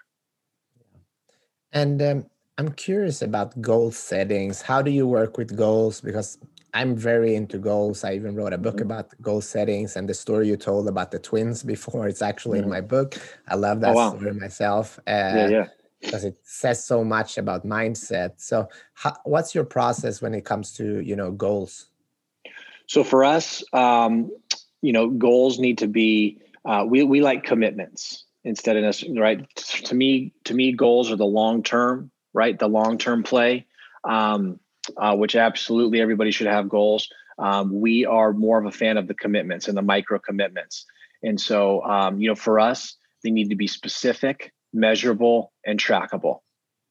And 1.73 2.01
um, 2.03 2.27
i'm 2.57 2.73
curious 2.73 3.23
about 3.23 3.61
goal 3.61 3.91
settings. 3.91 4.63
How 4.63 4.83
do 4.83 4.91
you 4.91 5.07
work 5.07 5.37
with 5.37 5.57
goals? 5.57 6.01
Because 6.01 6.39
I'm 6.75 6.97
very 6.97 7.35
into 7.35 7.59
goals. 7.59 8.05
I 8.05 8.15
even 8.15 8.35
wrote 8.35 8.53
a 8.53 8.59
book 8.59 8.77
mm-hmm. 8.77 8.91
about 8.91 9.21
goal 9.23 9.41
settings 9.41 9.97
and 9.97 10.09
the 10.09 10.15
story 10.15 10.49
you 10.49 10.57
told 10.57 10.89
about 10.89 11.11
the 11.11 11.19
twins 11.19 11.63
before. 11.75 12.09
It's 12.09 12.23
actually 12.23 12.59
mm-hmm. 12.59 12.65
in 12.65 12.71
my 12.71 12.81
book. 12.81 13.17
I 13.49 13.55
love 13.55 13.81
that 13.81 13.91
oh, 13.91 13.95
wow. 13.95 14.17
story 14.17 14.35
myself. 14.35 14.99
Uh, 15.07 15.11
yeah, 15.11 15.49
yeah 15.49 15.67
because 16.01 16.25
it 16.25 16.39
says 16.43 16.85
so 16.85 17.03
much 17.03 17.39
about 17.39 17.67
mindset 17.67 18.33
so 18.37 18.69
how, 18.95 19.17
what's 19.25 19.55
your 19.55 19.65
process 19.65 20.23
when 20.23 20.35
it 20.35 20.45
comes 20.45 20.73
to 20.73 21.01
you 21.01 21.17
know 21.17 21.31
goals 21.31 21.87
so 22.87 23.03
for 23.03 23.25
us 23.25 23.63
um, 23.73 24.31
you 24.81 24.93
know 24.93 25.09
goals 25.09 25.59
need 25.59 25.79
to 25.79 25.89
be 25.89 26.41
uh, 26.65 26.85
we, 26.87 27.03
we 27.03 27.21
like 27.21 27.45
commitments 27.45 28.25
instead 28.45 28.77
of 28.77 28.97
right 29.17 29.55
to 29.57 29.95
me 29.95 30.33
to 30.45 30.55
me 30.55 30.73
goals 30.73 31.11
are 31.11 31.17
the 31.17 31.27
long 31.27 31.63
term 31.63 32.11
right 32.33 32.59
the 32.59 32.69
long 32.69 32.99
term 32.99 33.23
play 33.23 33.67
um, 34.05 34.61
uh, 34.97 35.15
which 35.15 35.37
absolutely 35.37 36.01
everybody 36.01 36.31
should 36.31 36.47
have 36.47 36.69
goals 36.69 37.09
um, 37.39 37.81
we 37.81 38.05
are 38.05 38.33
more 38.33 38.59
of 38.59 38.67
a 38.67 38.73
fan 38.73 38.97
of 38.97 39.07
the 39.07 39.15
commitments 39.15 39.69
and 39.69 39.77
the 39.77 39.83
micro 39.83 40.19
commitments 40.19 40.87
and 41.23 41.41
so 41.41 41.83
um, 41.85 42.21
you 42.21 42.29
know 42.29 42.35
for 42.35 42.59
us 42.59 42.97
they 43.23 43.31
need 43.31 43.51
to 43.51 43.57
be 43.57 43.67
specific 43.67 44.53
measurable, 44.73 45.53
and 45.65 45.79
trackable. 45.79 46.41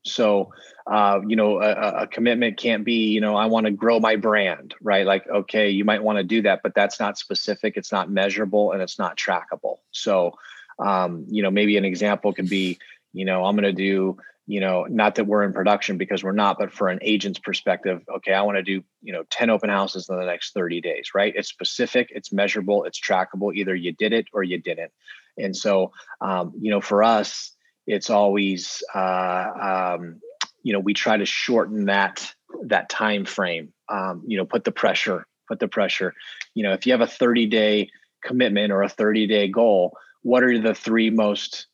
So, 0.05 0.53
uh, 0.89 1.19
you 1.27 1.35
know, 1.35 1.61
a, 1.61 2.03
a, 2.03 2.07
commitment 2.07 2.57
can't 2.57 2.85
be, 2.85 3.09
you 3.09 3.19
know, 3.19 3.35
I 3.35 3.47
want 3.47 3.65
to 3.65 3.71
grow 3.71 3.99
my 3.99 4.15
brand, 4.15 4.73
right? 4.81 5.05
Like, 5.05 5.27
okay, 5.27 5.69
you 5.69 5.83
might 5.83 6.01
want 6.01 6.17
to 6.17 6.23
do 6.23 6.43
that, 6.43 6.61
but 6.63 6.73
that's 6.75 6.99
not 6.99 7.17
specific, 7.17 7.75
it's 7.75 7.91
not 7.91 8.09
measurable, 8.09 8.71
and 8.71 8.81
it's 8.81 8.97
not 8.97 9.17
trackable. 9.17 9.77
So, 9.91 10.37
um, 10.79 11.25
you 11.29 11.43
know, 11.43 11.51
maybe 11.51 11.75
an 11.75 11.83
example 11.83 12.31
could 12.31 12.47
be, 12.47 12.79
you 13.11 13.25
know, 13.25 13.43
I'm 13.43 13.55
going 13.55 13.63
to 13.63 13.73
do, 13.73 14.17
you 14.47 14.59
know, 14.59 14.85
not 14.89 15.15
that 15.15 15.25
we're 15.25 15.43
in 15.43 15.53
production 15.53 15.97
because 15.97 16.23
we're 16.23 16.31
not, 16.31 16.57
but 16.57 16.71
for 16.71 16.87
an 16.87 16.99
agent's 17.01 17.37
perspective, 17.37 18.01
okay, 18.15 18.33
I 18.33 18.41
want 18.41 18.57
to 18.57 18.63
do, 18.63 18.81
you 19.01 19.13
know, 19.13 19.23
10 19.29 19.49
open 19.49 19.69
houses 19.69 20.07
in 20.09 20.17
the 20.17 20.25
next 20.25 20.53
30 20.53 20.81
days, 20.81 21.11
right? 21.13 21.33
It's 21.35 21.49
specific, 21.49 22.09
it's 22.15 22.31
measurable, 22.31 22.85
it's 22.85 22.99
trackable. 22.99 23.53
Either 23.53 23.75
you 23.75 23.91
did 23.91 24.13
it 24.13 24.27
or 24.33 24.43
you 24.43 24.57
didn't. 24.57 24.91
And 25.37 25.55
so, 25.55 25.91
um, 26.21 26.53
you 26.59 26.71
know, 26.71 26.81
for 26.81 27.03
us, 27.03 27.51
it's 27.87 28.09
always 28.09 28.83
uh, 28.93 29.95
um, 29.97 30.19
you 30.61 30.73
know 30.73 30.79
we 30.79 30.93
try 30.93 31.17
to 31.17 31.25
shorten 31.25 31.85
that 31.85 32.33
that 32.65 32.89
time 32.89 33.25
frame 33.25 33.73
um, 33.89 34.21
you 34.27 34.37
know 34.37 34.45
put 34.45 34.65
the 34.65 34.71
pressure 34.71 35.25
put 35.47 35.59
the 35.59 35.67
pressure 35.67 36.13
you 36.53 36.63
know 36.63 36.73
if 36.73 36.85
you 36.85 36.91
have 36.91 37.01
a 37.01 37.07
30 37.07 37.47
day 37.47 37.89
commitment 38.21 38.71
or 38.71 38.83
a 38.83 38.89
30 38.89 39.27
day 39.27 39.47
goal 39.47 39.97
what 40.21 40.43
are 40.43 40.59
the 40.59 40.75
three 40.75 41.09
most 41.09 41.67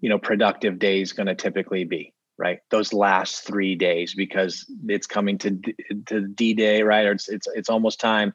you 0.00 0.08
know 0.08 0.18
productive 0.18 0.78
days 0.78 1.12
going 1.12 1.28
to 1.28 1.34
typically 1.34 1.84
be 1.84 2.12
right 2.40 2.60
those 2.70 2.92
last 2.92 3.44
three 3.44 3.74
days 3.74 4.14
because 4.14 4.64
it's 4.88 5.06
coming 5.06 5.38
to 5.38 5.60
to 6.06 6.26
d 6.26 6.54
day 6.54 6.82
right 6.82 7.06
or 7.06 7.12
it's 7.12 7.28
it's, 7.28 7.46
it's 7.54 7.68
almost 7.68 8.00
time 8.00 8.32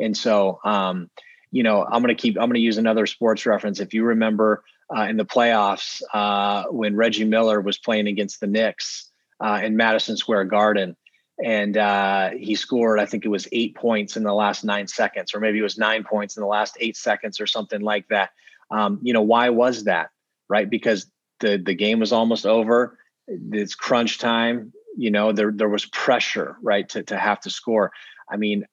and 0.00 0.16
so 0.16 0.58
um 0.64 1.10
you 1.50 1.62
know 1.62 1.84
i'm 1.84 2.02
going 2.02 2.14
to 2.14 2.20
keep 2.20 2.36
i'm 2.36 2.48
going 2.48 2.54
to 2.54 2.60
use 2.60 2.78
another 2.78 3.06
sports 3.06 3.44
reference 3.44 3.78
if 3.78 3.92
you 3.92 4.04
remember 4.04 4.64
uh, 4.94 5.02
in 5.04 5.16
the 5.16 5.24
playoffs 5.24 6.02
uh, 6.12 6.64
when 6.70 6.96
Reggie 6.96 7.24
Miller 7.24 7.60
was 7.60 7.78
playing 7.78 8.08
against 8.08 8.40
the 8.40 8.46
Knicks 8.46 9.10
uh, 9.40 9.60
in 9.62 9.76
Madison 9.76 10.16
Square 10.16 10.46
Garden. 10.46 10.96
And 11.42 11.76
uh, 11.76 12.30
he 12.30 12.54
scored, 12.54 13.00
I 13.00 13.06
think 13.06 13.24
it 13.24 13.28
was 13.28 13.48
eight 13.52 13.74
points 13.74 14.16
in 14.16 14.22
the 14.22 14.34
last 14.34 14.64
nine 14.64 14.86
seconds, 14.86 15.34
or 15.34 15.40
maybe 15.40 15.58
it 15.58 15.62
was 15.62 15.78
nine 15.78 16.04
points 16.04 16.36
in 16.36 16.42
the 16.42 16.46
last 16.46 16.76
eight 16.78 16.96
seconds, 16.96 17.40
or 17.40 17.46
something 17.46 17.80
like 17.80 18.06
that. 18.08 18.30
Um, 18.70 19.00
you 19.02 19.12
know, 19.12 19.22
why 19.22 19.48
was 19.48 19.84
that? 19.84 20.10
Right? 20.48 20.68
Because 20.68 21.10
the 21.40 21.56
the 21.56 21.74
game 21.74 22.00
was 22.00 22.12
almost 22.12 22.46
over. 22.46 22.98
It's 23.26 23.74
crunch 23.74 24.18
time. 24.18 24.72
You 24.96 25.10
know, 25.10 25.32
there 25.32 25.52
there 25.54 25.68
was 25.68 25.86
pressure, 25.86 26.56
right, 26.62 26.88
to 26.90 27.02
to 27.04 27.18
have 27.18 27.40
to 27.40 27.50
score. 27.50 27.92
I 28.30 28.36
mean, 28.36 28.66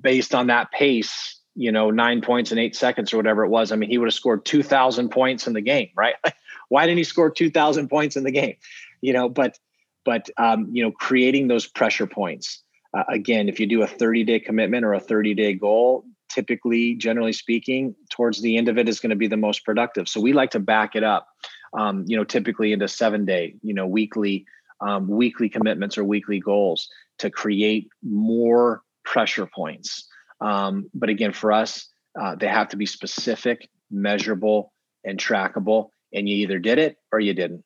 based 0.00 0.34
on 0.34 0.48
that 0.48 0.72
pace, 0.72 1.40
you 1.54 1.72
know, 1.72 1.90
nine 1.90 2.20
points 2.20 2.52
in 2.52 2.58
eight 2.58 2.76
seconds 2.76 3.12
or 3.12 3.16
whatever 3.16 3.44
it 3.44 3.48
was. 3.48 3.72
I 3.72 3.76
mean, 3.76 3.90
he 3.90 3.98
would 3.98 4.06
have 4.06 4.14
scored 4.14 4.44
2,000 4.44 5.08
points 5.10 5.46
in 5.46 5.52
the 5.52 5.60
game, 5.60 5.90
right? 5.96 6.14
Why 6.68 6.86
didn't 6.86 6.98
he 6.98 7.04
score 7.04 7.30
2,000 7.30 7.88
points 7.88 8.16
in 8.16 8.24
the 8.24 8.30
game? 8.30 8.56
You 9.00 9.12
know, 9.12 9.28
but, 9.28 9.58
but, 10.04 10.28
um, 10.36 10.68
you 10.72 10.82
know, 10.82 10.90
creating 10.90 11.48
those 11.48 11.66
pressure 11.66 12.06
points. 12.06 12.62
Uh, 12.96 13.04
again, 13.08 13.48
if 13.48 13.60
you 13.60 13.66
do 13.66 13.82
a 13.82 13.86
30 13.86 14.24
day 14.24 14.40
commitment 14.40 14.84
or 14.84 14.94
a 14.94 15.00
30 15.00 15.34
day 15.34 15.54
goal, 15.54 16.04
typically, 16.28 16.94
generally 16.94 17.32
speaking, 17.32 17.94
towards 18.10 18.40
the 18.40 18.56
end 18.56 18.68
of 18.68 18.78
it 18.78 18.88
is 18.88 18.98
going 18.98 19.10
to 19.10 19.16
be 19.16 19.28
the 19.28 19.36
most 19.36 19.64
productive. 19.64 20.08
So 20.08 20.20
we 20.20 20.32
like 20.32 20.50
to 20.52 20.60
back 20.60 20.96
it 20.96 21.04
up, 21.04 21.28
um, 21.76 22.04
you 22.06 22.16
know, 22.16 22.24
typically 22.24 22.72
into 22.72 22.88
seven 22.88 23.24
day, 23.24 23.54
you 23.62 23.74
know, 23.74 23.86
weekly, 23.86 24.46
um, 24.80 25.08
weekly 25.08 25.48
commitments 25.48 25.98
or 25.98 26.04
weekly 26.04 26.40
goals 26.40 26.88
to 27.18 27.30
create 27.30 27.88
more 28.02 28.82
pressure 29.04 29.46
points. 29.46 30.06
Um, 30.40 30.90
but 30.94 31.08
again, 31.08 31.32
for 31.32 31.52
us, 31.52 31.88
uh, 32.20 32.34
they 32.36 32.48
have 32.48 32.68
to 32.68 32.76
be 32.76 32.86
specific, 32.86 33.68
measurable, 33.90 34.72
and 35.04 35.18
trackable. 35.18 35.88
And 36.12 36.28
you 36.28 36.36
either 36.36 36.58
did 36.58 36.78
it 36.78 36.96
or 37.12 37.20
you 37.20 37.34
didn't. 37.34 37.64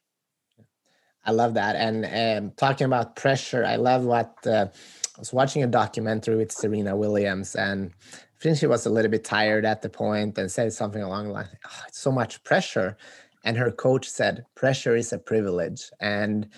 I 1.24 1.32
love 1.32 1.54
that. 1.54 1.76
And 1.76 2.44
um, 2.44 2.52
talking 2.56 2.86
about 2.86 3.16
pressure, 3.16 3.64
I 3.64 3.76
love 3.76 4.04
what 4.04 4.34
uh, 4.46 4.68
I 4.72 5.18
was 5.18 5.32
watching 5.32 5.62
a 5.62 5.66
documentary 5.66 6.36
with 6.36 6.52
Serena 6.52 6.96
Williams, 6.96 7.54
and 7.54 7.92
I 8.38 8.42
think 8.42 8.56
she 8.56 8.66
was 8.66 8.86
a 8.86 8.90
little 8.90 9.10
bit 9.10 9.24
tired 9.24 9.66
at 9.66 9.82
the 9.82 9.90
point 9.90 10.38
and 10.38 10.50
said 10.50 10.72
something 10.72 11.02
along 11.02 11.26
the 11.26 11.32
line, 11.34 11.48
oh, 11.66 11.82
it's 11.88 11.98
so 11.98 12.12
much 12.12 12.42
pressure. 12.44 12.96
And 13.44 13.56
her 13.56 13.70
coach 13.70 14.08
said 14.08 14.44
pressure 14.54 14.96
is 14.96 15.12
a 15.12 15.18
privilege. 15.18 15.90
And 16.00 16.48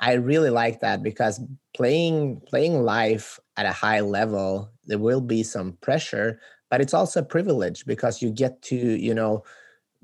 i 0.00 0.14
really 0.14 0.50
like 0.50 0.80
that 0.80 1.04
because 1.04 1.40
playing 1.72 2.40
playing 2.46 2.82
life 2.82 3.38
at 3.56 3.64
a 3.64 3.72
high 3.72 4.00
level 4.00 4.68
there 4.86 4.98
will 4.98 5.20
be 5.20 5.40
some 5.42 5.72
pressure 5.80 6.40
but 6.68 6.80
it's 6.80 6.92
also 6.92 7.20
a 7.20 7.24
privilege 7.24 7.86
because 7.86 8.20
you 8.20 8.28
get 8.30 8.60
to 8.60 8.76
you 8.76 9.14
know 9.14 9.44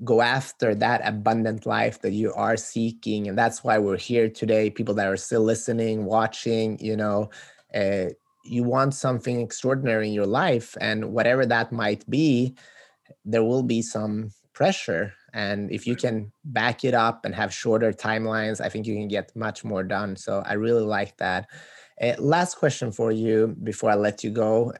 go 0.03 0.21
after 0.21 0.73
that 0.73 1.01
abundant 1.03 1.65
life 1.65 2.01
that 2.01 2.11
you 2.11 2.33
are 2.33 2.57
seeking. 2.57 3.27
And 3.27 3.37
that's 3.37 3.63
why 3.63 3.77
we're 3.77 3.97
here 3.97 4.29
today 4.29 4.69
people 4.69 4.95
that 4.95 5.07
are 5.07 5.17
still 5.17 5.43
listening 5.43 6.05
watching 6.05 6.79
you 6.79 6.95
know 6.95 7.29
uh, 7.75 8.05
you 8.43 8.63
want 8.63 8.93
something 8.93 9.39
extraordinary 9.39 10.07
in 10.07 10.13
your 10.13 10.25
life 10.25 10.75
and 10.81 11.13
whatever 11.13 11.45
that 11.45 11.71
might 11.71 12.09
be 12.09 12.55
there 13.25 13.43
will 13.43 13.63
be 13.63 13.81
some 13.81 14.31
pressure 14.53 15.13
and 15.33 15.71
if 15.71 15.87
you 15.87 15.95
can 15.95 16.31
back 16.43 16.83
it 16.83 16.93
up 16.93 17.25
and 17.25 17.33
have 17.33 17.53
shorter 17.53 17.91
timelines 17.91 18.61
i 18.61 18.69
think 18.69 18.85
you 18.85 18.95
can 18.95 19.07
get 19.07 19.35
much 19.35 19.63
more 19.63 19.83
done. 19.83 20.15
So 20.15 20.43
i 20.45 20.53
really 20.53 20.83
like 20.83 21.17
that. 21.17 21.49
Uh, 22.01 22.13
last 22.19 22.55
question 22.55 22.91
for 22.91 23.11
you 23.11 23.55
before 23.63 23.91
i 23.91 23.95
let 23.95 24.23
you 24.23 24.31
go. 24.31 24.73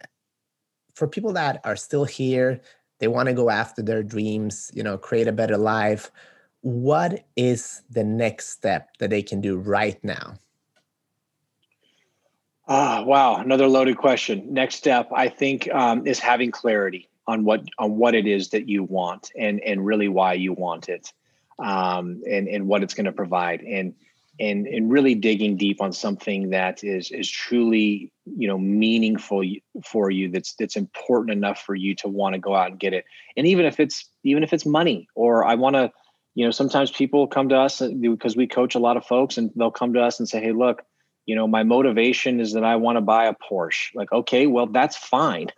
For 0.96 1.08
people 1.08 1.34
that 1.34 1.62
are 1.64 1.76
still 1.76 2.06
here 2.06 2.62
they 3.00 3.08
want 3.08 3.28
to 3.28 3.34
go 3.34 3.50
after 3.50 3.82
their 3.82 4.04
dreams 4.04 4.72
you 4.74 4.84
know 4.84 4.98
create 4.98 5.28
a 5.28 5.32
better 5.32 5.58
life 5.58 6.12
what 6.62 7.26
is 7.36 7.82
the 7.90 8.04
next 8.04 8.50
step 8.50 8.96
that 9.00 9.10
they 9.10 9.24
can 9.24 9.42
do 9.42 9.58
right 9.58 10.02
now? 10.04 10.36
Ah 12.68 13.02
wow. 13.02 13.38
Another 13.38 13.68
loaded 13.68 13.98
question. 13.98 14.54
Next 14.54 14.76
step 14.76 15.10
i 15.16 15.28
think 15.28 15.70
um, 15.74 16.06
is 16.06 16.20
having 16.20 16.52
clarity 16.52 17.10
on 17.28 17.44
what 17.44 17.62
on 17.78 17.98
what 17.98 18.16
it 18.16 18.28
is 18.28 18.50
that 18.50 18.68
you 18.68 18.84
want 18.84 19.32
and 19.38 19.60
and 19.62 19.86
really 19.86 20.08
why 20.08 20.34
you 20.34 20.54
want 20.54 20.90
it 20.90 21.14
um, 21.60 22.22
and 22.30 22.48
and 22.48 22.68
what 22.68 22.84
it's 22.84 22.94
going 22.94 23.06
to 23.06 23.12
provide 23.12 23.62
and 23.62 23.94
and 24.40 24.66
and 24.68 24.92
really 24.92 25.14
digging 25.14 25.58
deep 25.58 25.82
on 25.82 25.94
something 25.94 26.50
that 26.50 26.84
is 26.84 27.12
is 27.12 27.30
truly 27.30 28.12
you 28.26 28.48
know 28.48 28.58
meaningful 28.58 29.44
for 29.84 30.10
you 30.10 30.30
that's 30.30 30.54
that's 30.56 30.76
important 30.76 31.38
enough 31.38 31.62
for 31.62 31.76
you 31.76 31.94
to 31.96 32.08
want 32.08 32.34
to 32.34 32.40
go 32.40 32.56
out 32.56 32.72
and 32.72 32.80
get 32.80 32.94
it. 32.94 33.06
And 33.38 33.46
even 33.46 33.66
if 33.66 33.80
it's 33.80 34.06
even 34.24 34.44
if 34.44 34.54
it's 34.54 34.66
money 34.66 35.08
or 35.16 35.46
i 35.46 35.56
want 35.56 35.76
to 35.76 35.92
you 36.34 36.46
know 36.46 36.52
sometimes 36.52 36.92
people 36.92 37.28
come 37.28 37.50
to 37.50 37.58
us 37.58 37.82
because 38.00 38.36
we 38.36 38.48
coach 38.48 38.76
a 38.76 38.80
lot 38.80 38.98
of 38.98 39.06
folks 39.06 39.38
and 39.38 39.52
they'll 39.56 39.72
come 39.72 39.94
to 39.94 40.02
us 40.02 40.20
and 40.20 40.28
say 40.28 40.42
hey 40.42 40.54
look 40.54 40.84
you 41.26 41.36
know 41.36 41.48
my 41.48 41.64
motivation 41.64 42.40
is 42.40 42.54
that 42.54 42.64
i 42.64 42.76
want 42.76 42.98
to 42.98 43.02
buy 43.02 43.26
a 43.26 43.36
porsche. 43.36 43.94
Like 43.94 44.12
okay 44.12 44.48
well 44.48 44.68
that's 44.68 44.98
fine. 44.98 45.48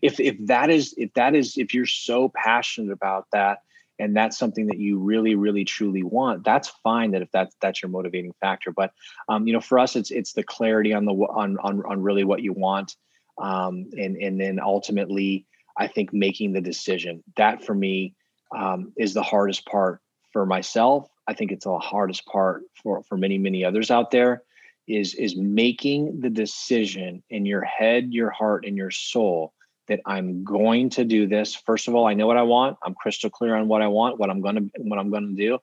If 0.00 0.20
if 0.20 0.36
that 0.46 0.70
is 0.70 0.94
if 0.96 1.12
that 1.14 1.34
is 1.34 1.56
if 1.56 1.74
you're 1.74 1.86
so 1.86 2.30
passionate 2.34 2.92
about 2.92 3.26
that 3.32 3.58
and 3.98 4.16
that's 4.16 4.38
something 4.38 4.66
that 4.68 4.78
you 4.78 4.98
really 4.98 5.34
really 5.34 5.64
truly 5.64 6.02
want 6.02 6.44
that's 6.44 6.68
fine 6.82 7.12
that 7.12 7.22
if 7.22 7.30
that's 7.32 7.54
that's 7.60 7.82
your 7.82 7.90
motivating 7.90 8.32
factor. 8.40 8.72
But 8.72 8.92
um, 9.28 9.46
you 9.46 9.52
know 9.52 9.60
for 9.60 9.78
us 9.78 9.96
it's 9.96 10.10
it's 10.10 10.32
the 10.32 10.42
clarity 10.42 10.92
on 10.92 11.04
the 11.04 11.12
on 11.12 11.58
on, 11.58 11.82
on 11.84 12.02
really 12.02 12.24
what 12.24 12.42
you 12.42 12.52
want 12.52 12.96
um, 13.38 13.90
and 13.98 14.16
and 14.16 14.40
then 14.40 14.60
ultimately 14.60 15.46
i 15.76 15.86
think 15.86 16.12
making 16.12 16.52
the 16.52 16.60
decision. 16.60 17.22
That 17.36 17.64
for 17.64 17.74
me 17.74 18.14
um, 18.56 18.92
is 18.96 19.14
the 19.14 19.22
hardest 19.22 19.66
part 19.66 20.00
for 20.32 20.46
myself. 20.46 21.08
I 21.26 21.34
think 21.34 21.52
it's 21.52 21.64
the 21.64 21.78
hardest 21.78 22.26
part 22.26 22.62
for 22.82 23.02
for 23.02 23.16
many 23.16 23.38
many 23.38 23.64
others 23.64 23.90
out 23.90 24.10
there 24.10 24.42
is 24.86 25.14
is 25.14 25.36
making 25.36 26.20
the 26.20 26.30
decision 26.30 27.22
in 27.30 27.46
your 27.46 27.62
head 27.62 28.12
your 28.12 28.30
heart 28.30 28.64
and 28.66 28.76
your 28.76 28.90
soul 28.90 29.52
that 29.88 30.00
I'm 30.06 30.44
going 30.44 30.90
to 30.90 31.04
do 31.04 31.26
this. 31.26 31.54
First 31.54 31.88
of 31.88 31.94
all, 31.94 32.06
I 32.06 32.14
know 32.14 32.26
what 32.26 32.36
I 32.36 32.42
want. 32.42 32.78
I'm 32.84 32.94
crystal 32.94 33.30
clear 33.30 33.56
on 33.56 33.68
what 33.68 33.82
I 33.82 33.88
want, 33.88 34.18
what 34.18 34.30
I'm 34.30 34.40
going 34.40 34.56
to 34.56 34.70
what 34.78 34.98
I'm 34.98 35.10
going 35.10 35.36
to 35.36 35.42
do. 35.42 35.58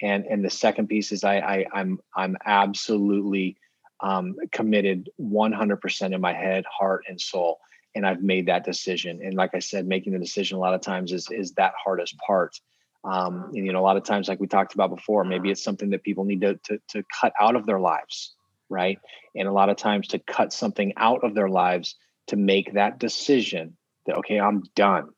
And 0.00 0.24
and 0.26 0.44
the 0.44 0.50
second 0.50 0.88
piece 0.88 1.12
is 1.12 1.24
I, 1.24 1.38
I 1.38 1.66
I'm 1.72 2.00
I'm 2.14 2.36
absolutely 2.44 3.56
um, 4.00 4.36
committed 4.50 5.08
100% 5.20 6.14
in 6.14 6.20
my 6.20 6.32
head, 6.32 6.64
heart, 6.68 7.04
and 7.08 7.20
soul. 7.20 7.60
And 7.94 8.06
I've 8.06 8.22
made 8.22 8.46
that 8.46 8.64
decision. 8.64 9.20
And 9.22 9.34
like 9.34 9.54
I 9.54 9.60
said, 9.60 9.86
making 9.86 10.12
the 10.12 10.18
decision 10.18 10.56
a 10.56 10.60
lot 10.60 10.74
of 10.74 10.80
times 10.80 11.12
is 11.12 11.28
is 11.30 11.52
that 11.52 11.74
hardest 11.82 12.16
part. 12.18 12.58
Um, 13.04 13.50
and 13.54 13.66
you 13.66 13.72
know, 13.72 13.80
a 13.80 13.82
lot 13.82 13.96
of 13.96 14.04
times, 14.04 14.28
like 14.28 14.40
we 14.40 14.46
talked 14.46 14.74
about 14.74 14.94
before, 14.94 15.24
maybe 15.24 15.50
it's 15.50 15.62
something 15.62 15.90
that 15.90 16.02
people 16.02 16.24
need 16.24 16.40
to, 16.42 16.54
to 16.64 16.78
to 16.88 17.04
cut 17.20 17.32
out 17.40 17.56
of 17.56 17.66
their 17.66 17.80
lives, 17.80 18.34
right? 18.72 18.98
And 19.34 19.46
a 19.46 19.52
lot 19.52 19.68
of 19.68 19.76
times, 19.76 20.08
to 20.08 20.18
cut 20.18 20.52
something 20.52 20.94
out 20.96 21.22
of 21.22 21.34
their 21.34 21.48
lives 21.48 21.94
to 22.28 22.36
make 22.36 22.74
that 22.74 22.98
decision 22.98 23.76
that 24.06 24.16
okay 24.16 24.38
i'm 24.38 24.62
done. 24.74 25.08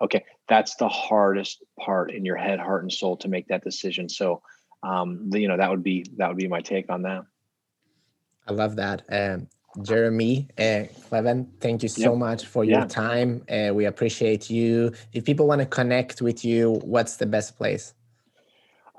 Okay 0.00 0.24
that's 0.48 0.74
the 0.76 0.88
hardest 0.88 1.62
part 1.78 2.12
in 2.12 2.24
your 2.24 2.36
head 2.36 2.58
heart 2.58 2.82
and 2.82 2.92
soul 2.92 3.16
to 3.18 3.28
make 3.28 3.48
that 3.48 3.64
decision. 3.64 4.08
So 4.08 4.42
um 4.82 5.30
you 5.32 5.48
know 5.48 5.56
that 5.56 5.70
would 5.70 5.82
be 5.82 6.06
that 6.16 6.28
would 6.28 6.36
be 6.36 6.48
my 6.48 6.60
take 6.60 6.90
on 6.90 7.02
that. 7.02 7.22
I 8.46 8.52
love 8.52 8.76
that. 8.76 9.02
Um 9.10 9.48
Jereme 9.78 10.50
uh, 10.58 10.86
Kleven 11.08 11.46
thank 11.58 11.82
you 11.82 11.88
so 11.88 12.10
yep. 12.10 12.18
much 12.18 12.44
for 12.44 12.62
your 12.62 12.80
yeah. 12.80 12.86
time. 12.86 13.42
Uh, 13.48 13.72
we 13.72 13.86
appreciate 13.86 14.50
you. 14.50 14.92
If 15.14 15.24
people 15.24 15.46
want 15.46 15.60
to 15.60 15.66
connect 15.66 16.20
with 16.20 16.44
you 16.44 16.74
what's 16.84 17.16
the 17.16 17.26
best 17.26 17.56
place 17.56 17.94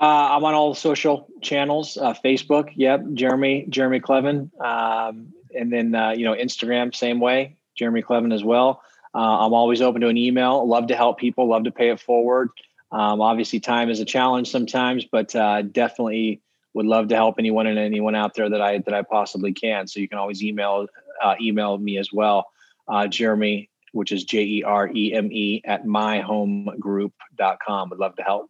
uh, 0.04 0.36
I'm 0.36 0.44
on 0.44 0.54
all 0.54 0.74
the 0.74 0.80
social 0.80 1.30
channels, 1.42 1.96
uh, 1.96 2.14
Facebook. 2.14 2.74
Yep, 2.76 3.04
Jereme 3.14 3.70
Jereme 3.70 4.02
Kleven. 4.02 4.52
Um, 4.62 5.32
and 5.56 5.72
then 5.72 5.96
uh, 5.96 6.10
you 6.10 6.26
know 6.26 6.34
Instagram 6.34 6.94
same 6.94 7.22
way, 7.22 7.56
Jereme 7.80 8.04
Kleven 8.04 8.34
as 8.34 8.44
well. 8.44 8.82
Uh, 9.16 9.46
I'm 9.46 9.54
always 9.54 9.82
open 9.82 10.02
to 10.02 10.10
an 10.10 10.18
email. 10.18 10.68
Love 10.68 10.88
to 10.88 10.96
help 10.98 11.20
people. 11.20 11.48
Love 11.48 11.64
to 11.64 11.72
pay 11.72 11.90
it 11.90 12.02
forward. 12.02 12.50
Um, 12.92 13.22
obviously, 13.22 13.62
time 13.62 13.90
is 13.90 14.02
a 14.02 14.06
challenge 14.06 14.52
sometimes, 14.52 15.06
but 15.06 15.34
uh, 15.38 15.62
definitely 15.62 16.42
would 16.74 16.86
love 16.86 17.08
to 17.08 17.16
help 17.16 17.36
anyone 17.40 17.68
and 17.68 17.80
anyone 17.80 18.14
out 18.14 18.34
there 18.34 18.50
that 18.50 18.62
I 18.62 18.80
that 18.80 18.94
I 18.94 19.04
possibly 19.04 19.54
can. 19.54 19.88
So 19.88 20.02
you 20.02 20.10
can 20.10 20.18
always 20.18 20.44
email 20.44 20.88
uh, 21.24 21.36
email 21.40 21.78
me 21.78 21.98
as 21.98 22.12
well, 22.12 22.48
Jereme, 22.90 23.70
which 23.94 24.12
is 24.12 24.26
J 24.26 24.44
E 24.44 24.64
R 24.64 24.92
E 24.94 25.14
M 25.14 25.32
E 25.32 25.62
at 25.64 25.86
myhomegroup.com. 25.86 27.90
Would 27.90 28.00
love 28.00 28.18
to 28.18 28.24
help. 28.24 28.50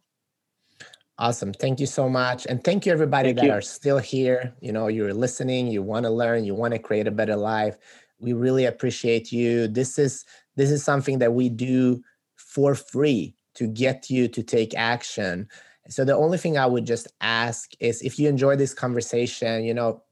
Awesome. 1.18 1.52
Thank 1.52 1.78
you 1.78 1.86
so 1.86 2.08
much. 2.08 2.44
And 2.46 2.62
thank 2.64 2.84
you 2.84 2.92
everybody 2.92 3.28
thank 3.28 3.38
that 3.38 3.46
you. 3.46 3.52
are 3.52 3.60
still 3.60 3.98
here. 3.98 4.52
You 4.60 4.72
know, 4.72 4.88
you're 4.88 5.14
listening, 5.14 5.68
you 5.68 5.82
want 5.82 6.04
to 6.04 6.10
learn, 6.10 6.44
you 6.44 6.54
want 6.54 6.72
to 6.72 6.78
create 6.78 7.06
a 7.06 7.12
better 7.12 7.36
life. 7.36 7.76
We 8.18 8.32
really 8.32 8.64
appreciate 8.64 9.30
you. 9.30 9.68
This 9.68 9.98
is 9.98 10.24
this 10.56 10.70
is 10.70 10.82
something 10.82 11.18
that 11.20 11.32
we 11.32 11.48
do 11.48 12.02
for 12.36 12.74
free 12.74 13.34
to 13.54 13.68
get 13.68 14.10
you 14.10 14.26
to 14.28 14.42
take 14.42 14.74
action. 14.74 15.48
So 15.88 16.04
the 16.04 16.16
only 16.16 16.38
thing 16.38 16.58
I 16.58 16.66
would 16.66 16.86
just 16.86 17.08
ask 17.20 17.70
is 17.78 18.02
if 18.02 18.18
you 18.18 18.28
enjoy 18.28 18.56
this 18.56 18.74
conversation, 18.74 19.64
you 19.64 19.74
know, 19.74 20.02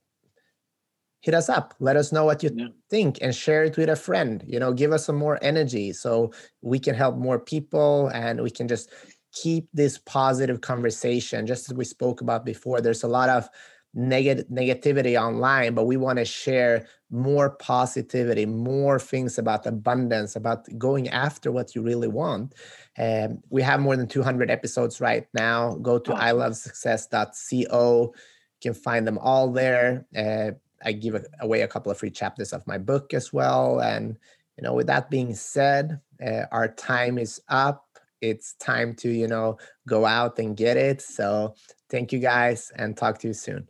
hit 1.20 1.34
us 1.34 1.48
up. 1.48 1.74
Let 1.80 1.96
us 1.96 2.12
know 2.12 2.24
what 2.24 2.42
you 2.42 2.50
yeah. 2.52 2.66
think 2.90 3.18
and 3.22 3.34
share 3.34 3.64
it 3.64 3.76
with 3.76 3.88
a 3.88 3.96
friend. 3.96 4.44
You 4.46 4.60
know, 4.60 4.72
give 4.72 4.92
us 4.92 5.06
some 5.06 5.16
more 5.16 5.38
energy 5.40 5.92
so 5.92 6.32
we 6.60 6.78
can 6.78 6.94
help 6.94 7.16
more 7.16 7.38
people 7.38 8.08
and 8.08 8.42
we 8.42 8.50
can 8.50 8.68
just 8.68 8.90
keep 9.32 9.68
this 9.72 9.98
positive 9.98 10.60
conversation 10.60 11.46
just 11.46 11.70
as 11.70 11.76
we 11.76 11.84
spoke 11.84 12.20
about 12.20 12.44
before 12.44 12.80
there's 12.80 13.02
a 13.02 13.08
lot 13.08 13.28
of 13.28 13.48
negative 13.94 14.46
negativity 14.48 15.20
online 15.20 15.74
but 15.74 15.84
we 15.84 15.98
want 15.98 16.18
to 16.18 16.24
share 16.24 16.86
more 17.10 17.50
positivity 17.50 18.46
more 18.46 18.98
things 18.98 19.36
about 19.36 19.66
abundance 19.66 20.34
about 20.34 20.66
going 20.78 21.10
after 21.10 21.52
what 21.52 21.74
you 21.74 21.82
really 21.82 22.08
want. 22.08 22.54
And 22.96 23.32
um, 23.32 23.42
we 23.50 23.60
have 23.60 23.80
more 23.80 23.96
than 23.96 24.06
200 24.06 24.50
episodes 24.50 24.98
right 24.98 25.26
now. 25.34 25.74
Go 25.76 25.98
to 25.98 26.12
ilovesuccess.co 26.12 28.14
you 28.62 28.70
can 28.70 28.80
find 28.80 29.06
them 29.06 29.18
all 29.18 29.50
there. 29.50 30.06
Uh, 30.16 30.52
i 30.84 30.92
give 30.92 31.24
away 31.40 31.62
a 31.62 31.68
couple 31.68 31.92
of 31.92 31.98
free 31.98 32.10
chapters 32.10 32.52
of 32.52 32.66
my 32.66 32.78
book 32.78 33.14
as 33.14 33.32
well 33.32 33.80
and 33.80 34.16
you 34.56 34.64
know 34.64 34.74
with 34.74 34.86
that 34.86 35.10
being 35.10 35.34
said 35.34 36.00
uh, 36.24 36.42
our 36.50 36.68
time 36.68 37.18
is 37.18 37.40
up 37.48 37.91
it's 38.22 38.54
time 38.54 38.94
to 38.94 39.10
you 39.10 39.28
know 39.28 39.58
go 39.86 40.06
out 40.06 40.38
and 40.38 40.56
get 40.56 40.76
it. 40.76 41.02
So 41.02 41.54
thank 41.90 42.12
you 42.12 42.18
guys 42.18 42.72
and 42.76 42.96
talk 42.96 43.18
to 43.18 43.28
you 43.28 43.34
soon 43.34 43.68